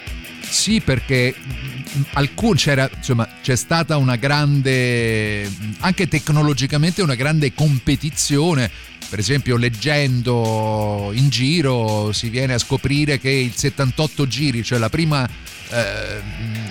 Sì, 0.53 0.83
perché 0.83 1.35
alcun, 2.13 2.55
c'era, 2.57 2.89
insomma, 2.95 3.27
c'è 3.41 3.57
stata 3.57 3.97
una 3.97 4.17
grande, 4.17 5.51
anche 5.81 6.07
tecnologicamente, 6.09 7.01
una 7.01 7.15
grande 7.15 7.55
competizione. 7.55 8.71
Per 9.09 9.19
esempio, 9.19 9.57
leggendo 9.57 11.11
in 11.15 11.31
giro 11.31 12.13
si 12.13 12.29
viene 12.29 12.53
a 12.53 12.59
scoprire 12.59 13.19
che 13.19 13.31
il 13.31 13.55
78 13.55 14.27
giri, 14.27 14.63
cioè 14.63 14.79
la 14.79 14.91
prima 14.91 15.27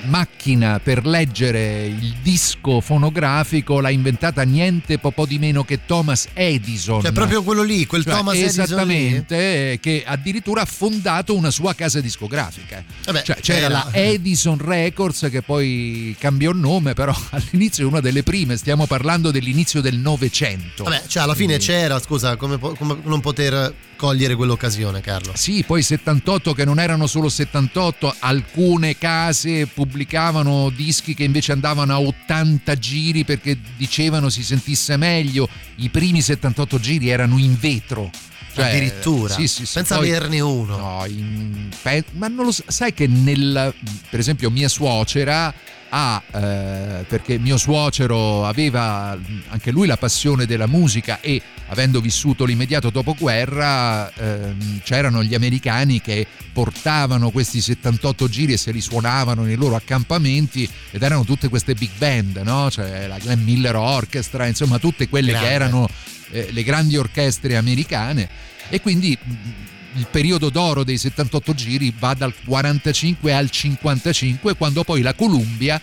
macchina 0.05 0.79
per 0.79 1.05
leggere 1.05 1.85
il 1.85 2.15
disco 2.21 2.81
fonografico, 2.81 3.79
l'ha 3.79 3.89
inventata 3.89 4.43
niente 4.43 4.97
po' 4.97 5.25
di 5.25 5.39
meno 5.39 5.63
che 5.63 5.85
Thomas 5.85 6.27
Edison. 6.33 7.01
Cioè, 7.01 7.11
proprio 7.11 7.43
quello 7.43 7.63
lì, 7.63 7.85
quel 7.85 8.03
Cioè, 8.03 8.13
Thomas 8.15 8.35
Edison 8.35 8.55
lì? 8.57 8.63
Esattamente, 8.63 9.71
eh, 9.71 9.79
che 9.79 10.03
addirittura 10.05 10.61
ha 10.61 10.65
fondato 10.65 11.35
una 11.35 11.51
sua 11.51 11.73
casa 11.73 12.01
discografica. 12.01 12.83
Vabbè, 13.05 13.23
Cioè, 13.23 13.35
c'era 13.41 13.59
era- 13.65 13.69
la 13.69 13.89
Edison 13.91 14.57
Records 14.57 15.27
che 15.31 15.41
poi 15.41 16.15
cambiò 16.19 16.51
nome, 16.51 16.93
però 16.93 17.15
all'inizio 17.31 17.85
è 17.85 17.87
una 17.87 17.99
delle 17.99 18.23
prime, 18.23 18.57
stiamo 18.57 18.85
parlando 18.85 19.31
dell'inizio 19.31 19.81
del 19.81 19.97
Novecento. 19.97 20.83
Vabbè, 20.83 21.03
cioè 21.07 21.23
alla 21.23 21.35
fine 21.35 21.57
c'era, 21.57 21.99
scusa, 21.99 22.35
come, 22.35 22.57
come 22.57 22.97
non 23.03 23.19
poter 23.21 23.73
cogliere 24.01 24.33
quell'occasione, 24.35 24.99
Carlo? 24.99 25.33
Sì, 25.35 25.63
poi 25.65 25.83
78 25.83 26.53
che 26.53 26.65
non 26.65 26.79
erano 26.79 27.05
solo 27.05 27.29
78, 27.29 28.15
alcune 28.19 28.90
case 28.97 29.67
pubblic- 29.67 29.99
applicavano 30.01 30.69
dischi 30.69 31.13
che 31.13 31.23
invece 31.23 31.51
andavano 31.51 31.93
a 31.93 31.99
80 31.99 32.77
giri 32.77 33.23
perché 33.23 33.57
dicevano 33.77 34.29
si 34.29 34.43
sentisse 34.43 34.97
meglio. 34.97 35.47
I 35.77 35.89
primi 35.89 36.21
78 36.21 36.79
giri 36.79 37.09
erano 37.09 37.37
in 37.37 37.57
vetro. 37.59 38.09
Cioè, 38.53 38.65
Addirittura. 38.65 39.33
Sì, 39.33 39.47
sì, 39.47 39.57
sì. 39.59 39.65
Senza 39.65 39.97
Poi- 39.97 40.09
averne 40.09 40.39
uno. 40.39 40.77
No, 40.77 41.05
in- 41.07 41.69
ma 42.13 42.27
non 42.27 42.45
lo 42.45 42.51
sa- 42.51 42.63
sai 42.67 42.93
che 42.93 43.07
nel 43.07 43.73
per 44.09 44.19
esempio 44.19 44.49
mia 44.49 44.67
suocera 44.67 45.53
ha 45.93 46.21
eh, 46.33 47.05
perché 47.07 47.37
mio 47.37 47.57
suocero 47.57 48.45
aveva 48.45 49.17
anche 49.49 49.71
lui 49.71 49.87
la 49.87 49.97
passione 49.97 50.45
della 50.45 50.67
musica 50.67 51.19
e 51.19 51.41
avendo 51.67 51.99
vissuto 51.99 52.45
l'immediato 52.45 52.89
dopoguerra 52.89 54.11
ehm, 54.13 54.81
c'erano 54.83 55.23
gli 55.23 55.35
americani 55.35 55.99
che 56.01 56.25
portavano 56.53 57.29
questi 57.29 57.59
78 57.59 58.29
giri 58.29 58.53
e 58.53 58.57
se 58.57 58.71
li 58.71 58.81
suonavano 58.81 59.43
nei 59.43 59.55
loro 59.55 59.75
accampamenti 59.75 60.67
ed 60.91 61.01
erano 61.01 61.23
tutte 61.23 61.49
queste 61.49 61.73
big 61.73 61.91
band, 61.97 62.37
no? 62.37 62.69
Cioè 62.69 63.07
la 63.07 63.17
Glenn 63.17 63.43
Miller 63.43 63.75
Orchestra, 63.75 64.47
insomma 64.47 64.79
tutte 64.79 65.09
quelle 65.09 65.31
Grande. 65.31 65.47
che 65.47 65.53
erano 65.53 65.89
eh, 66.31 66.47
le 66.51 66.63
grandi 66.63 66.97
orchestre 66.97 67.57
americane 67.57 68.29
e 68.69 68.79
quindi 68.81 69.17
il 69.95 70.07
periodo 70.09 70.49
d'oro 70.49 70.83
dei 70.83 70.97
78 70.97 71.53
giri 71.53 71.93
va 71.97 72.13
dal 72.13 72.33
45 72.45 73.33
al 73.33 73.49
55 73.49 74.55
quando 74.55 74.83
poi 74.83 75.01
la 75.01 75.13
Columbia 75.13 75.79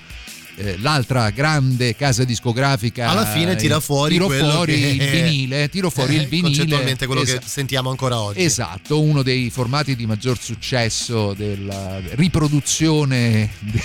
eh, 0.60 0.76
l'altra 0.78 1.30
grande 1.30 1.94
casa 1.94 2.24
discografica 2.24 3.08
Alla 3.10 3.24
fine 3.26 3.54
tira 3.54 3.76
eh, 3.76 3.80
fuori 3.80 4.18
quello 4.18 4.50
fuori 4.50 4.74
che- 4.80 4.86
il 4.88 5.10
vinile 5.10 5.68
tirò 5.68 5.88
fuori 5.88 6.16
Eh, 6.16 6.22
il 6.22 6.26
vinile 6.26 6.48
concettualmente 6.56 7.06
quello 7.06 7.22
che 7.22 7.30
Esa- 7.32 7.42
sentiamo 7.44 7.90
ancora 7.90 8.18
oggi. 8.20 8.42
Esatto, 8.42 9.00
uno 9.00 9.22
dei 9.22 9.50
formati 9.50 9.94
di 9.94 10.04
maggior 10.06 10.36
successo 10.40 11.32
della 11.34 12.00
riproduzione 12.10 13.50
de- 13.60 13.82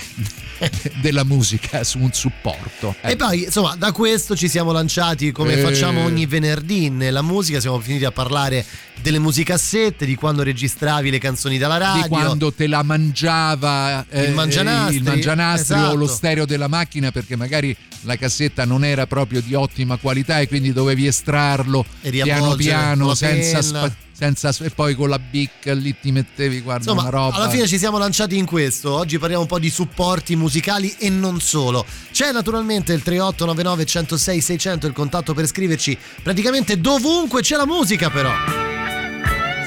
della 1.02 1.24
musica 1.24 1.84
su 1.84 2.00
un 2.00 2.12
supporto. 2.14 2.96
E 3.02 3.16
poi, 3.16 3.44
insomma, 3.44 3.76
da 3.76 3.92
questo 3.92 4.36
ci 4.36 4.48
siamo 4.48 4.72
lanciati 4.72 5.32
come 5.32 5.54
Eh. 5.54 5.62
facciamo 5.62 6.04
ogni 6.04 6.26
venerdì 6.26 6.90
nella 6.90 7.22
musica. 7.22 7.60
Siamo 7.60 7.80
finiti 7.80 8.06
a 8.06 8.12
parlare 8.12 8.66
delle 9.02 9.20
musicassette, 9.20 10.06
di 10.06 10.16
quando 10.16 10.44
registravi 10.44 11.10
le 11.10 11.18
canzoni 11.20 11.58
dalla 11.58 11.78
radio. 11.78 12.02
di 12.04 12.08
quando 12.08 12.54
te 12.54 12.68
la 12.68 12.84
mangiava 12.84 14.06
eh, 14.10 14.24
Il 14.26 14.34
mangianastri, 14.34 14.96
il 14.98 15.04
mangianastri 15.04 15.76
esatto. 15.76 15.92
o 15.94 15.96
lo 15.96 16.08
stereo 16.08 16.46
della 16.46 16.68
macchina 16.68 17.12
perché 17.12 17.36
magari 17.36 17.76
la 18.02 18.16
cassetta 18.18 18.66
non 18.66 18.84
era 18.84 19.08
proprio 19.08 19.42
di 19.42 19.54
ottima 19.54 19.98
qualità 19.98 20.40
e 20.40 20.48
quindi 20.48 20.74
dovevi 20.74 21.08
estrarlo 21.08 21.86
E 22.02 22.10
piano 22.12 22.56
piano 22.56 23.14
senza, 23.16 23.62
spa- 23.62 23.92
senza 24.16 24.54
e 24.62 24.70
poi 24.70 24.94
con 24.94 25.10
la 25.10 25.18
bic 25.18 25.66
lì 25.66 25.96
ti 26.00 26.12
mettevi 26.12 26.62
guarda 26.62 26.92
Insomma, 26.92 27.02
una 27.02 27.10
roba 27.10 27.36
alla 27.36 27.50
fine 27.50 27.68
ci 27.68 27.78
siamo 27.78 27.98
lanciati 27.98 28.38
in 28.38 28.46
questo. 28.46 28.94
Oggi 28.94 29.18
parliamo 29.18 29.42
un 29.42 29.48
po' 29.48 29.60
di 29.60 29.70
supporti 29.70 30.36
musicali 30.36 30.96
e 31.00 31.10
non 31.10 31.42
solo. 31.42 31.86
C'è 32.12 32.32
naturalmente 32.32 32.94
il 32.94 33.02
3899 33.02 33.86
106 33.86 34.42
600 34.42 34.88
il 34.88 34.94
contatto 34.94 35.34
per 35.34 35.48
scriverci 35.48 35.98
praticamente 36.22 36.80
dovunque 36.80 37.42
c'è 37.42 37.56
la 37.56 37.66
musica, 37.66 38.10
però. 38.10 38.32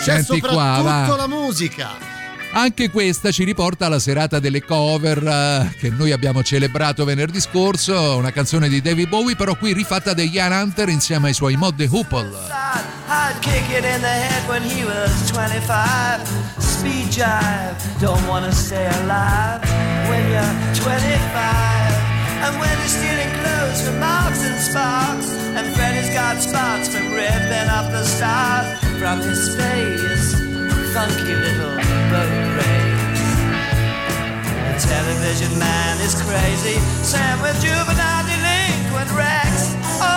C'è 0.03 0.23
Senti 0.23 0.41
qua, 0.41 0.77
soprattutto 0.77 1.17
va. 1.17 1.17
la 1.17 1.27
musica. 1.27 2.16
Anche 2.59 2.89
questa 2.89 3.31
ci 3.33 3.45
riporta 3.45 3.85
alla 3.85 3.99
serata 3.99 4.39
delle 4.39 4.65
cover 4.65 5.23
eh, 5.23 5.77
che 5.79 5.91
noi 5.91 6.11
abbiamo 6.13 6.43
celebrato 6.43 7.05
venerdì 7.05 7.39
scorso, 7.39 8.17
una 8.17 8.33
canzone 8.33 8.71
di 8.71 8.81
David 8.81 9.11
Bowie, 9.11 9.37
però 9.37 9.55
qui 9.57 9.75
rifatta 9.75 10.15
da 10.15 10.23
Ian 10.23 10.53
Hunter 10.53 10.89
insieme 10.89 11.29
ai 11.29 11.35
suoi 11.35 11.55
Mod 11.57 11.77
The 11.77 11.87
Hoople. 11.91 12.31
I'd 13.09 13.39
kick 13.41 13.69
it 13.69 13.85
in 13.85 14.01
the 14.01 14.09
head 14.09 14.49
when 14.49 14.63
he 14.63 14.85
was 14.87 15.13
25. 15.31 16.25
Speed 16.57 17.11
jive, 17.11 17.77
don't 18.01 18.27
wanna 18.27 18.51
stay 18.53 18.87
alive 19.03 19.61
when 20.09 20.27
you're 20.31 20.55
25. 20.81 21.93
And 22.41 22.59
when 22.59 22.73
you're 22.73 22.89
stealing 22.89 23.33
clothes 23.43 23.83
from 23.83 23.99
Marks 24.01 24.43
and 24.43 24.59
Sparks, 24.61 25.29
and 25.57 25.77
Freddy's 25.77 26.09
got 26.15 26.41
spots 26.41 26.89
from 26.89 27.13
ripping 27.13 27.69
up 27.69 27.93
the 27.93 28.03
stars 28.05 28.79
from 28.99 29.21
his 29.21 29.55
face. 29.55 30.35
Funky 30.95 31.35
little 31.35 31.86
television 34.79 35.59
man 35.59 36.01
is 36.03 36.15
crazy. 36.21 36.79
Sam 37.03 37.41
with 37.41 37.57
juvenile 37.63 38.25
delinquent 38.29 39.11
Rex. 39.17 39.75
Oh 40.03 40.16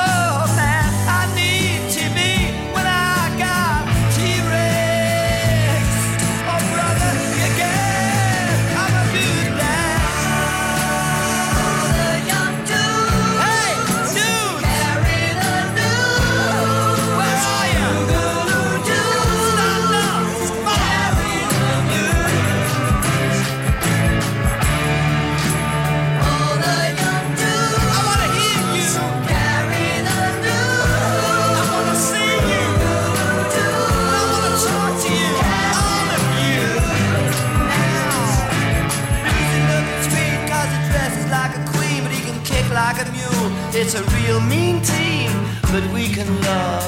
It's 43.91 43.97
a 43.97 44.05
real 44.21 44.39
mean 44.41 44.83
team, 44.83 45.31
but 45.73 45.81
we 45.91 46.09
can 46.09 46.29
love. 46.45 46.85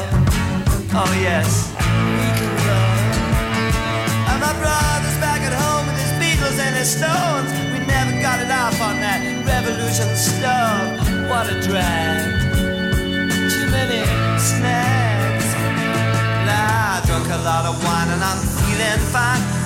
Oh 0.93 1.11
yes, 1.17 1.73
we 1.73 2.27
can 2.37 2.53
love. 2.69 4.29
And 4.29 4.37
my 4.37 4.53
brother's 4.61 5.17
back 5.17 5.41
at 5.41 5.49
home 5.49 5.89
with 5.89 5.97
his 5.97 6.13
Beatles 6.21 6.61
and 6.61 6.75
his 6.77 6.93
Stones. 6.93 7.49
We 7.73 7.83
never 7.89 8.13
got 8.21 8.37
it 8.37 8.51
off 8.53 8.79
on 8.79 9.01
that 9.01 9.17
revolution 9.49 10.13
stuff. 10.13 11.01
What 11.25 11.49
a 11.49 11.57
drag. 11.65 12.53
Too 13.49 13.65
many 13.73 14.05
snacks. 14.37 15.49
Nah, 16.45 17.01
I 17.01 17.03
drunk 17.07 17.25
a 17.33 17.41
lot 17.41 17.65
of 17.65 17.83
wine 17.83 18.09
and 18.13 18.21
I'm 18.21 18.37
feeling 18.61 19.01
fine. 19.09 19.60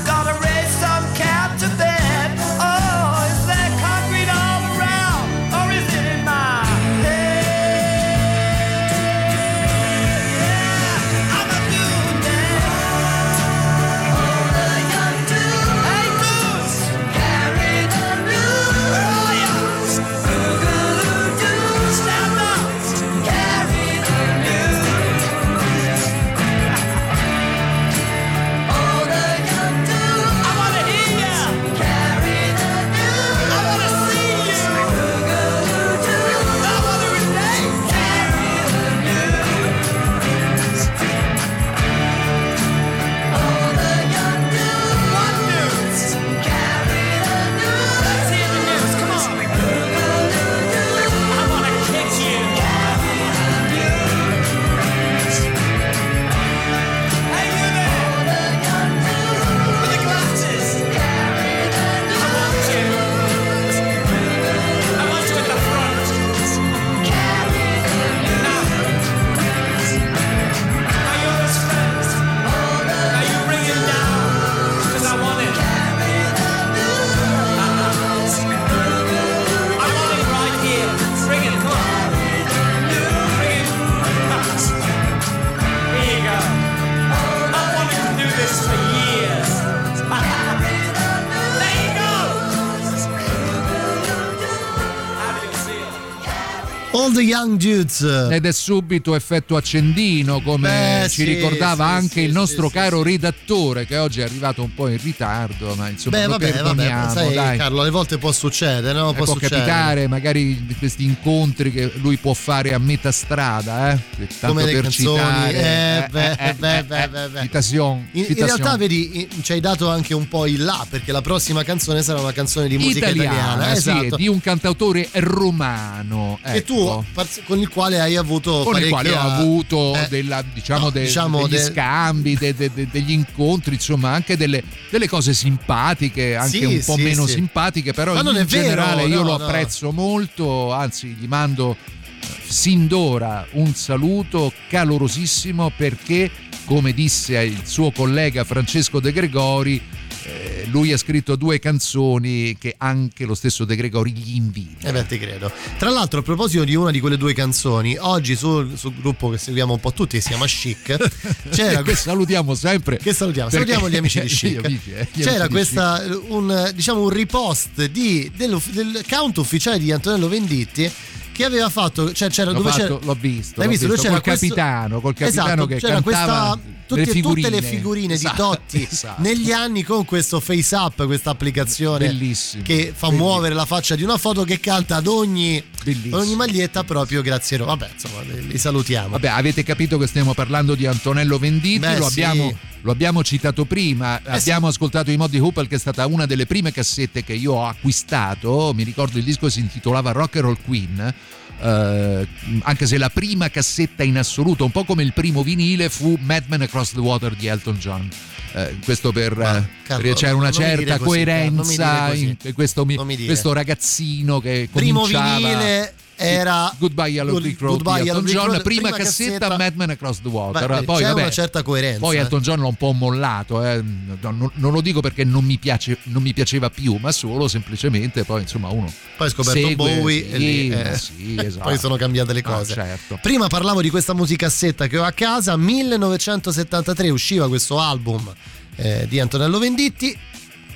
Young 97.46 97.58
Dudes. 97.58 98.30
Ed 98.32 98.46
è 98.46 98.52
subito 98.52 99.16
effetto 99.16 99.56
accendino, 99.56 100.42
come 100.42 101.02
Beh, 101.04 101.10
ci 101.10 101.22
sì, 101.22 101.24
ricordava 101.24 101.86
sì, 101.86 101.92
anche 101.92 102.14
sì, 102.14 102.22
il 102.22 102.32
nostro 102.32 102.68
sì, 102.68 102.74
caro 102.74 103.04
redattore, 103.04 103.86
che 103.86 103.98
oggi 103.98 104.22
è 104.22 104.24
arrivato 104.24 104.64
un 104.64 104.74
po' 104.74 104.88
in 104.88 105.00
ritardo, 105.02 105.76
ma 105.76 105.90
insomma 105.90 106.18
Beh, 106.18 106.26
lo 106.26 106.32
vabbè, 106.32 106.62
vabbè, 106.62 107.10
sai 107.14 107.34
dai. 107.34 107.58
Carlo, 107.58 107.82
alle 107.82 107.92
volte 107.92 108.18
può 108.18 108.32
succedere, 108.32 108.98
no? 108.98 109.12
Eh, 109.12 109.14
può 109.14 109.26
succedere. 109.26 109.62
capitare 109.62 110.08
magari 110.08 110.66
questi 110.80 111.04
incontri 111.04 111.72
che 111.72 111.92
lui 111.96 112.18
può 112.18 112.34
fare 112.34 112.74
a 112.74 112.80
metà 112.80 113.12
strada, 113.12 113.92
eh? 113.92 114.00
Tanto 114.40 114.48
Come 114.48 114.64
per 114.64 114.82
canzoni. 114.82 115.18
citare. 115.18 115.54
Eh, 115.54 116.08
beh, 116.10 116.56
beh, 116.58 116.84
beh, 116.84 117.08
beh, 117.08 117.28
beh. 117.30 117.42
Citation, 117.42 118.08
In, 118.14 118.26
realtà, 118.36 118.76
vedi, 118.78 119.28
ci 119.42 119.52
hai 119.52 119.60
dato 119.60 119.90
anche 119.90 120.14
un 120.14 120.28
po' 120.28 120.48
il 120.48 120.64
là, 120.64 120.86
perché 120.90 121.12
la 121.12 121.22
prossima 121.22 121.64
canzone 121.64 122.02
sarà 122.02 122.20
una 122.20 122.34
canzone 122.34 122.68
di 122.68 122.78
musica 122.78 123.10
italiana. 123.10 123.66
sì, 123.76 123.90
esatto. 123.90 124.16
di 124.16 124.28
un 124.28 124.42
cantautore 124.42 125.08
romano. 125.14 126.40
E 126.44 126.64
tu, 126.64 126.80
ecco. 126.80 127.06
Con 127.46 127.60
il 127.60 127.70
quale 127.70 128.00
hai 128.00 128.16
avuto 128.16 128.64
con 128.64 128.80
il 128.82 128.88
quale 128.90 129.12
ho 129.12 129.20
avuto 129.20 129.94
eh, 129.96 130.08
della- 130.10 130.44
diciamo, 130.54 130.86
no, 130.86 130.90
de- 130.90 131.02
diciamo 131.02 131.48
degli 131.48 131.58
de- 131.58 131.64
scambi, 131.64 132.36
de- 132.36 132.56
de- 132.56 132.72
de- 132.74 132.88
degli 132.92 133.12
incontri, 133.12 133.74
insomma, 133.76 134.12
anche 134.12 134.38
delle, 134.38 134.64
delle 134.90 135.08
cose 135.08 135.34
simpatiche, 135.34 136.36
anche 136.36 136.58
Sì, 136.60 136.66
un 136.66 136.82
po' 136.86 136.96
sì, 136.96 137.02
meno 137.04 137.26
sì. 137.26 137.34
simpatiche, 137.34 137.94
però 137.94 138.14
Ma 138.14 138.20
in 138.22 138.28
è 138.28 138.46
vero, 138.46 138.46
generale 138.46 139.04
io 139.06 139.22
no, 139.22 139.24
lo 139.32 139.38
no. 139.38 139.44
apprezzo 139.46 139.92
molto, 139.92 140.72
anzi 140.72 141.08
gli 141.08 141.26
mando 141.28 141.76
eh, 141.78 142.28
sin 142.48 142.88
d'ora 142.88 143.46
un 143.52 143.74
saluto 143.74 144.52
calorosissimo 144.70 145.72
perché, 145.76 146.30
come 146.66 146.94
disse 146.94 147.38
il 147.44 147.62
suo 147.66 147.92
collega 147.92 148.44
Francesco 148.44 149.00
De 149.00 149.12
Gregori, 149.12 149.82
eh, 150.26 150.66
lui 150.72 150.92
ha 150.92 150.98
scritto 150.98 151.36
due 151.36 151.60
canzoni 151.60 152.58
che 152.58 152.76
anche 152.78 153.26
lo 153.26 153.36
stesso 153.36 153.64
De 153.66 153.76
Gregori 153.76 154.12
gli 154.12 154.36
invidia. 154.36 154.90
Eh 154.90 154.92
beh, 154.92 155.06
ti 155.06 155.20
credo. 155.20 155.52
Tra 155.78 155.90
l'altro, 155.90 156.20
a 156.20 156.24
proposito 156.24 156.64
di 156.64 156.76
una 156.76 156.92
di 156.92 157.00
quelle 157.00 157.18
due 157.18 157.34
canzoni, 157.34 157.96
oggi 158.00 158.36
sul, 158.36 158.78
sul 158.78 158.94
gruppo 158.96 159.30
che 159.30 159.38
seguiamo 159.38 159.74
un 159.74 159.80
po' 159.80 159.94
tutti, 159.94 160.16
che 160.18 160.22
si 160.22 160.30
chiama 160.30 160.46
Chic, 160.46 160.98
c'era 161.52 161.82
che 161.82 161.96
salutiamo 161.96 162.54
sempre. 162.56 162.98
Che 162.98 163.14
salutiamo, 163.14 163.50
Perché- 163.50 163.74
salutiamo 163.74 163.90
gli 163.90 163.98
amici 163.98 164.22
di 164.22 164.28
Chic. 164.34 164.66
amici, 164.66 164.92
eh, 164.94 165.08
c'era 165.12 165.48
questa, 165.48 166.04
un, 166.30 166.72
diciamo, 166.74 167.02
un 167.04 167.10
repost 167.10 167.86
di, 167.86 168.32
dello- 168.36 168.62
del 168.72 169.04
count 169.08 169.38
ufficiale 169.38 169.78
di 169.80 169.92
Antonello 169.92 170.28
Venditti 170.28 170.92
che 171.32 171.44
aveva 171.44 171.68
fatto, 171.70 172.14
cioè 172.14 172.30
c'era 172.30 172.52
L'ho 172.52 172.60
dove 172.60 172.70
fatto, 172.72 172.82
c'era, 172.82 173.00
l'ho 173.04 173.18
visto, 173.20 173.62
l'ho 173.62 173.68
visto? 173.68 173.88
visto, 173.90 174.08
col 174.08 174.22
questo- 174.22 174.46
capitano, 174.48 175.02
col 175.02 175.14
capitano 175.14 175.48
esatto, 175.52 175.66
che 175.68 175.76
c'era 175.80 175.94
cantava 176.02 176.52
questa, 176.54 176.60
le 176.90 177.06
figurine. 177.08 177.48
tutte 177.50 177.62
le 177.62 177.68
figurine 177.68 178.14
Esatto, 178.14 178.34
di 178.34 178.38
Totti 178.38 178.88
esatto. 178.92 179.22
negli 179.24 179.52
anni 179.52 179.82
con 179.84 180.06
questo 180.06 180.40
face 180.40 180.76
up, 180.76 181.06
questa 181.06 181.32
applicazione 181.32 182.06
Bellissimo, 182.08 182.62
che 182.64 182.94
fa 182.96 183.08
bellissimo. 183.08 183.30
muovere 183.30 183.56
la 183.56 183.66
faccia 183.66 183.96
di 183.96 184.04
una 184.04 184.18
foto 184.18 184.44
che 184.44 184.60
canta 184.60 184.98
ad 184.98 185.08
ogni, 185.08 185.58
ad 185.86 186.14
ogni 186.14 186.36
maglietta 186.36 186.84
proprio 186.84 187.22
grazie 187.22 187.56
a 187.56 187.60
Roma. 187.60 187.76
Vabbè, 187.76 187.92
insomma, 187.94 188.22
li, 188.22 188.58
salutiamo. 188.58 189.10
Vabbè, 189.10 189.28
avete 189.30 189.64
capito 189.64 189.98
che 189.98 190.06
stiamo 190.08 190.34
parlando 190.36 190.76
di 190.76 190.86
Antonello 190.86 191.40
Venditti, 191.40 191.80
Beh, 191.80 191.98
lo, 191.98 192.10
sì. 192.10 192.22
abbiamo, 192.22 192.58
lo 192.82 192.92
abbiamo 192.92 193.24
citato 193.24 193.66
prima, 193.66 194.22
Eh, 194.22 194.32
abbiamo 194.38 194.68
ascoltato 194.68 195.10
i 195.10 195.18
Modi 195.18 195.40
Hoople 195.40 195.68
che 195.68 195.76
è 195.76 195.80
stata 195.80 196.06
una 196.06 196.26
delle 196.28 196.46
prime 196.46 196.72
cassette 196.72 197.24
che 197.24 197.34
io 197.34 197.54
ho 197.54 197.66
acquistato, 197.66 198.74
mi 198.76 198.84
ricordo 198.84 199.18
il 199.18 199.24
disco 199.24 199.50
si 199.50 199.60
intitolava 199.62 200.12
Rock 200.12 200.36
and 200.36 200.46
Roll 200.46 200.58
Queen. 200.64 201.14
Eh, 201.62 202.28
anche 202.62 202.86
se 202.88 202.98
la 202.98 203.10
prima 203.10 203.50
cassetta 203.50 204.04
in 204.04 204.18
assoluto, 204.18 204.66
un 204.66 204.72
po' 204.72 204.84
come 204.84 205.04
il 205.04 205.14
primo 205.14 205.44
vinile, 205.44 205.90
fu 205.90 206.18
Madman 206.22 206.62
Across 206.62 206.94
the 206.94 207.00
Water 207.00 207.36
di 207.36 207.48
Elton 207.48 207.78
John. 207.78 208.10
Eh, 208.54 208.78
questo 208.84 209.12
per, 209.12 209.34
eh, 209.34 209.68
Carlo, 209.84 210.14
c'era 210.14 210.36
una 210.36 210.52
certa 210.52 210.98
così, 210.98 211.04
coerenza 211.04 212.08
così. 212.10 212.38
in 212.42 212.54
questo, 212.54 212.86
mi- 212.86 212.98
mi 213.04 213.26
questo 213.26 213.52
ragazzino 213.52 214.40
che 214.40 214.70
Primo 214.72 215.02
cominciava 215.02 215.36
vinile 215.36 215.94
era 216.18 216.74
Goodbye 216.78 217.10
Yellow 217.10 217.40
Brick 217.40 217.60
Road 217.60 217.82
Goodbye 217.82 218.04
di 218.04 218.10
Elton 218.10 218.26
John, 218.26 218.46
Road, 218.48 218.62
prima, 218.62 218.82
prima 218.90 218.98
cassetta, 219.04 219.38
cassetta- 219.38 219.58
Madman 219.58 219.90
Across 219.92 220.22
the 220.22 220.28
Water. 220.30 220.68
Beh, 220.68 220.84
poi, 220.84 221.02
c'è 221.02 221.08
vabbè, 221.10 221.22
una 221.22 221.30
certa 221.32 221.62
coerenza, 221.64 222.00
Poi 222.00 222.16
eh. 222.16 222.20
Elton 222.20 222.42
John 222.42 222.60
l'ha 222.62 222.68
un 222.68 222.76
po' 222.76 222.92
mollato, 222.94 223.64
eh. 223.64 223.82
No, 223.82 224.18
non, 224.32 224.52
non 224.54 224.72
lo 224.72 224.82
dico 224.82 225.02
perché 225.02 225.24
non 225.24 225.44
mi, 225.44 225.58
piace, 225.58 225.98
non 226.04 226.22
mi 226.22 226.34
piaceva 226.34 226.70
più, 226.70 226.96
ma 227.00 227.12
solo 227.12 227.48
semplicemente 227.48 228.24
poi 228.24 228.42
insomma 228.42 228.70
uno 228.70 228.92
Poi 229.18 229.28
ho 229.28 229.30
scoperto 229.30 229.60
segue, 229.60 229.76
Bowie 229.76 230.24
sì, 230.24 230.32
e 230.32 230.38
lì, 230.38 230.70
eh, 230.70 230.98
sì, 230.98 231.36
esatto. 231.38 231.64
poi 231.64 231.78
sono 231.78 231.96
cambiate 231.98 232.34
le 232.34 232.40
Ah, 232.46 232.52
cose. 232.58 232.74
certo. 232.74 233.20
Prima 233.22 233.48
parlavo 233.48 233.82
di 233.82 233.90
questa 233.90 234.14
musicassetta 234.14 234.88
che 234.88 234.98
ho 234.98 235.04
a 235.04 235.12
casa, 235.12 235.56
1973 235.58 237.10
usciva 237.10 237.48
questo 237.48 237.80
album 237.80 238.34
eh, 238.78 239.06
di 239.10 239.20
Antonello 239.20 239.58
Venditti 239.60 240.18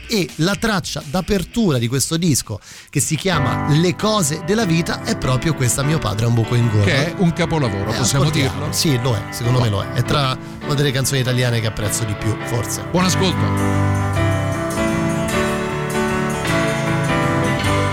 e 0.09 0.27
la 0.37 0.55
traccia 0.55 1.01
d'apertura 1.05 1.77
di 1.77 1.87
questo 1.87 2.17
disco 2.17 2.59
che 2.89 2.99
si 2.99 3.15
chiama 3.15 3.67
Le 3.69 3.95
cose 3.95 4.41
della 4.45 4.65
vita 4.65 5.03
è 5.03 5.17
proprio 5.17 5.53
questa 5.53 5.83
mio 5.83 5.99
padre 5.99 6.25
ha 6.25 6.27
un 6.27 6.33
buco 6.33 6.55
in 6.55 6.67
gola. 6.69 6.83
Che 6.83 7.05
è 7.07 7.13
un 7.17 7.31
capolavoro, 7.33 7.91
Eh, 7.91 7.97
possiamo 7.97 8.25
ascoltiamo. 8.25 8.57
dirlo? 8.57 8.71
Sì, 8.73 8.99
lo 9.01 9.15
è, 9.15 9.21
secondo 9.31 9.59
me 9.61 9.69
lo 9.69 9.81
è. 9.83 9.91
È 9.93 10.03
tra 10.03 10.35
una 10.65 10.73
delle 10.73 10.91
canzoni 10.91 11.19
italiane 11.21 11.59
che 11.59 11.67
apprezzo 11.67 12.03
di 12.03 12.13
più, 12.15 12.35
forse. 12.45 12.83
Buon 12.91 13.05
ascolto. 13.05 13.37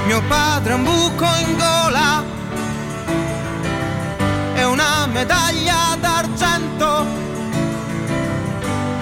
Mio 0.07 0.23
padre 0.29 0.73
ha 0.73 0.77
un 0.77 0.85
buco 0.85 1.25
in 1.47 1.57
gola 1.57 2.23
e 4.55 4.65
una 4.65 5.07
medaglia 5.07 5.97
d'argento. 6.01 7.05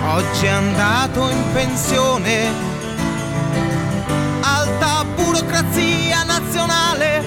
Oggi 0.06 0.44
è 0.46 0.48
andato 0.48 1.28
in 1.30 1.42
pensione. 1.52 2.73
Alta 4.84 5.04
burocrazia 5.16 6.24
nazionale. 6.24 7.24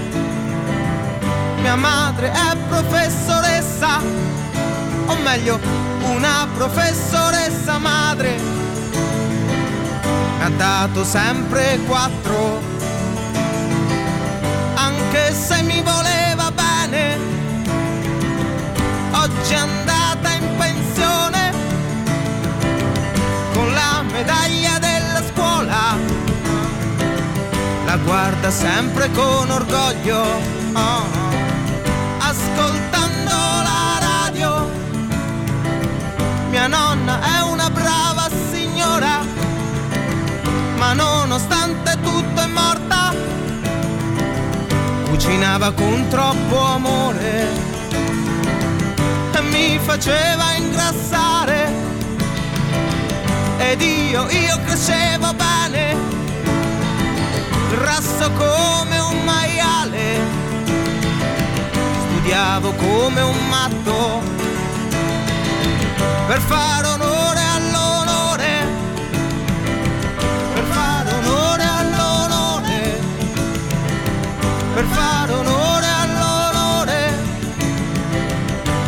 Mia 1.59 1.75
madre 1.75 2.31
è 2.31 2.55
professoressa, 2.67 3.99
o 5.07 5.15
meglio, 5.23 5.59
una 6.03 6.47
professoressa 6.55 7.79
madre. 7.79 8.35
Mi 10.37 10.43
ha 10.43 10.49
dato 10.49 11.03
sempre 11.03 11.79
quattro 11.87 12.61
anche 14.75 15.33
se 15.33 15.61
mi 15.63 15.81
voleva 15.81 16.16
guarda 28.07 28.49
sempre 28.49 29.11
con 29.11 29.51
orgoglio, 29.51 30.21
oh, 30.73 31.03
ascoltando 32.19 33.35
la 33.67 33.99
radio. 33.99 34.69
Mia 36.49 36.67
nonna 36.67 37.19
è 37.21 37.41
una 37.41 37.69
brava 37.69 38.29
signora, 38.49 39.19
ma 40.77 40.93
nonostante 40.93 41.97
tutto 42.01 42.41
è 42.41 42.47
morta. 42.47 43.13
Cucinava 45.09 45.73
con 45.73 46.07
troppo 46.07 46.59
amore 46.61 47.47
e 49.33 49.41
mi 49.51 49.77
faceva 49.83 50.55
ingrassare. 50.55 51.85
Ed 53.57 53.81
io, 53.81 54.29
io 54.29 54.59
crescevo 54.65 55.33
bene 55.33 56.16
grasso 57.69 58.31
come 58.31 58.99
un 58.99 59.23
maiale. 59.23 60.19
Studiavo 62.09 62.71
come 62.73 63.21
un 63.21 63.47
matto. 63.47 64.21
Per 66.27 66.39
fare 66.39 66.87
onore 66.87 67.41
all'onore. 67.55 68.67
Per 70.53 70.63
fare 70.69 71.11
onore 71.11 71.63
all'onore. 71.63 72.99
Per 74.73 74.85
fare 74.91 75.31
onore 75.33 75.87
all'onore, 75.87 77.13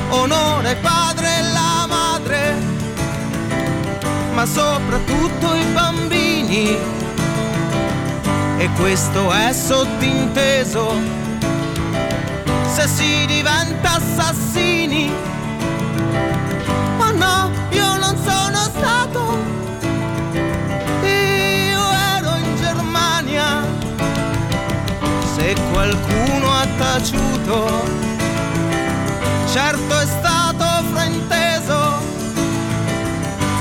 onore 0.09 0.75
padre 0.75 1.27
e 1.39 1.41
la 1.51 1.86
madre, 1.88 2.55
ma 4.34 4.45
soprattutto 4.45 5.55
i 5.55 5.63
bambini. 5.73 6.99
E 8.62 8.70
questo 8.72 9.32
è 9.32 9.53
sottinteso, 9.53 10.91
se 12.70 12.88
si 12.89 13.26
diventa 13.26 13.93
assassini. 13.93 15.10
Ma 16.97 17.12
no, 17.12 17.51
io 17.70 17.95
non 17.95 18.18
sono 18.22 18.57
stato, 18.76 19.38
io 21.03 21.91
ero 22.18 22.36
in 22.36 22.55
Germania 22.57 23.66
se 25.36 25.55
qualcuno 25.72 26.51
ha 26.51 26.68
taciuto, 26.78 27.84
certo 29.53 29.99
è 29.99 30.05
stato 30.05 30.66
frainteso. 30.91 31.78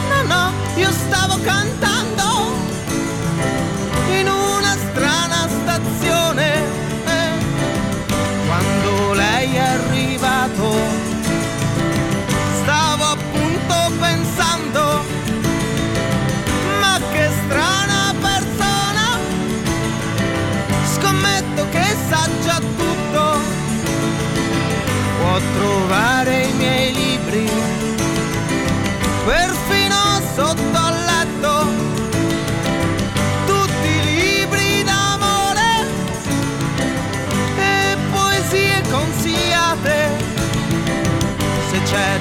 No, 0.08 0.22
no, 0.26 0.52
io 0.74 0.90
stavo 0.90 1.38
cantando 1.40 1.77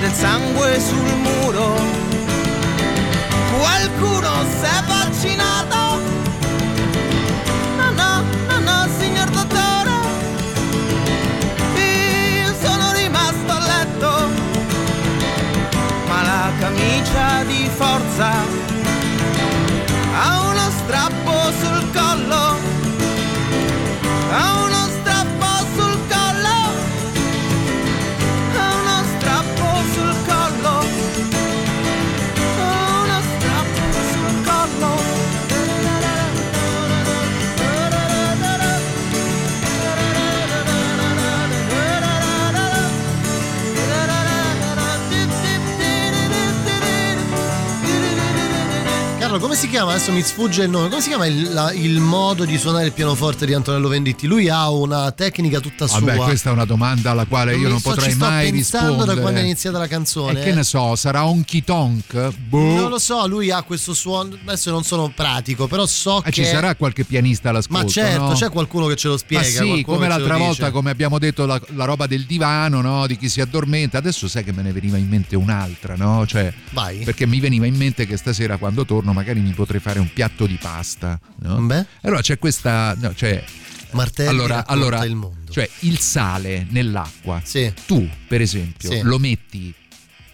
del 0.07 0.15
sangue 0.15 0.79
sul 0.79 1.15
muro. 1.17 1.75
Qualcuno 3.59 4.29
si 4.57 4.65
è 4.65 4.83
vaccinato? 4.87 5.99
No, 7.77 7.91
no, 7.91 8.23
no, 8.47 8.59
no, 8.59 8.87
signor 8.99 9.29
dottore. 9.29 9.91
Io 11.75 12.53
sono 12.63 12.93
rimasto 12.93 13.51
a 13.51 13.59
letto, 13.59 14.29
ma 16.07 16.21
la 16.21 16.51
camicia 16.59 17.43
di 17.45 17.69
forza 17.75 18.29
ha 20.19 20.49
uno 20.49 20.71
strappo 20.83 21.51
sul 21.59 21.91
collo, 21.91 22.55
Carlo, 49.37 49.39
come 49.39 49.55
si 49.55 49.69
chiama? 49.69 49.91
Adesso 49.91 50.11
mi 50.11 50.21
sfugge 50.23 50.63
il 50.63 50.69
nome. 50.69 50.89
Come 50.89 51.01
si 51.01 51.09
chiama 51.09 51.27
il, 51.27 51.53
la- 51.53 51.71
il 51.71 51.99
modo 51.99 52.43
di 52.43 52.57
suonare 52.57 52.85
il 52.87 52.91
pianoforte 52.91 53.45
di 53.45 53.53
Antonello 53.53 53.87
Venditti? 53.87 54.25
Lui 54.25 54.49
ha 54.49 54.69
una 54.71 55.11
tecnica 55.11 55.59
tutta 55.59 55.85
sua. 55.85 55.99
Vabbè, 55.99 56.15
questa 56.17 56.49
è 56.49 56.53
una 56.53 56.65
domanda 56.65 57.11
alla 57.11 57.25
quale 57.25 57.51
io 57.55 57.63
Mi 57.65 57.69
non 57.69 57.79
sto- 57.79 57.91
potrei 57.91 58.15
mai 58.15 58.49
pensando 58.51 58.87
rispondere. 58.89 59.15
da 59.15 59.21
quando 59.21 59.39
è 59.39 59.43
iniziata 59.43 59.77
la 59.77 59.87
canzone. 59.87 60.41
E 60.41 60.43
che 60.43 60.53
ne 60.53 60.63
so, 60.63 60.95
sarà 60.95 61.25
honky 61.27 61.63
tonk? 61.63 62.29
Boh. 62.47 62.59
Non 62.75 62.89
lo 62.89 62.97
so, 62.99 63.27
lui 63.27 63.51
ha 63.51 63.61
questo 63.61 63.93
suono. 63.93 64.35
Adesso 64.43 64.71
non 64.71 64.83
sono 64.83 65.11
pratico, 65.13 65.67
però 65.67 65.85
so 65.85 66.19
Eh, 66.19 66.31
che. 66.31 66.31
ci 66.31 66.45
sarà 66.45 66.73
qualche 66.75 67.03
pianista 67.05 67.49
all'ascolto. 67.49 67.83
Ma 67.85 67.89
certo, 67.91 68.21
no? 68.23 68.33
c'è 68.33 68.49
qualcuno 68.49 68.87
che 68.87 68.95
ce 68.95 69.07
lo 69.07 69.17
spiega. 69.17 69.45
Ma 69.45 69.75
sì, 69.75 69.83
come 69.83 70.07
l'altra 70.07 70.37
volta, 70.37 70.61
dice. 70.65 70.71
come 70.71 70.89
abbiamo 70.89 71.19
detto, 71.19 71.45
la, 71.45 71.61
la 71.75 71.85
roba 71.85 72.07
del 72.07 72.23
divano, 72.25 72.81
no? 72.81 73.05
Di 73.05 73.17
chi 73.17 73.29
si 73.29 73.39
addormenta. 73.39 73.99
Adesso 73.99 74.27
sai 74.27 74.43
che 74.43 74.51
me 74.51 74.63
ne 74.63 74.71
veniva 74.71 74.97
in 74.97 75.07
mente 75.07 75.35
un'altra, 75.35 75.95
no? 75.95 76.25
Cioè, 76.25 76.51
Vai. 76.71 77.03
Perché 77.03 77.27
mi 77.27 77.39
veniva 77.39 77.65
in 77.67 77.75
mente 77.75 78.07
che 78.07 78.17
stasera 78.17 78.57
quando 78.57 78.83
torno 78.85 79.13
magari 79.13 79.25
mi 79.35 79.51
potrei 79.51 79.79
fare 79.79 79.99
un 79.99 80.11
piatto 80.11 80.45
di 80.45 80.57
pasta, 80.59 81.19
no? 81.39 81.59
Beh. 81.61 81.85
Allora 82.01 82.21
c'è 82.21 82.37
questa... 82.37 82.95
no, 82.99 83.13
cioè, 83.15 83.43
Martelli 83.91 84.29
allora, 84.29 84.65
allora 84.67 85.03
il 85.05 85.15
mondo. 85.15 85.51
cioè 85.51 85.69
il 85.81 85.97
sale 85.99 86.65
nell'acqua. 86.69 87.41
Sì. 87.43 87.71
Tu, 87.85 88.07
per 88.27 88.41
esempio, 88.41 88.91
Sì. 88.91 89.01
lo 89.01 89.17
metti 89.17 89.73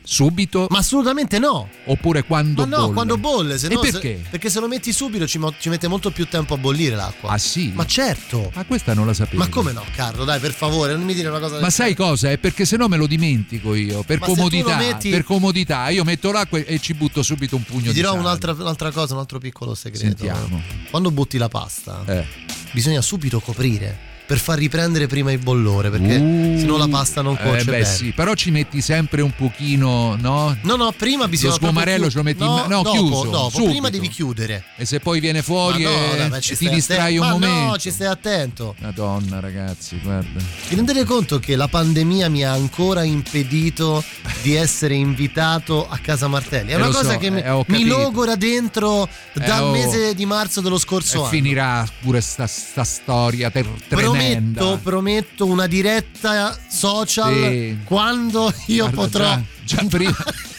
subito 0.05 0.67
Ma 0.69 0.79
assolutamente 0.79 1.39
no. 1.39 1.69
oppure 1.85 2.23
quando 2.23 2.65
Ma 2.65 2.75
no, 2.75 2.81
bolle? 2.83 2.93
quando 2.93 3.17
bolle. 3.17 3.57
Se 3.57 3.67
no, 3.69 3.81
se- 3.83 3.91
perché? 3.91 4.21
perché 4.29 4.49
se 4.49 4.59
lo 4.59 4.67
metti 4.67 4.91
subito 4.91 5.25
ci, 5.27 5.37
mo- 5.37 5.53
ci 5.57 5.69
mette 5.69 5.87
molto 5.87 6.11
più 6.11 6.27
tempo 6.27 6.53
a 6.55 6.57
bollire 6.57 6.95
l'acqua. 6.95 7.31
Ah 7.31 7.37
sì? 7.37 7.71
Ma 7.73 7.85
certo. 7.85 8.51
Ma 8.53 8.65
questa 8.65 8.93
non 8.93 9.05
la 9.05 9.13
sapevo. 9.13 9.41
Ma 9.41 9.49
come 9.49 9.71
no, 9.71 9.83
Carlo? 9.95 10.23
Dai, 10.25 10.39
per 10.39 10.51
favore, 10.53 10.93
non 10.95 11.03
mi 11.03 11.13
dire 11.13 11.29
una 11.29 11.39
cosa 11.39 11.53
del 11.53 11.61
Ma 11.61 11.69
sai 11.69 11.95
cosa? 11.95 12.29
È 12.31 12.37
perché 12.37 12.65
se 12.65 12.75
no 12.77 12.87
me 12.87 12.97
lo 12.97 13.07
dimentico 13.07 13.73
io. 13.75 14.03
Per 14.03 14.19
Ma 14.19 14.25
comodità. 14.25 14.77
metti- 14.77 15.09
Per 15.09 15.23
comodità. 15.23 15.89
Io 15.89 16.03
metto 16.03 16.31
l'acqua 16.31 16.59
e 16.59 16.79
ci 16.79 16.93
butto 16.93 17.23
subito 17.23 17.55
un 17.55 17.63
pugno 17.63 17.81
Ti 17.83 17.87
di 17.87 17.93
dirò 17.93 18.13
un'altra, 18.13 18.51
un'altra 18.53 18.91
cosa, 18.91 19.13
un 19.13 19.19
altro 19.19 19.39
piccolo 19.39 19.73
segreto. 19.75 20.05
Sentiamo. 20.05 20.61
Quando 20.89 21.11
butti 21.11 21.37
la 21.37 21.47
pasta, 21.49 22.03
Eh. 22.05 22.25
bisogna 22.71 23.01
subito 23.01 23.39
coprire 23.39 24.11
per 24.25 24.37
far 24.39 24.57
riprendere 24.57 25.07
prima 25.07 25.31
il 25.31 25.39
bollore, 25.39 25.89
perché 25.89 26.15
Uh. 26.15 26.57
se 26.59 26.65
no 26.65 26.77
la 26.77 26.87
pasta 26.87 27.21
non 27.21 27.35
Eh, 27.39 27.41
cuoce 27.41 27.65
beh, 27.65 27.71
bene. 27.71 27.85
sì, 27.85 28.11
però 28.11 28.33
ci 28.33 28.51
metti 28.51 28.81
sempre 28.81 29.21
un 29.21 29.31
pochino, 29.35 30.15
no? 30.19 30.55
No, 30.61 30.75
no, 30.75 30.91
prima 30.95 31.27
bisogna 31.27 31.51
Lo 31.51 31.57
sfumarello 31.57 32.07
proprio 32.07 32.09
ce 32.09 32.17
lo 32.17 32.23
metti 32.23 32.43
in 32.43 32.49
no, 32.49 32.55
ma- 32.55 32.67
no, 32.67 32.81
dopo, 32.83 32.91
chiuso, 32.91 33.29
dopo, 33.29 33.49
subito. 33.49 33.69
prima 33.71 33.89
devi 33.89 34.07
chiudere. 34.09 34.63
E 34.77 34.85
se 34.85 34.99
poi 34.99 35.19
viene 35.19 35.41
fuori 35.41 35.83
no, 35.83 35.89
e 35.89 36.27
dai, 36.29 36.41
ti 36.41 36.69
distrai 36.69 37.17
un. 37.17 37.25
Ma 37.25 37.31
momento. 37.33 37.65
no, 37.71 37.77
ci 37.77 37.91
stai 37.91 38.07
attento. 38.07 38.75
Madonna, 38.79 39.39
ragazzi, 39.39 39.99
guarda. 40.01 40.39
Vi 40.69 40.75
rendete 40.75 41.03
conto 41.05 41.39
che 41.39 41.55
la 41.55 41.67
pandemia 41.67 42.29
mi 42.29 42.43
ha 42.43 42.51
ancora 42.53 43.03
impedito 43.03 44.03
di 44.41 44.55
essere 44.55 44.95
invitato 44.95 45.87
a 45.89 45.97
casa 45.97 46.27
Martelli? 46.27 46.71
È 46.71 46.73
Eh, 46.73 46.77
una 46.77 46.87
cosa 46.87 47.11
so, 47.13 47.17
che 47.17 47.29
mi, 47.29 47.41
eh, 47.41 47.63
mi 47.67 47.85
logora 47.85 48.35
dentro 48.35 49.07
dal 49.33 49.63
oh. 49.63 49.71
mese 49.71 50.13
di 50.13 50.25
marzo 50.25 50.61
dello 50.61 50.77
scorso 50.77 51.19
anno. 51.19 51.29
finirà 51.29 51.85
pure 52.01 52.21
sta, 52.21 52.47
sta 52.47 52.83
storia 52.83 53.49
ter- 53.51 53.65
tremenda. 53.87 54.11
Prometto, 54.17 54.79
prometto 54.83 55.45
una 55.45 55.67
diretta 55.67 56.57
social 56.69 57.33
Sì. 57.33 57.77
quando 57.85 58.53
io 58.67 58.89
Guarda, 58.89 59.01
potrò. 59.01 59.23
Già, 59.25 59.41
già 59.63 59.85
prima, 59.89 60.15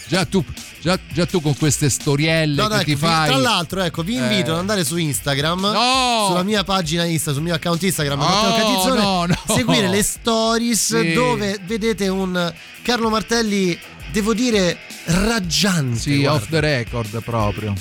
già 0.09 0.25
tu, 0.25 0.45
già, 0.81 0.99
già 1.13 1.27
tu 1.27 1.41
con 1.41 1.57
queste 1.57 1.89
storielle 1.89 2.61
No, 2.61 2.69
ti 2.79 2.85
vi- 2.85 2.97
fai. 2.97 3.29
Tra 3.29 3.37
l'altro, 3.39 3.83
ecco, 3.83 4.03
vi 4.03 4.15
invito 4.17 4.51
Eh. 4.51 4.53
ad 4.55 4.59
andare 4.59 4.85
su 4.85 4.97
Instagram, 4.97 5.61
No! 5.61 6.27
sulla 6.29 6.43
mia 6.43 6.65
pagina 6.65 7.05
Insta, 7.05 7.33
sul 7.33 7.43
mio 7.43 7.55
account 7.55 7.83
Instagram, 7.83 8.19
No, 8.19 8.95
no, 8.95 9.27
no. 9.27 9.35
seguire 9.55 9.89
le 9.89 10.03
stories 10.03 10.99
Sì. 11.01 11.13
dove 11.13 11.59
vedete 11.65 12.09
un 12.09 12.53
Carlo 12.83 13.09
Martelli, 13.09 13.79
devo 14.13 14.35
dire, 14.35 14.79
raggiante. 15.07 15.99
Sì, 15.99 16.21
guarda. 16.21 16.33
off 16.43 16.49
the 16.49 16.61
record 16.61 17.23
proprio. 17.23 17.73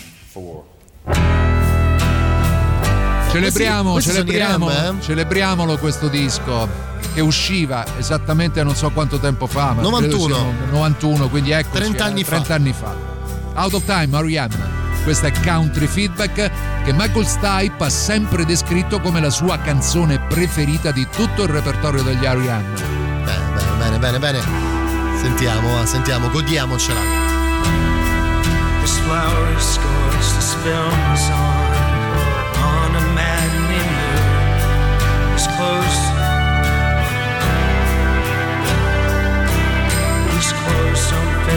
Celebriamo, 3.34 3.93
Questi- 3.93 4.11
celebriamo, 4.11 4.69
Ram, 4.69 4.97
eh? 4.97 5.01
celebriamolo 5.01 5.77
questo 5.77 6.07
disco 6.07 6.69
che 7.15 7.21
usciva 7.21 7.84
esattamente 7.97 8.63
non 8.63 8.75
so 8.75 8.91
quanto 8.91 9.17
tempo 9.17 9.47
fa, 9.47 9.73
ma 9.73 9.81
credo 9.81 9.89
91. 9.89 10.36
siano 10.36 10.53
91, 10.71 11.29
quindi 11.29 11.51
eccoci, 11.51 11.77
30 11.77 12.03
eh, 12.03 12.07
anni 12.07 12.23
fa. 12.23 12.29
30 12.29 12.53
anni 12.53 12.73
fa. 12.73 12.95
Out 13.55 13.73
of 13.73 13.86
Time, 13.86 14.15
Arianna. 14.15 14.81
Questa 15.03 15.27
è 15.27 15.31
Country 15.43 15.88
Feedback 15.88 16.51
che 16.84 16.93
Michael 16.93 17.25
Stipe 17.25 17.84
ha 17.84 17.89
sempre 17.89 18.45
descritto 18.45 19.01
come 19.01 19.19
la 19.19 19.29
sua 19.31 19.57
canzone 19.57 20.19
preferita 20.19 20.91
di 20.91 21.07
tutto 21.13 21.43
il 21.43 21.49
repertorio 21.49 22.03
degli 22.03 22.25
Arianna. 22.25 22.79
Bene, 23.25 23.45
bene, 23.55 23.97
bene, 23.97 23.97
bene, 23.97 24.19
bene. 24.19 24.41
Sentiamo, 25.19 25.81
eh, 25.81 25.86
sentiamo, 25.88 26.29
godiamocela. 26.29 26.99
This 28.81 28.97
flower 28.99 29.59
scores, 29.59 30.34
this 30.36 30.53
film 30.61 31.13
is 31.13 31.29
on, 31.29 31.62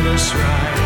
us 0.05 0.35
right. 0.35 0.86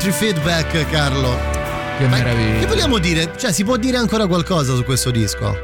Country 0.00 0.12
Feedback, 0.16 0.88
Carlo. 0.90 1.36
Che 1.98 2.06
meraviglia. 2.06 2.60
Che 2.60 2.66
vogliamo 2.66 2.98
dire? 2.98 3.32
Cioè, 3.36 3.50
si 3.52 3.64
può 3.64 3.76
dire 3.76 3.96
ancora 3.96 4.28
qualcosa 4.28 4.76
su 4.76 4.84
questo 4.84 5.10
disco? 5.10 5.56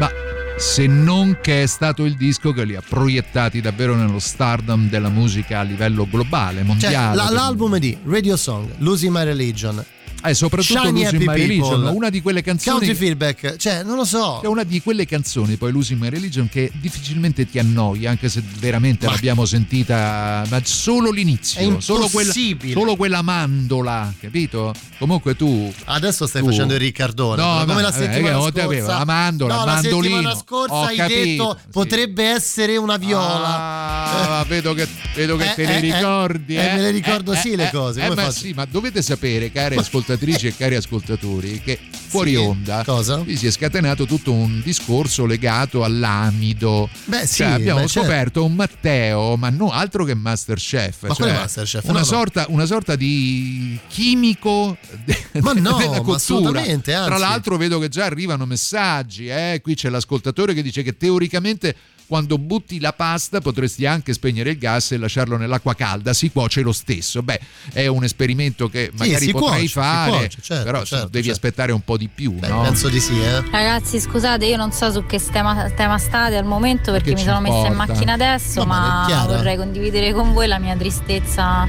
Ma 0.00 0.10
se 0.56 0.88
non 0.88 1.38
che 1.40 1.62
è 1.62 1.66
stato 1.66 2.04
il 2.04 2.16
disco 2.16 2.52
che 2.52 2.64
li 2.64 2.74
ha 2.74 2.82
proiettati 2.86 3.60
davvero 3.60 3.94
nello 3.94 4.18
stardom 4.18 4.88
della 4.88 5.10
musica 5.10 5.60
a 5.60 5.62
livello 5.62 6.08
globale, 6.10 6.56
Cioè, 6.56 6.64
mondiale. 6.64 7.14
la- 7.14 7.30
l'album 7.30 7.76
di 7.78 7.96
Radio 8.04 8.36
Song, 8.36 8.68
Losing 8.78 9.14
My 9.16 9.22
Religion. 9.22 9.84
Eh, 10.24 10.34
soprattutto 10.34 10.80
Shiny 10.82 11.04
Losing 11.04 11.22
My 11.26 11.34
Religion, 11.36 11.84
una 11.94 12.10
di 12.10 12.20
quelle 12.20 12.42
canzoni 12.42 12.78
Country 12.78 12.94
Feedback, 12.96 13.56
cioè, 13.56 13.84
non 13.84 13.96
lo 13.96 14.04
so. 14.04 14.40
È 14.42 14.46
una 14.46 14.64
di 14.64 14.82
quelle 14.82 15.06
canzoni, 15.06 15.56
poi 15.56 15.70
Losing 15.70 16.00
My 16.00 16.08
Religion, 16.08 16.48
che 16.48 16.70
difficilmente 16.80 17.48
ti 17.48 17.58
annoia, 17.60 18.10
anche 18.10 18.28
se 18.28 18.42
veramente 18.58 19.06
l'abbiamo 19.06 19.44
sentita, 19.46 20.44
ma 20.50 20.60
solo 20.64 21.10
l'inizio, 21.12 21.78
È 21.78 21.80
solo 21.80 22.08
quella, 22.08 22.30
impossibile. 22.34 22.72
solo 22.72 22.96
quella 22.96 23.22
mandola, 23.22 24.12
capito? 24.20 24.74
Comunque 24.98 25.36
tu... 25.36 25.72
Adesso 25.84 26.26
stai 26.26 26.42
tu- 26.42 26.48
facendo 26.48 26.74
il 26.74 26.80
Riccardone. 26.80 27.40
No, 27.40 27.58
come 27.60 27.74
ma- 27.74 27.80
la 27.82 27.88
eh, 27.88 27.92
settimana 27.92 28.36
che 28.36 28.42
scorsa. 28.50 28.64
avevo, 28.64 28.86
la 28.88 29.04
mandola, 29.04 29.54
no, 29.56 29.64
la 29.64 29.80
settimana 29.80 30.34
scorsa 30.34 30.74
Ho 30.74 30.82
hai 30.84 30.96
capito, 30.96 31.18
detto 31.54 31.58
potrebbe 31.70 32.24
essere 32.24 32.76
una 32.76 32.96
viola. 32.96 34.38
Ah, 34.40 34.44
vedo 34.48 34.74
che, 34.74 34.88
vedo 35.14 35.36
che 35.36 35.50
Eh, 35.52 35.54
te 35.54 35.62
eh, 35.62 35.76
eh, 35.76 35.80
ricordi. 35.80 36.56
eh, 36.56 36.64
Eh, 36.66 36.74
me 36.74 36.80
le 36.80 36.90
ricordo 36.90 37.32
Eh, 37.32 37.36
sì 37.36 37.52
eh, 37.52 37.56
le 37.56 37.68
eh, 37.68 37.70
cose. 37.70 38.02
eh, 38.02 38.08
ma 38.08 38.14
faccio? 38.16 38.32
sì, 38.32 38.52
ma 38.52 38.64
dovete 38.64 39.00
sapere, 39.00 39.52
care 39.52 39.76
ascoltatrici 40.08 40.46
e 40.46 40.56
cari 40.56 40.74
ascoltatori, 40.74 41.60
che 41.60 41.78
fuori 42.08 42.30
Sì, 42.30 42.36
onda 42.36 42.82
cosa? 42.84 43.22
si 43.26 43.46
è 43.46 43.50
scatenato 43.50 44.06
tutto 44.06 44.32
un 44.32 44.62
discorso 44.64 45.26
legato 45.26 45.84
all'amido. 45.84 46.88
Beh, 47.04 47.26
sì, 47.26 47.36
Cioè, 47.42 47.48
abbiamo 47.48 47.80
beh, 47.80 47.86
certo. 47.88 48.08
scoperto 48.08 48.44
un 48.44 48.54
Matteo, 48.54 49.36
ma 49.36 49.50
no 49.50 49.70
altro 49.70 50.04
che 50.04 50.14
Masterchef. 50.14 51.06
Ma 51.08 51.14
cioè 51.14 51.32
Masterchef? 51.32 51.84
Una, 51.84 51.92
No, 51.92 51.98
no. 51.98 52.04
sorta, 52.04 52.46
una 52.48 52.64
sorta 52.66 52.96
di 52.96 53.78
chimico 53.88 54.78
de- 55.04 55.24
Ma 55.40 55.52
no, 55.52 55.76
della 55.76 56.00
cottura. 56.00 56.62
Tra 56.80 57.18
l'altro 57.18 57.56
vedo 57.58 57.78
che 57.78 57.88
già 57.88 58.04
arrivano 58.06 58.46
messaggi, 58.46 59.28
eh? 59.28 59.60
qui 59.62 59.74
c'è 59.74 59.90
l'ascoltatore 59.90 60.54
che 60.54 60.62
dice 60.62 60.82
che 60.82 60.96
teoricamente 60.96 61.74
quando 62.08 62.38
butti 62.38 62.80
la 62.80 62.94
pasta 62.94 63.40
potresti 63.40 63.84
anche 63.84 64.14
spegnere 64.14 64.50
il 64.50 64.58
gas 64.58 64.92
e 64.92 64.96
lasciarlo 64.96 65.36
nell'acqua 65.36 65.74
calda, 65.74 66.14
si 66.14 66.30
cuoce 66.30 66.62
lo 66.62 66.72
stesso. 66.72 67.22
Beh, 67.22 67.38
è 67.72 67.86
un 67.86 68.02
esperimento 68.02 68.68
che 68.68 68.90
magari 68.94 69.26
si 69.26 69.32
potrai 69.32 69.58
cuoce, 69.58 69.68
fare, 69.68 70.10
cuoce, 70.10 70.38
certo, 70.40 70.64
però 70.64 70.84
certo, 70.84 71.08
devi 71.08 71.26
certo. 71.26 71.30
aspettare 71.32 71.72
un 71.72 71.82
po' 71.82 71.98
di 71.98 72.08
più, 72.12 72.34
no? 72.40 72.62
Penso 72.62 72.88
di 72.88 72.98
sì, 72.98 73.20
eh. 73.20 73.42
Ragazzi, 73.50 74.00
scusate, 74.00 74.46
io 74.46 74.56
non 74.56 74.72
so 74.72 74.90
su 74.90 75.04
che 75.04 75.20
tema, 75.30 75.70
tema 75.76 75.98
state 75.98 76.36
al 76.36 76.46
momento 76.46 76.92
perché 76.92 77.10
Che 77.10 77.16
mi 77.16 77.22
sono 77.22 77.40
messa 77.40 77.66
in 77.66 77.72
importa? 77.72 77.92
macchina 77.92 78.12
adesso, 78.14 78.60
No, 78.60 78.66
ma 78.66 79.06
ma 79.06 79.26
vorrei 79.26 79.56
condividere 79.56 80.12
con 80.14 80.32
voi 80.32 80.46
la 80.46 80.58
mia 80.58 80.76
tristezza 80.76 81.66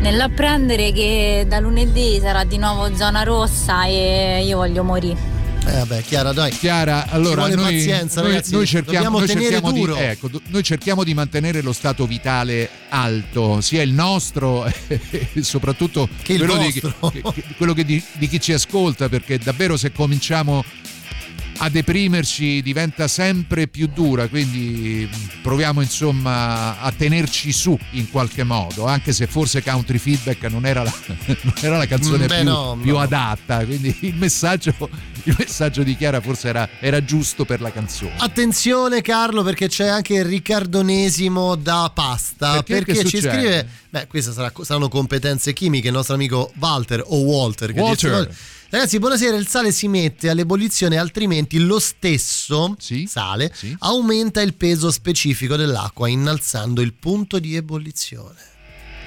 nell'apprendere 0.00 0.92
che 0.92 1.44
da 1.48 1.60
lunedì 1.60 2.18
sarà 2.20 2.44
di 2.44 2.58
nuovo 2.58 2.94
zona 2.94 3.22
rossa 3.22 3.84
e 3.86 4.42
io 4.44 4.58
voglio 4.58 4.84
morire. 4.84 5.39
Eh, 5.66 5.72
vabbè, 5.72 6.02
Chiara, 6.02 6.32
dai. 6.32 6.50
Chiara, 6.50 7.06
allora 7.08 7.46
noi, 7.46 7.54
pazienza, 7.76 8.22
noi- 8.22 8.40
noi 8.50 8.66
cerchiamo, 8.66 9.18
noi 9.18 9.28
cerchiamo 9.28 9.72
di, 9.72 9.84
ecco, 9.96 10.30
noi 10.48 10.62
cerchiamo 10.62 11.04
di 11.04 11.14
mantenere 11.14 11.60
lo 11.60 11.72
stato 11.72 12.06
vitale 12.06 12.68
alto, 12.88 13.60
sia 13.60 13.82
il 13.82 13.92
nostro 13.92 14.64
e 14.88 15.28
soprattutto 15.42 16.08
Che 16.22 16.36
quello, 16.38 16.56
di, 16.56 16.72
che- 16.72 17.22
quello 17.56 17.74
che 17.74 17.84
di, 17.84 18.02
di 18.14 18.26
chi 18.28 18.40
ci 18.40 18.52
ascolta, 18.52 19.08
perché 19.08 19.38
davvero 19.38 19.76
se 19.76 19.92
cominciamo 19.92 20.64
a 21.62 21.68
deprimerci 21.68 22.62
diventa 22.62 23.06
sempre 23.06 23.68
più 23.68 23.86
dura, 23.92 24.28
quindi 24.28 25.08
proviamo 25.42 25.82
insomma 25.82 26.80
a 26.80 26.90
tenerci 26.90 27.52
su 27.52 27.78
in 27.92 28.10
qualche 28.10 28.44
modo, 28.44 28.86
anche 28.86 29.12
se 29.12 29.26
forse 29.26 29.62
Country 29.62 29.98
Feedback 29.98 30.44
non 30.44 30.64
era 30.64 30.82
la, 30.82 30.92
non 31.42 31.54
era 31.60 31.76
la 31.76 31.86
canzone 31.86 32.24
Mm, 32.24 32.26
beh, 32.26 32.36
più, 32.36 32.44
no, 32.44 32.78
più 32.80 32.92
no. 32.92 33.00
adatta, 33.00 33.64
quindi 33.64 33.94
il 34.00 34.14
messaggio, 34.14 34.74
il 35.24 35.36
messaggio 35.38 35.82
di 35.82 35.96
Chiara 35.96 36.20
forse 36.20 36.48
era, 36.48 36.68
era 36.80 37.04
giusto 37.04 37.44
per 37.44 37.60
la 37.60 37.70
canzone. 37.70 38.14
Attenzione 38.16 39.02
Carlo 39.02 39.42
perché 39.42 39.68
c'è 39.68 39.86
anche 39.86 40.14
il 40.14 40.24
riccardonesimo 40.24 41.54
da 41.56 41.90
pasta 41.94 42.62
Perché? 42.62 42.84
Perché 42.84 43.04
ci 43.04 43.20
scrive 43.20 43.68
beh 43.90 44.06
queste 44.06 44.32
sarà- 44.32 44.52
saranno 44.62 44.88
competenze 44.88 45.52
chimiche 45.52 45.88
il 45.88 45.94
nostro 45.94 46.14
amico 46.14 46.52
Walter 46.58 47.02
o 47.04 47.18
Walter 47.18 47.72
che 47.72 47.80
Walter. 47.80 48.26
dice, 48.26 48.38
ragazzi 48.70 48.98
buonasera 48.98 49.36
il 49.36 49.48
sale 49.48 49.72
si 49.72 49.88
mette 49.88 50.30
all'ebollizione 50.30 50.96
altrimenti 50.96 51.58
lo 51.58 51.78
stesso 51.80 52.76
sale 53.06 53.52
aumenta 53.80 54.40
il 54.40 54.54
peso 54.54 54.90
specifico 54.90 55.56
dell'acqua 55.56 56.08
innalzando 56.08 56.80
il 56.80 56.94
punto 56.94 57.38
di 57.38 57.56
ebollizione. 57.56 58.48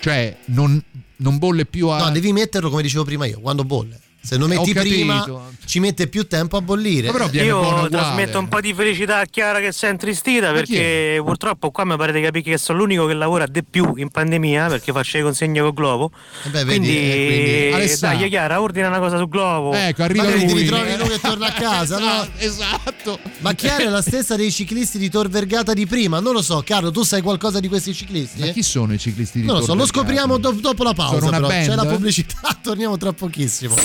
Cioè 0.02 0.38
non, 0.48 0.84
non 1.18 1.38
bolle 1.38 1.66
più 1.66 1.88
a... 1.88 2.00
no 2.00 2.12
devi 2.12 2.34
metterlo 2.34 2.70
come 2.70 2.82
dicevo 2.82 3.06
prima 3.06 3.26
io 3.26 3.40
quando 3.40 3.64
bolle 3.64 4.00
se 4.26 4.38
lo 4.38 4.48
metti 4.48 4.74
prima 4.74 5.26
ci 5.66 5.80
mette 5.80 6.08
più 6.08 6.28
tempo 6.28 6.56
a 6.58 6.62
bollire 6.62 7.08
Ma 7.12 7.14
però 7.14 7.30
Io 7.44 7.90
trasmetto 7.90 8.40
un 8.40 8.48
po' 8.48 8.62
di 8.62 8.74
felicità 8.74 9.20
a 9.20 9.26
Chiara 9.26 9.60
che 9.60 9.72
si 9.74 9.86
è 9.86 9.90
intristita 9.90 10.48
Ma 10.48 10.54
perché 10.54 11.22
purtroppo 11.24 11.72
qua 11.72 11.84
mi 11.84 11.96
pare 11.98 12.12
di 12.14 12.22
capire 12.22 12.52
che 12.52 12.58
sono 12.58 12.80
l'unico 12.80 13.06
che 13.06 13.14
lavora 13.14 13.46
di 13.48 13.64
più 13.64 13.94
in 13.98 14.10
pandemia 14.10 14.68
perché 14.68 14.92
faccio 14.94 15.18
le 15.18 15.24
consegne 15.24 15.62
con 15.62 15.72
Globo. 15.74 16.12
Eh 16.46 16.50
beh, 16.50 16.64
vedi, 16.64 16.80
quindi, 16.80 16.98
eh, 16.98 17.70
quindi- 17.74 18.00
dai 18.00 18.30
Chiara, 18.30 18.62
ordina 18.62 18.88
una 18.88 19.00
cosa 19.00 19.18
su 19.18 19.28
Globo. 19.28 19.74
Ecco, 19.74 20.04
arriva 20.04 20.24
Magari 20.24 20.46
ti 20.46 20.52
lui. 20.54 20.62
ritrovi 20.62 20.98
lui 20.98 21.08
che 21.10 21.20
torna 21.20 21.48
a 21.48 21.52
casa, 21.60 22.00
no? 22.00 22.28
Esatto. 22.38 23.20
Ma 23.40 23.54
Chiara 23.54 23.84
è 23.84 23.90
la 23.90 24.02
stessa 24.02 24.36
dei 24.36 24.52
ciclisti 24.52 24.98
di 24.98 25.10
Tor 25.10 25.28
Vergata 25.30 25.74
di 25.74 25.86
prima? 25.86 26.20
Non 26.20 26.34
lo 26.34 26.42
so, 26.42 26.62
Carlo, 26.66 26.92
tu 26.92 27.04
sai 27.04 27.22
qualcosa 27.22 27.60
di 27.60 27.68
questi 27.68 27.94
ciclisti? 27.94 28.40
Ma 28.42 28.48
chi 28.48 28.64
sono 28.64 28.94
i 28.94 28.98
ciclisti 29.00 29.42
di 29.42 29.46
non 29.46 29.56
lo 29.56 29.62
so, 29.62 29.68
Tor 29.68 29.76
lo 29.78 29.84
Vergata? 29.84 30.00
scopriamo 30.00 30.38
do- 30.38 30.52
dopo 30.62 30.84
la 30.84 30.94
pausa. 30.94 31.16
Sono 31.16 31.28
una 31.28 31.38
però. 31.38 31.48
band? 31.50 31.68
C'è 31.68 31.76
la 31.76 31.86
pubblicità, 31.86 32.58
torniamo 32.62 32.98
tra 32.98 33.12
pochissimo. 33.14 33.76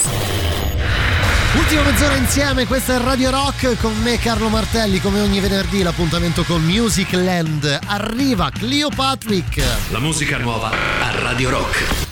Ultima 1.55 1.83
mezz'ora 1.83 2.15
insieme, 2.17 2.67
questa 2.67 2.95
è 2.95 2.99
Radio 2.99 3.31
Rock 3.31 3.77
con 3.81 3.95
me 4.03 4.19
Carlo 4.19 4.49
Martelli, 4.49 5.01
come 5.01 5.21
ogni 5.21 5.41
venerdì 5.41 5.83
l'appuntamento 5.83 6.45
con 6.45 6.63
Music 6.63 7.13
Land. 7.13 7.81
Arriva 7.87 8.51
Clio 8.51 8.89
Patrick. 8.95 9.63
La 9.91 9.99
musica 9.99 10.39
nuova 10.39 10.71
a 10.71 11.21
Radio 11.21 11.51
Rock. 11.51 12.07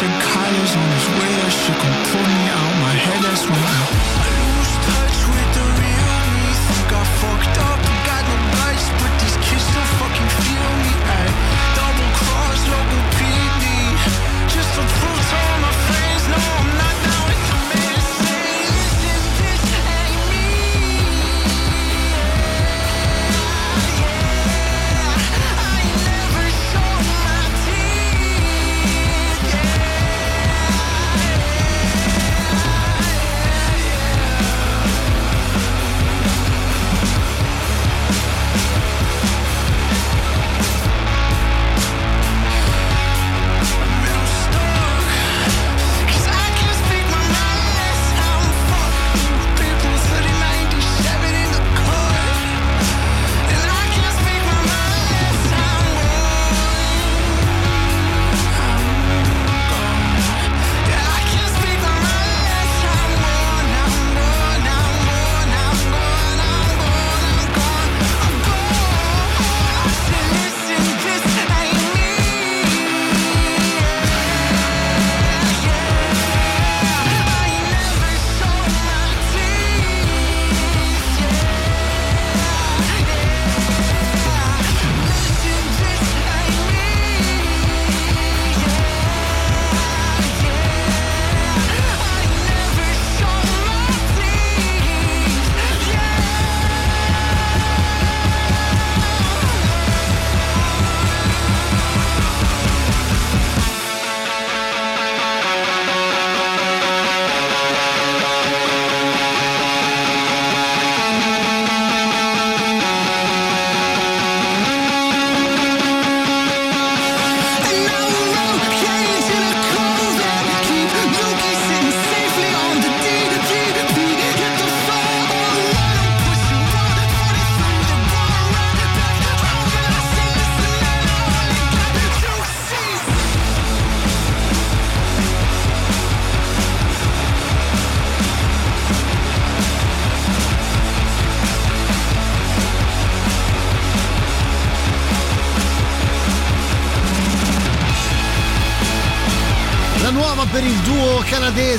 different 0.00 0.22
colors 0.22 0.76
on 0.76 0.88
his 0.92 1.06
way. 1.08 1.30
That 1.42 1.50
shit 1.50 1.76
gon' 1.82 2.04
pull 2.06 2.22
me 2.22 2.48
out. 2.54 2.67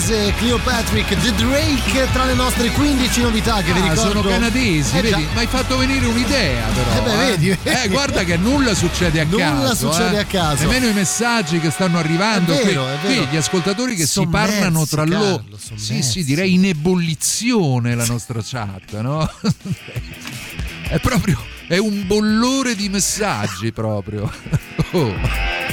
Canadese 0.10 0.34
Cleopatrick 0.38 1.22
The 1.22 1.32
Drake 1.34 2.12
tra 2.12 2.26
le 2.26 2.34
nostre 2.34 2.70
15 2.72 3.22
novità 3.22 3.62
che 3.62 3.72
vi 3.74 3.80
Ah, 3.80 3.90
ricordo. 3.92 4.02
sono 4.02 4.22
canadesi, 4.24 4.98
Eh, 4.98 5.02
vedi? 5.02 5.22
Mi 5.34 5.40
hai 5.40 5.48
fatto 5.48 5.78
venire 5.78 6.06
un'idea, 6.08 6.68
però. 6.68 6.96
Eh 6.98 7.02
beh, 7.02 7.16
vedi, 7.26 7.58
vedi. 7.64 7.78
Eh, 7.84 7.88
guarda 7.90 8.24
che 8.24 8.38
nulla 8.38 8.74
succede 8.74 9.20
a 9.22 9.26
Nulla 9.26 9.68
caso. 9.70 9.92
succede 9.92 10.18
eh. 10.18 10.20
a 10.22 10.26
caso. 10.26 10.64
Nemmeno 10.64 10.88
i 10.88 10.94
messaggi 10.94 11.60
che 11.60 11.70
stanno 11.70 12.00
arrivando. 12.00 12.54
Vero, 12.56 12.86
qui, 13.06 13.16
qui 13.18 13.28
gli 13.28 13.36
ascoltatori 13.36 13.96
che 13.96 14.06
si 14.06 14.14
Sommersi, 14.14 14.52
parlano 14.58 14.86
tra 14.88 15.06
loro. 15.06 15.44
Sì, 15.76 16.02
sì, 16.02 16.24
direi 16.24 16.56
in 16.56 16.66
ebollizione 16.66 17.94
la 17.94 18.06
nostra 18.06 18.40
chat, 18.44 19.00
no? 19.02 19.30
è 20.90 21.00
proprio. 21.00 21.40
È 21.68 21.78
un 21.78 22.08
bollore 22.08 22.76
di 22.76 22.90
messaggi 22.90 23.72
proprio. 23.72 24.32
Oh. 24.92 25.14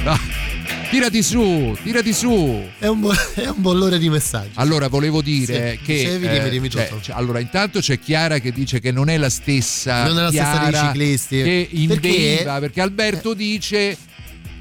Ah, 0.04 0.20
Tirati 0.97 1.23
su, 1.23 1.77
tirati 1.82 2.12
su. 2.14 2.64
È 2.78 2.86
un, 2.86 3.01
bo- 3.01 3.12
è 3.35 3.47
un 3.48 3.60
bollore 3.60 3.98
di 3.98 4.09
messaggi. 4.09 4.52
Allora, 4.55 4.89
volevo 4.89 5.20
dire 5.20 5.73
Sì, 5.73 5.85
che. 5.85 5.94
dicevi, 5.94 6.28
dimmi, 6.28 6.48
dimmi 6.51 6.70
cioè, 6.70 6.89
tutto. 6.89 7.02
cioè, 7.02 7.16
allora, 7.16 7.39
intanto 7.39 7.81
c'è 7.81 7.98
Chiara 7.98 8.39
che 8.39 8.51
dice 8.51 8.81
che 8.81 8.93
non 8.93 9.10
è 9.10 9.18
la 9.18 9.28
stessa. 9.28 10.05
Non 10.06 10.18
è 10.18 10.23
la 10.23 10.28
stessa 10.31 10.51
dei 10.59 10.70
Chiara 10.70 10.86
ciclisti. 10.86 11.43
Che 11.43 11.68
Perché? 11.89 12.09
inveiva, 12.09 12.59
perché, 12.60 12.81
Alberto 12.81 13.35
dice. 13.35 13.97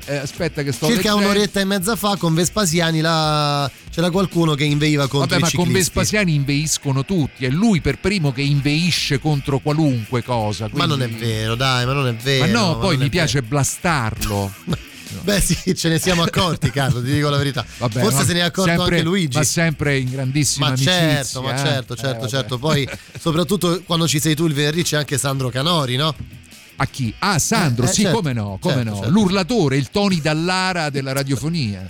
eh, 0.08 0.16
aspetta, 0.18 0.62
che 0.62 0.74
sto 0.74 0.88
Circa 0.88 1.14
leggendo. 1.14 1.30
un'oretta 1.32 1.60
e 1.62 1.64
mezza 1.64 1.96
fa 1.96 2.18
con 2.18 2.34
Vespasiani 2.36 3.00
là 3.00 3.72
c'era 3.90 4.12
qualcuno 4.12 4.56
che 4.56 4.66
inveiva 4.66 5.08
contro 5.08 5.30
Vabbè, 5.30 5.40
ma 5.40 5.50
con 5.50 5.66
ciclisti. 5.66 5.74
Vespasiani 5.74 6.34
inveiscono 6.36 7.06
tutti, 7.06 7.46
è 7.46 7.50
lui 7.50 7.80
per 7.80 7.98
primo 8.00 8.34
che 8.34 8.42
inveisce 8.42 9.20
contro 9.20 9.60
qualunque 9.60 10.22
cosa. 10.22 10.68
Ma 10.74 10.86
non 10.86 11.02
è 11.02 11.06
quindi- 11.08 11.24
vero, 11.26 11.56
dai, 11.56 11.86
ma 11.86 11.94
non 11.94 12.08
è 12.08 12.14
vero. 12.14 12.46
Ma 12.46 12.52
no, 12.52 12.68
ma 12.74 12.76
poi 12.76 12.98
mi 12.98 13.08
piace 13.10 13.42
blastarlo. 13.42 14.52
Beh, 15.24 15.40
sì, 15.42 15.76
ce 15.76 15.90
ne 15.90 16.00
siamo 16.00 16.24
accorti, 16.24 16.70
Carlo, 16.72 17.02
ti 17.04 17.12
dico 17.12 17.30
la 17.30 17.38
verità. 17.38 17.66
Vabbè, 17.78 18.02
Forse 18.02 18.24
se 18.26 18.34
ne 18.34 18.40
è 18.40 18.44
accorto 18.44 18.70
sempre- 18.72 18.96
anche 18.98 19.08
Luigi. 19.08 19.38
Ma 19.38 19.44
sempre 19.44 19.98
in 19.98 20.10
grandissima 20.10 20.66
Ma 20.68 20.72
amicizia. 20.74 20.94
certo, 21.00 21.42
ma 21.42 21.54
eh. 21.54 21.58
certo, 21.58 21.94
Eh, 21.94 21.98
certo, 21.98 22.28
certo. 22.28 22.58
Poi, 22.60 22.88
soprattutto 23.20 23.82
quando 23.86 24.08
ci 24.08 24.20
sei 24.20 24.36
tu 24.36 24.46
il 24.46 24.54
venerdì, 24.54 24.84
c'è 24.84 24.98
anche 24.98 25.18
Sandro 25.18 25.50
Canori, 25.50 25.96
no? 25.96 26.14
A 26.78 26.86
chi? 26.88 27.14
Ah, 27.20 27.40
Sandro, 27.40 27.86
Eh, 27.86 27.90
eh, 27.90 27.94
sì, 27.94 28.02
certo, 28.02 28.18
come 28.18 28.34
no, 28.34 28.58
come 28.60 28.74
certo, 28.76 28.90
no. 28.90 28.96
certo. 28.98 29.10
L'urlatore, 29.12 29.78
il 29.78 29.90
Tony 29.90 30.20
Dallara 30.22 30.90
della 30.90 31.14
radiofonia. 31.14 31.90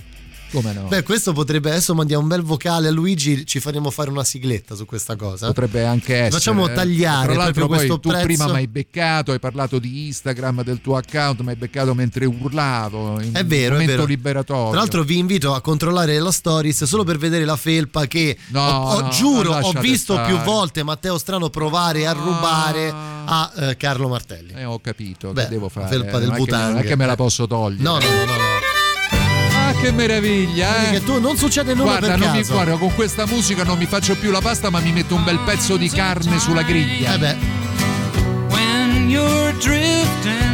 Come 0.55 0.71
no? 0.71 0.83
Beh, 0.87 1.03
questo 1.03 1.33
potrebbe 1.33 1.69
adesso 1.69 1.93
mandiamo 1.93 2.21
un 2.23 2.29
bel 2.29 2.41
vocale 2.41 2.87
a 2.87 2.91
Luigi, 2.91 3.45
ci 3.45 3.59
faremo 3.59 3.89
fare 3.89 4.09
una 4.09 4.23
sigletta 4.23 4.73
su 4.75 4.85
questa 4.85 5.17
cosa. 5.17 5.47
Potrebbe 5.47 5.83
anche 5.85 6.13
essere. 6.15 6.31
Facciamo 6.31 6.69
eh. 6.69 6.73
tagliare 6.73 7.33
Tra 7.33 7.43
proprio 7.43 7.67
poi 7.67 7.75
questo 7.77 7.99
tu 7.99 8.07
prezzo. 8.09 8.23
prima 8.25 8.45
mi 8.47 8.55
hai 8.55 8.67
beccato, 8.67 9.33
hai 9.33 9.39
parlato 9.39 9.79
di 9.79 10.05
Instagram, 10.05 10.63
del 10.63 10.79
tuo 10.79 10.95
account, 10.95 11.41
mi 11.41 11.49
hai 11.49 11.55
beccato 11.57 11.93
mentre 11.93 12.25
urlavo. 12.25 13.19
In 13.19 13.31
È 13.33 13.43
vero, 13.43 13.75
un 13.75 13.81
è 13.81 13.83
momento 13.83 13.91
vero. 13.91 14.05
liberatorio. 14.05 14.69
Tra 14.71 14.79
l'altro 14.79 15.03
vi 15.03 15.17
invito 15.17 15.53
a 15.53 15.59
controllare 15.59 16.17
la 16.19 16.31
stories 16.31 16.85
solo 16.85 17.03
per 17.03 17.17
vedere 17.17 17.43
la 17.43 17.57
felpa 17.57 18.05
che 18.07 18.37
No, 18.47 18.61
ho, 18.65 18.93
ho- 18.95 19.01
no, 19.01 19.09
giuro 19.09 19.55
ho 19.55 19.71
visto 19.81 20.13
stare. 20.13 20.27
più 20.33 20.41
volte 20.43 20.83
Matteo 20.83 21.17
Strano 21.17 21.49
provare 21.49 22.07
a 22.07 22.13
rubare 22.13 22.93
a 22.93 23.51
eh, 23.57 23.77
Carlo 23.77 24.07
Martelli. 24.07 24.53
Eh, 24.53 24.63
ho 24.63 24.79
capito 24.79 25.33
Beh, 25.33 25.43
che 25.43 25.49
devo 25.49 25.67
fare. 25.67 25.87
felpa 25.87 26.17
del 26.19 26.29
non, 26.29 26.37
è 26.37 26.43
che, 26.45 26.51
non 26.51 26.77
è 26.77 26.83
che 26.83 26.95
me 26.95 27.05
la 27.05 27.15
posso 27.15 27.45
togliere. 27.45 27.83
No, 27.83 27.97
no, 27.97 28.05
no, 28.07 28.25
no. 28.25 28.31
no. 28.37 28.64
Che 29.81 29.91
meraviglia, 29.91 30.87
eh! 30.87 30.91
Che 30.93 31.03
tu 31.03 31.19
non 31.19 31.37
succede 31.37 31.73
nulla 31.73 31.97
Guarda, 31.99 32.07
per 32.07 32.17
non 32.17 32.31
mi, 32.31 32.43
guarda, 32.43 32.75
con 32.77 32.95
questa 32.95 33.25
musica 33.27 33.63
non 33.63 33.77
mi 33.77 33.85
faccio 33.85 34.15
più 34.15 34.31
la 34.31 34.41
pasta, 34.41 34.69
ma 34.69 34.79
mi 34.79 34.91
metto 34.91 35.13
un 35.15 35.23
bel 35.23 35.39
pezzo 35.45 35.77
di 35.77 35.89
carne 35.89 36.39
sulla 36.39 36.63
griglia. 36.63 37.13
Eh 37.13 37.17
beh, 37.19 37.35
When 38.49 39.09
you're 39.09 39.53
drifting, 39.59 40.44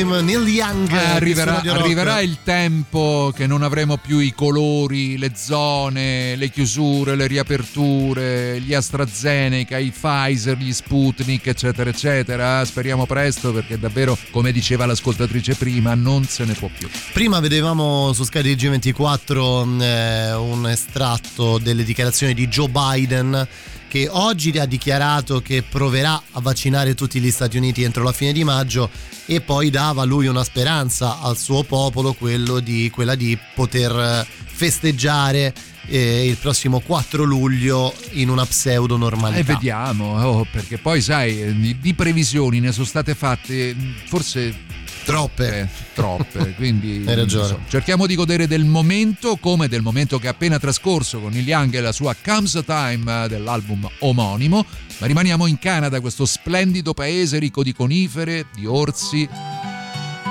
Comes 0.00 0.29
Young. 0.60 0.92
Eh, 0.92 0.96
arriverà, 0.96 1.62
arriverà 1.62 2.20
il 2.20 2.36
tempo 2.44 3.32
che 3.34 3.46
non 3.46 3.62
avremo 3.62 3.96
più 3.96 4.18
i 4.18 4.34
colori, 4.34 5.16
le 5.16 5.32
zone, 5.34 6.36
le 6.36 6.50
chiusure, 6.50 7.16
le 7.16 7.26
riaperture, 7.26 8.60
gli 8.60 8.74
AstraZeneca, 8.74 9.78
i 9.78 9.90
Pfizer, 9.90 10.58
gli 10.58 10.72
Sputnik, 10.72 11.46
eccetera, 11.46 11.88
eccetera. 11.88 12.62
Speriamo 12.66 13.06
presto 13.06 13.54
perché 13.54 13.78
davvero, 13.78 14.18
come 14.30 14.52
diceva 14.52 14.84
l'ascoltatrice 14.84 15.54
prima, 15.54 15.94
non 15.94 16.26
se 16.26 16.44
ne 16.44 16.52
può 16.52 16.68
più. 16.76 16.90
Prima 17.14 17.40
vedevamo 17.40 18.12
su 18.12 18.24
Sky 18.24 18.54
G24 18.54 19.80
eh, 19.80 20.34
un 20.34 20.68
estratto 20.68 21.56
delle 21.56 21.84
dichiarazioni 21.84 22.34
di 22.34 22.48
Joe 22.48 22.68
Biden 22.68 23.48
che 23.90 24.08
oggi 24.08 24.56
ha 24.56 24.66
dichiarato 24.66 25.42
che 25.42 25.64
proverà 25.68 26.22
a 26.30 26.40
vaccinare 26.40 26.94
tutti 26.94 27.18
gli 27.18 27.30
Stati 27.32 27.56
Uniti 27.56 27.82
entro 27.82 28.04
la 28.04 28.12
fine 28.12 28.32
di 28.32 28.44
maggio 28.44 28.88
e 29.26 29.40
poi 29.40 29.68
dava 29.68 30.04
lui 30.04 30.28
una 30.28 30.44
speranza 30.50 31.20
al 31.20 31.38
suo 31.38 31.62
popolo, 31.62 32.12
quello 32.12 32.58
di, 32.58 32.90
quella 32.90 33.14
di 33.14 33.38
poter 33.54 33.92
eh, 33.92 34.26
festeggiare 34.44 35.54
eh, 35.86 36.26
il 36.26 36.36
prossimo 36.38 36.80
4 36.80 37.22
luglio 37.22 37.94
in 38.12 38.28
una 38.28 38.44
pseudo 38.44 38.96
normalità. 38.96 39.38
E 39.38 39.44
vediamo, 39.44 40.20
oh, 40.20 40.46
perché 40.50 40.78
poi 40.78 41.00
sai, 41.00 41.40
eh, 41.40 41.54
di, 41.54 41.78
di 41.78 41.94
previsioni 41.94 42.58
ne 42.58 42.72
sono 42.72 42.84
state 42.84 43.14
fatte 43.14 43.72
mh, 43.72 43.94
forse 44.06 44.68
troppe, 45.04 45.68
troppe, 45.94 46.54
quindi 46.58 47.04
Hai 47.06 47.14
ragione. 47.14 47.44
insomma, 47.44 47.64
cerchiamo 47.68 48.06
di 48.06 48.16
godere 48.16 48.48
del 48.48 48.64
momento 48.64 49.36
come 49.36 49.68
del 49.68 49.82
momento 49.82 50.18
che 50.18 50.26
è 50.26 50.30
appena 50.30 50.58
trascorso 50.58 51.20
con 51.20 51.30
Neil 51.30 51.46
Young 51.46 51.74
e 51.74 51.80
la 51.80 51.92
sua 51.92 52.14
Comes 52.22 52.56
a 52.56 52.62
Time 52.62 53.24
eh, 53.24 53.28
dell'album 53.28 53.88
omonimo, 54.00 54.66
ma 54.98 55.06
rimaniamo 55.06 55.46
in 55.46 55.58
Canada, 55.58 56.00
questo 56.00 56.26
splendido 56.26 56.92
paese 56.92 57.38
ricco 57.38 57.62
di 57.62 57.72
conifere, 57.72 58.46
di 58.52 58.66
orsi, 58.66 59.28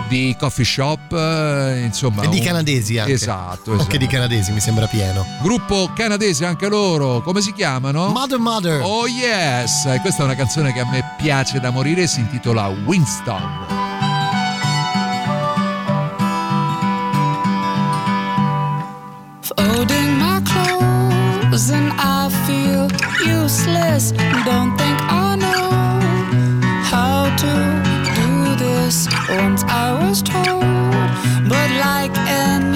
di 0.10 0.36
coffee 0.38 0.66
shop, 0.66 1.14
eh, 1.14 1.84
insomma... 1.86 2.24
E 2.24 2.28
di 2.28 2.42
canadesi 2.42 2.98
anche. 2.98 3.14
Esatto, 3.14 3.72
Anche 3.72 3.84
esatto. 3.84 3.98
di 3.98 4.08
canadesi 4.08 4.52
mi 4.52 4.60
sembra 4.60 4.88
pieno. 4.88 5.26
Gruppo 5.42 5.92
canadese 5.96 6.46
anche 6.46 6.68
loro, 6.68 7.22
come 7.22 7.40
si 7.42 7.54
chiamano? 7.54 8.10
Mother 8.10 8.40
Mother. 8.40 8.82
Oh 8.84 9.08
yes! 9.08 9.86
E 9.86 10.00
questa 10.02 10.24
è 10.24 10.26
una 10.26 10.36
canzone 10.36 10.74
che 10.74 10.80
a 10.82 10.86
me 10.90 11.16
piace 11.18 11.60
da 11.60 11.70
morire, 11.70 12.08
si 12.08 12.20
intitola 12.20 12.68
Winston. 12.68 13.78
Folding 19.42 20.18
my 20.18 20.42
clothes 20.42 21.70
and 21.72 21.92
I 21.98 22.30
feel 22.46 22.88
useless. 23.26 24.12
Don't 24.46 24.76
think 24.78 24.98
I 25.12 25.36
know 25.36 25.70
how 26.92 27.34
to 27.42 27.99
Once 28.90 29.64
I 29.66 29.94
was 30.02 30.24
told, 30.24 30.64
but 31.48 31.70
like 31.80 32.18
any 32.28 32.69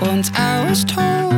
Once 0.00 0.30
I 0.34 0.68
was 0.68 0.84
told, 0.84 1.33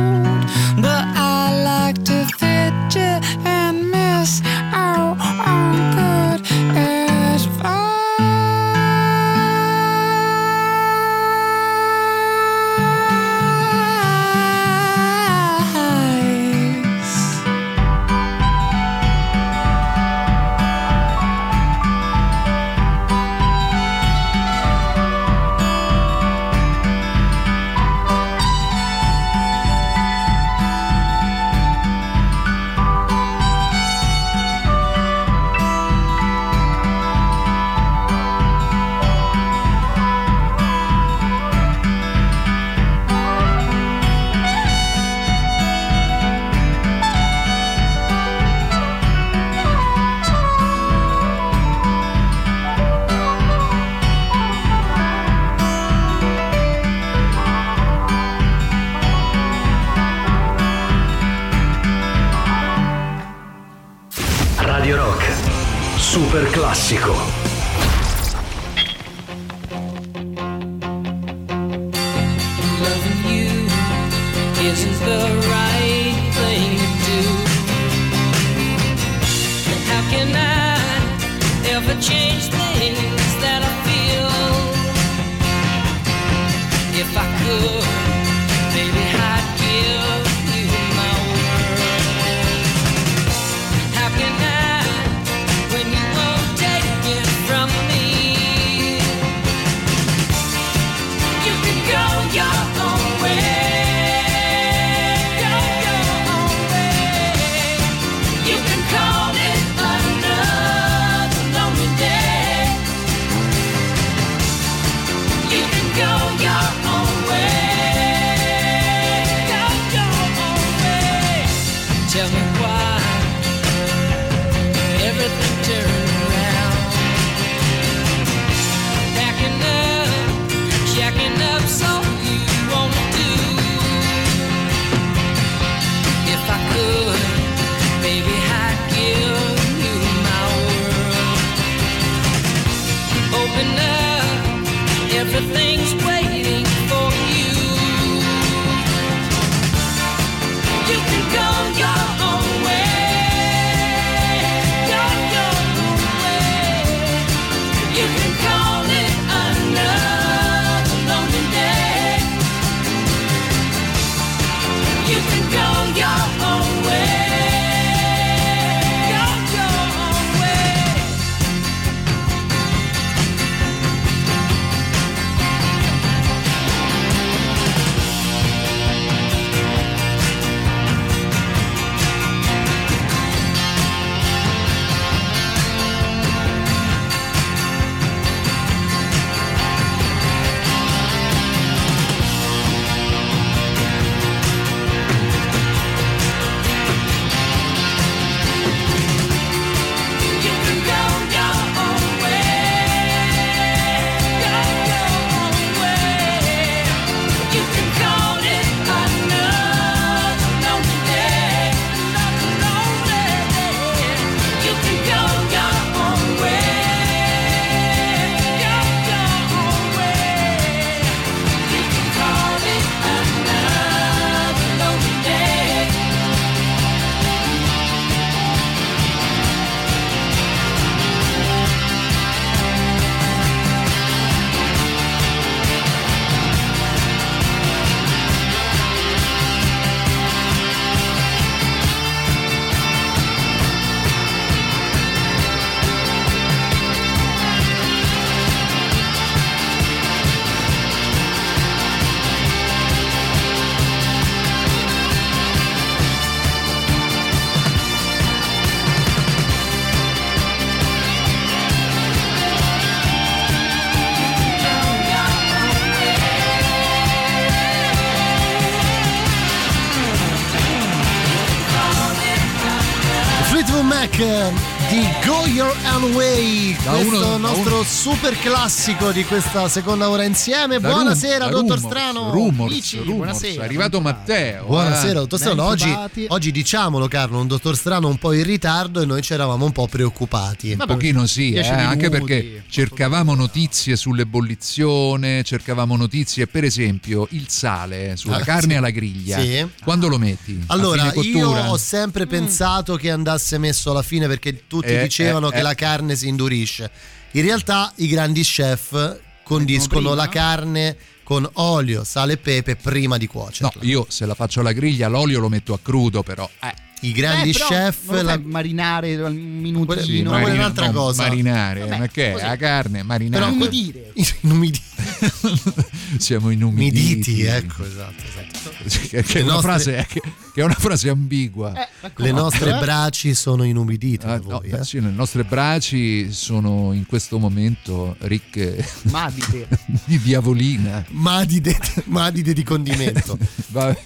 uno- 277.77 277.83
super 277.83 278.37
classico 278.39 279.11
di 279.11 279.23
questa 279.23 279.67
seconda 279.69 280.09
ora 280.09 280.23
insieme. 280.23 280.79
Da 280.79 280.89
Buonasera, 280.89 281.45
Rum- 281.47 281.53
da 281.53 281.59
dottor 281.61 281.77
Rumors, 281.77 281.85
Strano. 281.85 282.31
Rumors, 282.31 282.71
Amici, 282.71 282.97
Rumors. 282.97 283.15
buonasera. 283.15 283.61
È 283.61 283.65
arrivato 283.65 284.01
Matteo. 284.01 284.65
Buonasera, 284.65 285.11
eh. 285.11 285.13
dottor 285.13 285.39
Strano. 285.39 285.63
Oggi, 285.65 285.95
oggi 286.29 286.51
diciamolo, 286.51 287.07
Carlo, 287.07 287.39
un 287.39 287.47
dottor 287.47 287.75
Strano 287.75 288.07
un 288.07 288.17
po' 288.17 288.33
in 288.33 288.43
ritardo 288.43 289.01
e 289.01 289.05
noi 289.05 289.21
ci 289.21 289.33
eravamo 289.33 289.65
un 289.65 289.71
po' 289.71 289.87
preoccupati. 289.87 290.71
Un 290.79 290.85
pochino 290.87 291.25
sì, 291.27 291.53
eh, 291.53 291.67
anche 291.67 292.09
perché 292.09 292.63
cercavamo 292.67 293.35
notizie 293.35 293.95
sull'ebollizione, 293.95 295.43
cercavamo 295.43 295.95
notizie, 295.95 296.47
per 296.47 296.63
esempio, 296.63 297.27
il 297.31 297.45
sale 297.49 298.15
sulla 298.15 298.37
Ah, 298.37 298.41
carne 298.43 298.71
sì. 298.73 298.77
alla 298.77 298.89
griglia. 298.89 299.39
Sì. 299.39 299.65
Quando 299.83 300.07
lo 300.07 300.17
metti? 300.17 300.63
Allora, 300.67 301.11
io 301.21 301.49
ho 301.49 301.77
sempre 301.77 302.25
pensato 302.25 302.95
che 302.95 303.11
andasse 303.11 303.57
messo 303.57 303.91
alla 303.91 304.01
fine 304.01 304.27
perché 304.27 304.63
tutti 304.67 304.87
Eh, 304.87 305.03
dicevano 305.03 305.49
eh, 305.49 305.51
che 305.51 305.59
eh. 305.59 305.61
la 305.61 305.73
carne 305.75 306.15
si 306.15 306.27
indurisce. 306.27 306.89
In 307.37 307.43
realtà 307.43 307.91
i 307.97 308.07
grandi 308.07 308.41
chef 308.41 309.19
condiscono 309.43 310.15
la 310.15 310.27
carne 310.27 310.97
con 311.21 311.47
olio, 311.53 312.03
sale 312.03 312.33
e 312.33 312.37
pepe 312.37 312.75
prima 312.75 313.17
di 313.17 313.27
cuocerla. 313.27 313.73
No, 313.75 313.87
io 313.87 314.05
se 314.09 314.25
la 314.25 314.33
faccio 314.33 314.61
alla 314.61 314.71
griglia 314.71 315.07
l'olio 315.07 315.39
lo 315.39 315.47
metto 315.47 315.73
a 315.73 315.79
crudo 315.79 316.23
però. 316.23 316.49
Eh. 316.63 316.73
I 317.01 317.11
grandi 317.11 317.49
Eh, 317.49 317.53
però 317.53 317.67
chef 317.67 318.09
non 318.09 318.25
la- 318.25 318.41
marinare 318.43 319.15
un 319.21 319.35
minutino. 319.35 320.01
Sì, 320.01 320.23
quella 320.23 320.37
è 320.37 320.41
marina- 320.41 320.53
un'altra 320.53 320.85
no, 320.87 320.91
cosa. 320.93 321.21
Marinare, 321.27 321.79
Vabbè, 321.81 321.97
ma 321.99 322.07
che 322.07 322.33
è? 322.33 322.41
La 322.41 322.55
carne, 322.55 323.03
marinare. 323.03 323.43
Però 323.43 323.53
Inumidire. 323.55 324.13
Inumidire. 324.41 324.83
Siamo 326.17 326.49
inumiditi. 326.49 327.31
Umiditi, 327.31 327.41
ecco, 327.43 327.85
esatto, 327.85 328.23
esatto. 328.27 328.69
Che, 329.09 329.23
che 329.23 329.39
è 329.39 329.43
nostre- 329.43 329.61
frase, 329.61 330.05
che, 330.09 330.21
che 330.53 330.61
è 330.61 330.63
una 330.63 330.73
frase 330.73 331.09
ambigua. 331.09 331.73
Le 332.15 332.31
nostre 332.31 332.75
Eh? 332.75 332.79
braci 332.79 333.33
sono 333.33 333.63
inumidite 333.63 334.25
Ah, 334.27 334.37
no, 334.37 334.59
voi, 334.59 334.69
beh, 334.69 334.79
eh? 334.79 334.83
sì, 334.85 334.99
le 335.01 335.09
nostre 335.11 335.43
braci 335.43 336.31
sono 336.31 336.93
in 336.93 337.05
questo 337.05 337.37
momento 337.37 338.15
ricche 338.19 338.85
Madide. 339.11 339.67
di 340.05 340.19
diavolina. 340.19 341.03
Madide, 341.09 341.77
madide 342.05 342.53
di 342.53 342.63
condimento. 342.63 343.37
Vabbè. 343.67 343.97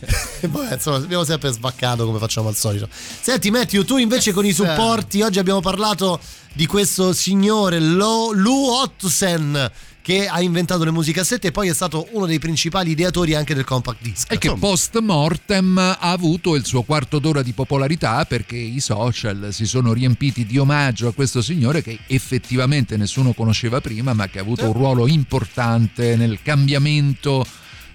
Insomma, 0.74 0.98
abbiamo 0.98 1.24
sempre 1.24 1.52
svaccato 1.52 2.06
come 2.06 2.20
facciamo 2.20 2.48
al 2.48 2.56
solito. 2.56 2.88
Senti, 2.92 3.52
Matthew, 3.52 3.84
tu 3.84 3.98
invece 3.98 4.32
con 4.34 4.46
i 4.46 4.52
supporti, 4.54 5.22
oggi 5.22 5.40
abbiamo 5.40 5.60
parlato 5.62 6.20
di 6.54 6.66
questo 6.66 7.14
signore 7.14 7.80
Lo, 7.80 8.32
Lou 8.34 8.66
Ottsen 8.82 9.72
che 10.02 10.28
ha 10.28 10.42
inventato 10.42 10.84
le 10.84 10.92
musicassette 10.92 11.48
e 11.48 11.52
poi 11.52 11.70
è 11.70 11.74
stato 11.74 12.08
uno 12.12 12.26
dei 12.26 12.40
principali 12.40 12.92
ideatori 12.92 13.36
anche 13.36 13.54
del 13.54 13.64
compact 13.64 14.02
disc. 14.02 14.32
E 14.32 14.38
che 14.38 14.54
post 14.58 15.00
mortem 15.00 15.78
ha 15.78 15.98
avuto 16.00 16.56
il 16.56 16.66
suo 16.66 16.82
quarto 16.84 17.20
d'ora 17.20 17.42
di 17.42 17.54
popolarità 17.54 18.26
perché 18.26 18.56
i 18.56 18.80
social 18.80 19.50
si 19.52 19.66
sono 19.66 19.94
riempiti 19.94 20.46
di 20.46 20.58
omaggio 20.58 21.08
a 21.08 21.14
questo 21.14 21.42
signore 21.42 21.82
che 21.82 22.00
effettivamente 22.08 22.98
nessuno 22.98 23.34
conosceva 23.34 23.82
prima 23.82 24.14
ma 24.14 24.28
che 24.28 24.40
ha 24.40 24.42
avuto 24.42 24.66
un 24.66 24.74
ruolo 24.74 25.08
importante 25.08 26.16
nel 26.16 26.40
cambiamento 26.42 27.46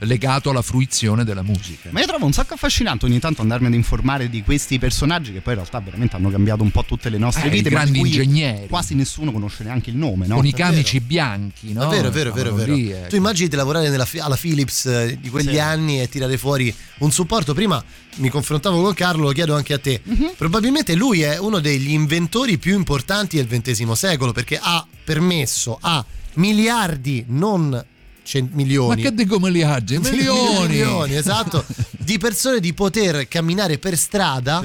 legato 0.01 0.51
alla 0.51 0.63
fruizione 0.63 1.25
della 1.25 1.43
musica. 1.43 1.89
Ma 1.93 2.01
io 2.01 2.07
trovo 2.07 2.27
un 2.27 2.33
sacco 2.33 2.55
affascinante 2.55 3.07
ogni 3.07 3.19
tanto 3.19 3.43
andarmi 3.43 3.67
ad 3.69 3.75
informare 3.75 4.29
di 4.29 4.43
questi 4.43 4.79
personaggi 4.79 5.33
che 5.33 5.41
poi 5.41 5.55
in 5.55 5.61
realtà 5.61 5.81
veramente 5.81 6.17
hanno 6.17 6.31
cambiato 6.31 6.63
un 6.63 6.71
po' 6.71 6.85
tutte 6.85 7.09
le 7.09 7.19
nostre 7.19 7.47
Eh, 7.47 7.51
vite. 7.51 7.71
grandi 7.71 7.99
ingegneri. 8.01 8.67
Quasi 8.69 8.95
nessuno 8.95 9.33
conosce 9.33 9.65
neanche 9.65 9.91
il 9.91 9.97
nome, 9.97 10.27
no? 10.27 10.37
Con 10.37 10.47
i 10.47 10.51
Davvero. 10.51 10.71
camici 10.71 11.01
bianchi, 11.01 11.73
no? 11.73 11.85
È 11.85 11.89
vero, 11.89 12.09
è 12.09 12.11
vero, 12.11 12.31
è 12.31 12.33
vero, 12.33 12.55
vero. 12.55 12.75
lì, 12.75 12.91
ecco. 12.91 13.09
Tu 13.09 13.17
immagini 13.17 13.49
di 13.49 13.57
lavorare 13.57 13.89
nella 13.89 14.07
alla 14.19 14.37
Philips 14.37 14.87
eh, 14.87 15.19
di 15.21 15.29
quegli 15.31 15.51
Sì. 15.53 15.59
anni 15.59 16.01
e 16.01 16.09
tirare 16.09 16.37
fuori 16.39 16.73
un 16.99 17.11
supporto. 17.11 17.55
Prima 17.55 17.83
mi 18.17 18.29
confrontavo 18.29 18.81
con 18.83 18.95
Carlo, 18.95 19.25
lo 19.25 19.33
chiedo 19.33 19.55
anche 19.55 19.73
a 19.75 19.79
te. 19.79 20.01
Mhm. 20.03 20.33
Probabilmente 20.37 20.95
lui 20.95 21.23
è 21.23 21.39
uno 21.39 21.59
degli 21.61 21.91
inventori 21.93 22.59
più 22.59 22.75
importanti 22.75 23.37
del 23.37 23.47
XX 23.47 23.91
secolo 23.93 24.33
perché 24.33 24.59
ha 24.61 24.87
permesso 25.05 25.79
a 25.81 26.05
miliardi, 26.35 27.25
non 27.29 27.85
cent- 28.27 28.53
milioni. 28.53 29.01
Ma 29.03 29.09
che 29.09 29.15
dico 29.15 29.39
miliardi? 29.41 29.99
Milioni! 29.99 30.67
milioni, 30.69 31.15
esatto, 31.15 31.65
di 31.97 32.19
persone 32.19 32.61
di 32.61 32.75
poter 32.75 33.29
camminare 33.29 33.79
per 33.79 33.97
strada 33.97 34.63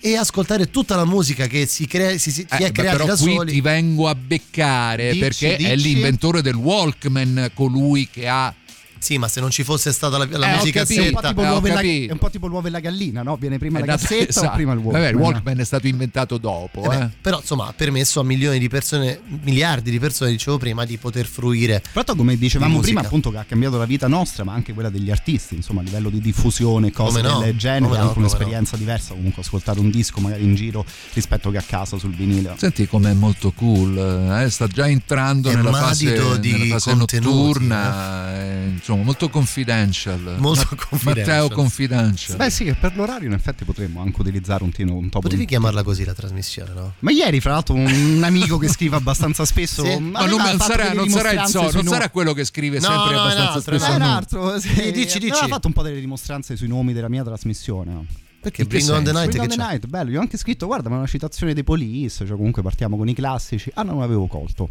e 0.00 0.16
ascoltare 0.16 0.70
tutta 0.70 0.96
la 0.96 1.04
musica 1.04 1.46
che 1.46 1.66
si, 1.66 1.86
crea, 1.86 2.16
si, 2.18 2.30
si, 2.30 2.46
Eh, 2.50 2.56
è 2.56 2.72
creata 2.72 3.04
da 3.04 3.16
qui 3.16 3.34
soli. 3.34 3.52
ti 3.52 3.60
vengo 3.60 4.08
a 4.08 4.14
beccare 4.14 5.08
Dici, 5.12 5.18
perché 5.18 5.56
è 5.56 5.74
dici? 5.74 5.88
l'inventore 5.88 6.42
del 6.42 6.54
Walkman, 6.56 7.50
colui 7.54 8.08
che 8.10 8.28
ha 8.28 8.52
Sì, 8.98 9.18
ma 9.18 9.28
se 9.28 9.40
non 9.40 9.50
ci 9.50 9.64
fosse 9.64 9.92
stata 9.92 10.16
la, 10.18 10.26
la 10.30 10.48
Eh, 10.50 10.52
ho 10.52 10.56
musica 10.56 10.80
capito, 10.80 11.02
È 11.02 11.06
un 11.06 11.12
po' 11.12 11.20
tipo 11.20 11.40
Eh, 11.42 11.44
e 11.44 11.72
la- 11.74 11.80
è 11.80 12.12
un 12.12 12.18
po' 12.18 12.30
tipo 12.30 12.46
l'uovo 12.46 12.66
e 12.66 12.70
la 12.70 12.80
gallina, 12.80 13.22
no? 13.22 13.36
Viene 13.36 13.58
prima 13.58 13.78
la 13.78 13.84
è 13.84 13.88
dato- 13.88 14.00
cassetta 14.06 14.28
esatto. 14.30 14.46
o 14.46 14.50
prima 14.54 14.72
il 14.72 14.78
Walkman? 14.78 15.00
Vabbè, 15.02 15.12
il 15.12 15.20
Walkman 15.20 15.58
è 15.60 15.64
stato 15.64 15.86
inventato 15.86 16.38
dopo. 16.38 16.82
Eh 16.84 16.88
beh, 16.96 17.04
eh. 17.04 17.08
Però 17.20 17.38
insomma 17.38 17.66
ha 17.68 17.72
permesso 17.74 18.20
a 18.20 18.24
milioni 18.24 18.58
di 18.58 18.68
persone, 18.68 19.20
miliardi 19.42 19.90
di 19.90 19.98
persone, 19.98 20.30
dicevo 20.30 20.58
prima, 20.58 20.84
di 20.84 20.96
poter 20.96 21.26
fruire. 21.26 21.80
Tra 21.80 21.90
l'altro, 21.94 22.14
come 22.14 22.36
dicevamo 22.36 22.76
di 22.76 22.82
prima, 22.82 23.00
appunto, 23.00 23.30
che 23.30 23.38
ha 23.38 23.44
cambiato 23.44 23.76
la 23.78 23.84
vita 23.86 24.06
nostra, 24.08 24.44
ma 24.44 24.52
anche 24.54 24.72
quella 24.72 24.90
degli 24.90 25.10
artisti, 25.10 25.54
insomma, 25.56 25.80
a 25.80 25.84
livello 25.84 26.08
di 26.10 26.20
diffusione, 26.20 26.90
cose 26.90 27.20
Come 27.20 27.32
no, 27.34 27.40
del 27.40 27.56
genere, 27.56 27.84
come 27.84 27.96
no, 27.96 28.02
anche 28.02 28.14
come 28.14 28.26
un'esperienza 28.26 28.76
diversa. 28.76 29.14
Comunque, 29.14 29.42
ascoltare 29.42 29.80
un 29.80 29.90
disco 29.90 30.20
magari 30.20 30.44
in 30.44 30.54
giro 30.54 30.84
rispetto 31.12 31.50
che 31.50 31.58
a 31.58 31.64
casa 31.66 31.98
sul 31.98 32.14
vinile. 32.14 32.54
Senti 32.56 32.86
com'è 32.86 33.12
molto 33.12 33.52
cool, 33.52 33.96
eh, 34.42 34.50
sta 34.50 34.66
già 34.66 34.88
entrando 34.88 35.50
È 35.50 35.54
nella 35.54 35.72
fase, 35.72 36.38
di 36.40 36.52
nella 36.52 36.78
fase 36.78 36.94
notturna, 36.94 38.34
eh, 38.36 38.72
insomma 38.94 39.04
molto 39.04 39.28
confidential. 39.28 40.36
Molto 40.38 40.66
Ma- 40.70 40.86
confidential. 40.88 41.42
Matteo 41.42 41.48
Confidential. 41.50 42.36
Beh, 42.36 42.50
sì, 42.50 42.64
che 42.64 42.74
per 42.74 42.96
l'orario 42.96 43.28
in 43.28 43.34
effetti 43.34 43.64
potremmo 43.64 44.00
anche 44.00 44.20
utilizzare 44.20 44.64
un 44.64 44.70
tino 44.70 44.94
un 44.94 45.08
topo. 45.08 45.20
Potevi 45.20 45.44
chiamarla 45.44 45.82
così 45.82 46.04
la 46.04 46.14
trasmissione, 46.14 46.72
no? 46.72 46.94
Ma 47.00 47.10
ieri, 47.10 47.40
fra 47.40 47.52
l'altro, 47.52 47.74
un 47.74 48.22
amico 48.24 48.58
che 48.58 48.68
scrive 48.68 48.96
abbastanza 48.96 49.44
spesso. 49.44 49.84
Sì. 49.84 49.98
ma 49.98 50.26
non, 50.26 50.40
non 50.40 50.58
sarà, 50.58 50.92
non 50.92 51.08
sarà 51.08 51.32
il 51.32 51.46
so, 51.48 51.70
non 51.72 51.84
sarà 51.84 52.10
quello 52.10 52.32
che 52.32 52.44
scrive 52.44 52.78
No, 52.78 52.86
sempre 52.86 53.14
no, 53.14 53.20
abbastanza 53.20 53.52
altro, 53.52 53.78
spesso. 53.78 53.90
Eh, 53.90 53.94
un 53.94 54.02
no. 54.02 54.14
altro, 54.14 54.58
sì. 54.60 54.68
Sì, 54.68 54.92
dici, 54.92 55.18
dici. 55.18 55.32
Aveva 55.32 55.48
fatto 55.48 55.66
un 55.66 55.72
po' 55.72 55.82
delle 55.82 56.00
dimostranze 56.00 56.56
sui 56.56 56.68
nomi 56.68 56.92
della 56.92 57.08
mia 57.08 57.24
trasmissione. 57.24 58.22
Perché 58.44 58.64
Bring 58.66 58.90
on 58.90 59.02
the? 59.02 59.12
Night 59.12 59.28
Bring 59.30 59.32
che 59.32 59.40
on 59.40 59.48
the 59.48 59.56
c'è? 59.56 59.70
Night, 59.70 59.86
bello. 59.86 60.10
Io 60.10 60.18
ho 60.18 60.20
anche 60.20 60.36
scritto, 60.36 60.66
guarda, 60.66 60.90
ma 60.90 60.96
è 60.96 60.98
una 60.98 61.06
citazione 61.06 61.54
dei 61.54 61.64
Police, 61.64 62.26
cioè 62.26 62.36
comunque 62.36 62.60
partiamo 62.60 62.98
con 62.98 63.08
i 63.08 63.14
classici. 63.14 63.70
Ah, 63.72 63.82
non 63.82 64.00
l'avevo 64.00 64.26
colto. 64.26 64.68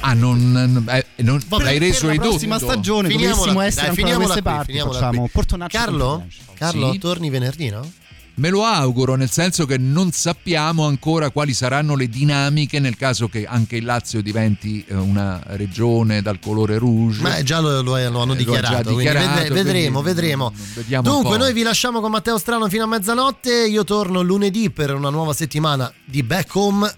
Ah, 0.00 0.12
non, 0.14 0.84
eh, 0.88 1.06
non 1.22 1.40
l'hai 1.48 1.78
reso 1.78 2.00
per 2.00 2.06
la 2.06 2.12
ridotto. 2.12 2.28
prossima 2.30 2.58
stagione 2.58 3.08
Finiamola 3.08 3.34
dovessimo 3.34 3.58
qui, 3.58 3.66
essere 3.66 3.86
dai, 3.86 3.96
ancora 3.96 4.10
da 4.10 4.16
queste 4.24 4.42
qui, 4.42 4.50
parti, 4.52 4.78
facciamo. 4.78 5.28
Portonaccio 5.32 5.78
Carlo? 5.78 6.26
Carlo, 6.54 6.92
Sì? 6.92 6.98
torni 6.98 7.30
venerdì, 7.30 7.70
no? 7.70 7.90
Me 8.36 8.50
lo 8.50 8.64
auguro, 8.64 9.14
nel 9.14 9.30
senso 9.30 9.64
che 9.64 9.78
non 9.78 10.10
sappiamo 10.10 10.86
ancora 10.86 11.30
quali 11.30 11.54
saranno 11.54 11.94
le 11.94 12.08
dinamiche 12.08 12.80
nel 12.80 12.96
caso 12.96 13.28
che 13.28 13.46
anche 13.46 13.76
il 13.76 13.84
Lazio 13.84 14.20
diventi 14.22 14.84
eh, 14.88 14.94
una 14.94 15.40
regione 15.50 16.20
dal 16.20 16.40
colore 16.40 16.76
rouge. 16.78 17.22
Ma 17.22 17.40
già 17.44 17.60
lo, 17.60 17.80
lo- 17.80 17.96
lo 17.96 18.20
hanno 18.20 18.22
Eh, 18.22 18.26
lo 18.26 18.34
dichiarato, 18.34 18.92
quindi 18.92 19.04
dichiarato, 19.04 19.34
vedre- 19.42 19.54
vedremo, 19.62 20.00
quindi, 20.02 20.20
vedremo. 20.20 20.52
Dunque, 21.00 21.38
noi 21.38 21.52
vi 21.52 21.62
lasciamo 21.62 22.00
con 22.00 22.10
Matteo 22.10 22.36
Strano 22.36 22.68
fino 22.68 22.82
a 22.82 22.86
mezzanotte. 22.88 23.68
Io 23.68 23.84
torno 23.84 24.20
lunedì 24.20 24.68
per 24.70 24.92
una 24.92 25.10
nuova 25.10 25.32
settimana 25.32 25.92
di 26.04 26.24
Back 26.24 26.52
Home. 26.56 26.92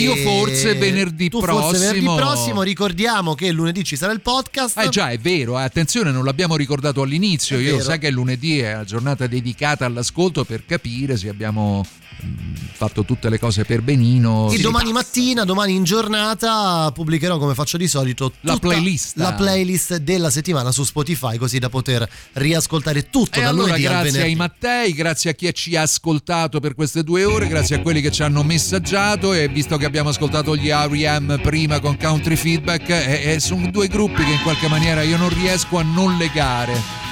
Io 0.00 0.16
forse 0.16 0.74
venerdì 0.74 1.28
tu 1.28 1.40
Forse 1.40 1.78
venerdì 1.78 2.00
prossimo. 2.04 2.16
prossimo. 2.16 2.62
Ricordiamo 2.62 3.34
che 3.34 3.50
lunedì 3.50 3.84
ci 3.84 3.96
sarà 3.96 4.12
il 4.12 4.20
podcast. 4.20 4.78
Eh 4.78 4.88
già, 4.88 5.10
è 5.10 5.18
vero, 5.18 5.58
eh, 5.58 5.62
attenzione, 5.62 6.10
non 6.10 6.24
l'abbiamo 6.24 6.56
ricordato 6.56 7.02
all'inizio. 7.02 7.56
È 7.58 7.60
Io 7.60 7.72
vero. 7.72 7.84
sai 7.84 7.98
che 7.98 8.10
lunedì 8.10 8.58
è 8.60 8.72
la 8.74 8.84
giornata 8.84 9.26
dedicata 9.26 9.84
all'ascolto 9.86 10.44
per 10.44 10.64
capire 10.66 11.16
se 11.16 11.28
abbiamo 11.28 11.84
fatto 12.76 13.04
tutte 13.04 13.28
le 13.28 13.38
cose 13.38 13.64
per 13.64 13.82
benino. 13.82 14.50
E 14.50 14.58
domani 14.58 14.92
mattina, 14.92 15.44
domani 15.44 15.74
in 15.74 15.84
giornata, 15.84 16.90
pubblicherò 16.92 17.38
come 17.38 17.54
faccio 17.54 17.76
di 17.76 17.86
solito 17.86 18.32
La 18.40 18.56
playlist. 18.58 19.16
la 19.16 19.32
playlist 19.34 19.96
della 19.98 20.30
settimana 20.30 20.72
su 20.72 20.84
Spotify, 20.84 21.36
così 21.38 21.58
da 21.58 21.68
poter 21.68 22.08
riascoltare 22.34 23.08
tutto 23.10 23.38
E 23.38 23.42
da 23.42 23.48
allora 23.48 23.74
al 23.74 23.80
grazie 23.80 24.10
venerdì. 24.10 24.30
ai 24.30 24.34
Mattei, 24.34 24.92
grazie 24.92 25.30
a 25.30 25.34
chi 25.34 25.52
ci 25.54 25.76
ha 25.76 25.82
ascoltato 25.82 26.60
per 26.60 26.74
queste 26.74 27.02
due 27.04 27.24
ore, 27.24 27.46
grazie 27.48 27.76
a 27.76 27.80
quelli 27.80 28.00
che 28.00 28.10
ci 28.10 28.22
hanno 28.22 28.42
messaggiato 28.42 29.32
e 29.32 29.48
visto 29.48 29.76
che 29.76 29.84
abbiamo 29.84 30.08
ascoltato 30.08 30.56
gli 30.56 30.68
R.E.M. 30.68 31.40
prima 31.42 31.78
con 31.80 31.96
Country 31.96 32.36
Feedback, 32.36 32.88
e, 32.90 33.32
e 33.34 33.40
sono 33.40 33.70
due 33.70 33.86
gruppi 33.88 34.24
che 34.24 34.32
in 34.32 34.42
qualche 34.42 34.68
maniera 34.68 35.02
io 35.02 35.16
non 35.16 35.28
riesco 35.28 35.78
a 35.78 35.82
non 35.82 36.16
legare. 36.16 37.02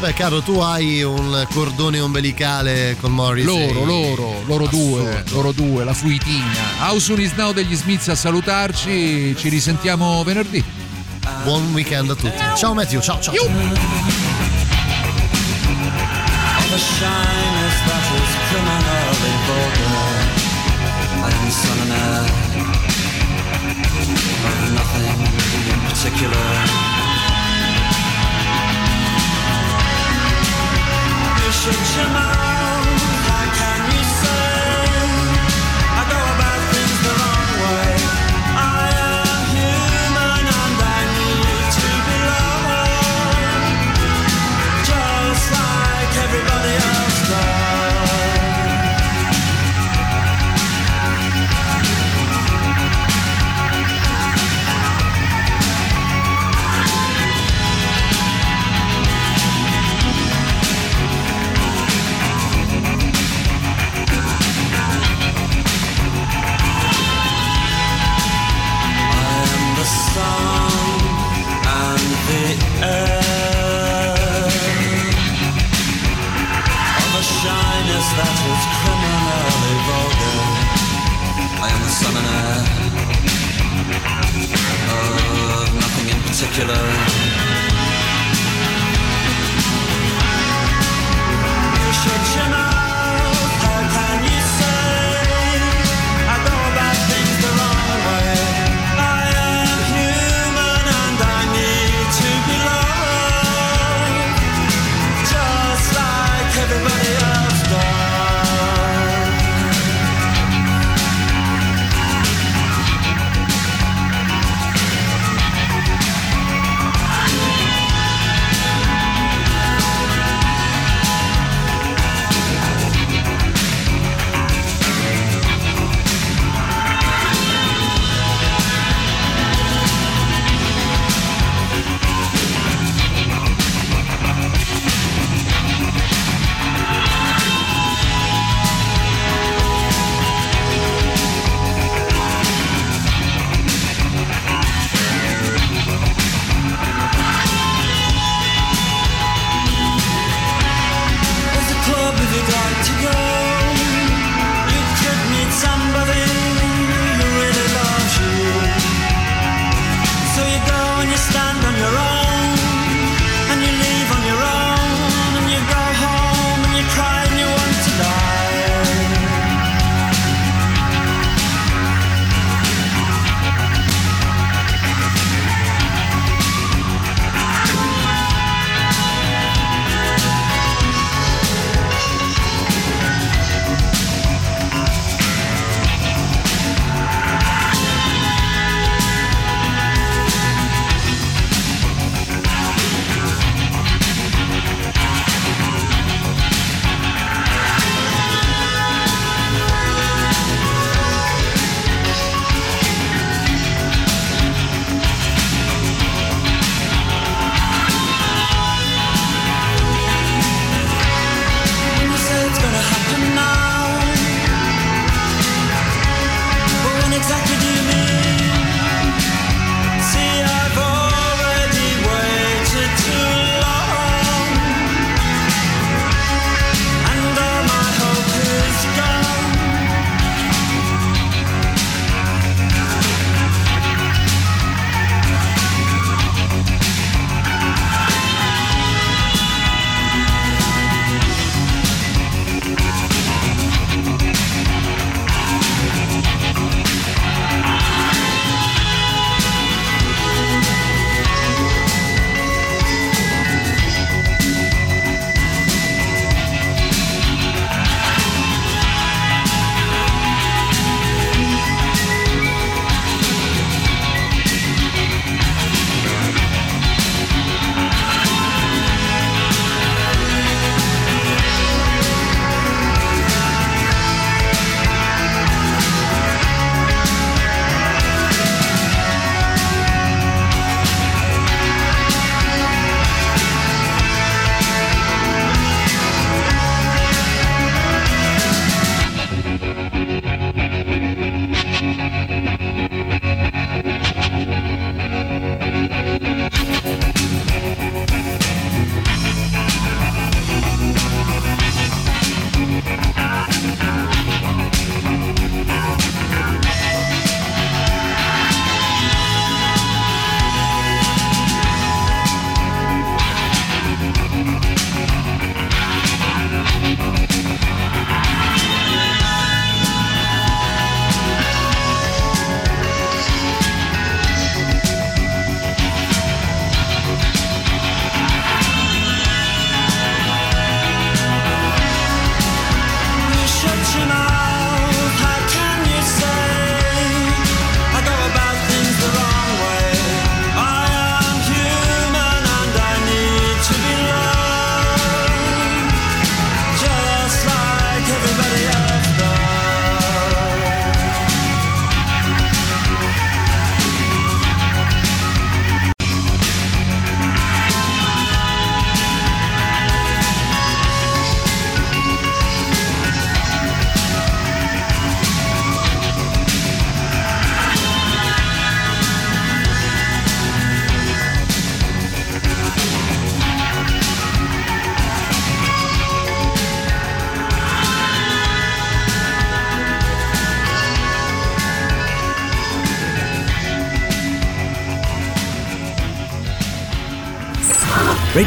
Beh, 0.00 0.14
caro, 0.14 0.40
tu 0.40 0.58
hai 0.60 1.02
un 1.02 1.46
cordone 1.52 2.00
ombelicale 2.00 2.96
con 2.98 3.12
Morris. 3.12 3.44
Loro, 3.44 3.84
loro, 3.84 4.42
loro 4.46 4.66
due, 4.66 5.06
Assurdo. 5.06 5.34
loro 5.34 5.52
due, 5.52 5.84
la 5.84 5.92
fluitina. 5.92 6.78
House 6.78 7.12
on 7.12 7.20
is 7.20 7.32
now 7.34 7.52
degli 7.52 7.76
Smiths 7.76 8.08
a 8.08 8.14
salutarci, 8.14 9.36
ci 9.36 9.50
risentiamo 9.50 10.24
venerdì. 10.24 10.64
Buon 11.44 11.70
weekend 11.74 12.08
a 12.08 12.14
tutti. 12.14 12.42
Ciao 12.56 12.72
Matthew, 12.72 13.02
ciao 13.02 13.20
ciao. 13.20 13.34
All 26.22 26.79
should 31.60 31.96
your 32.00 32.08
mouth, 32.08 32.49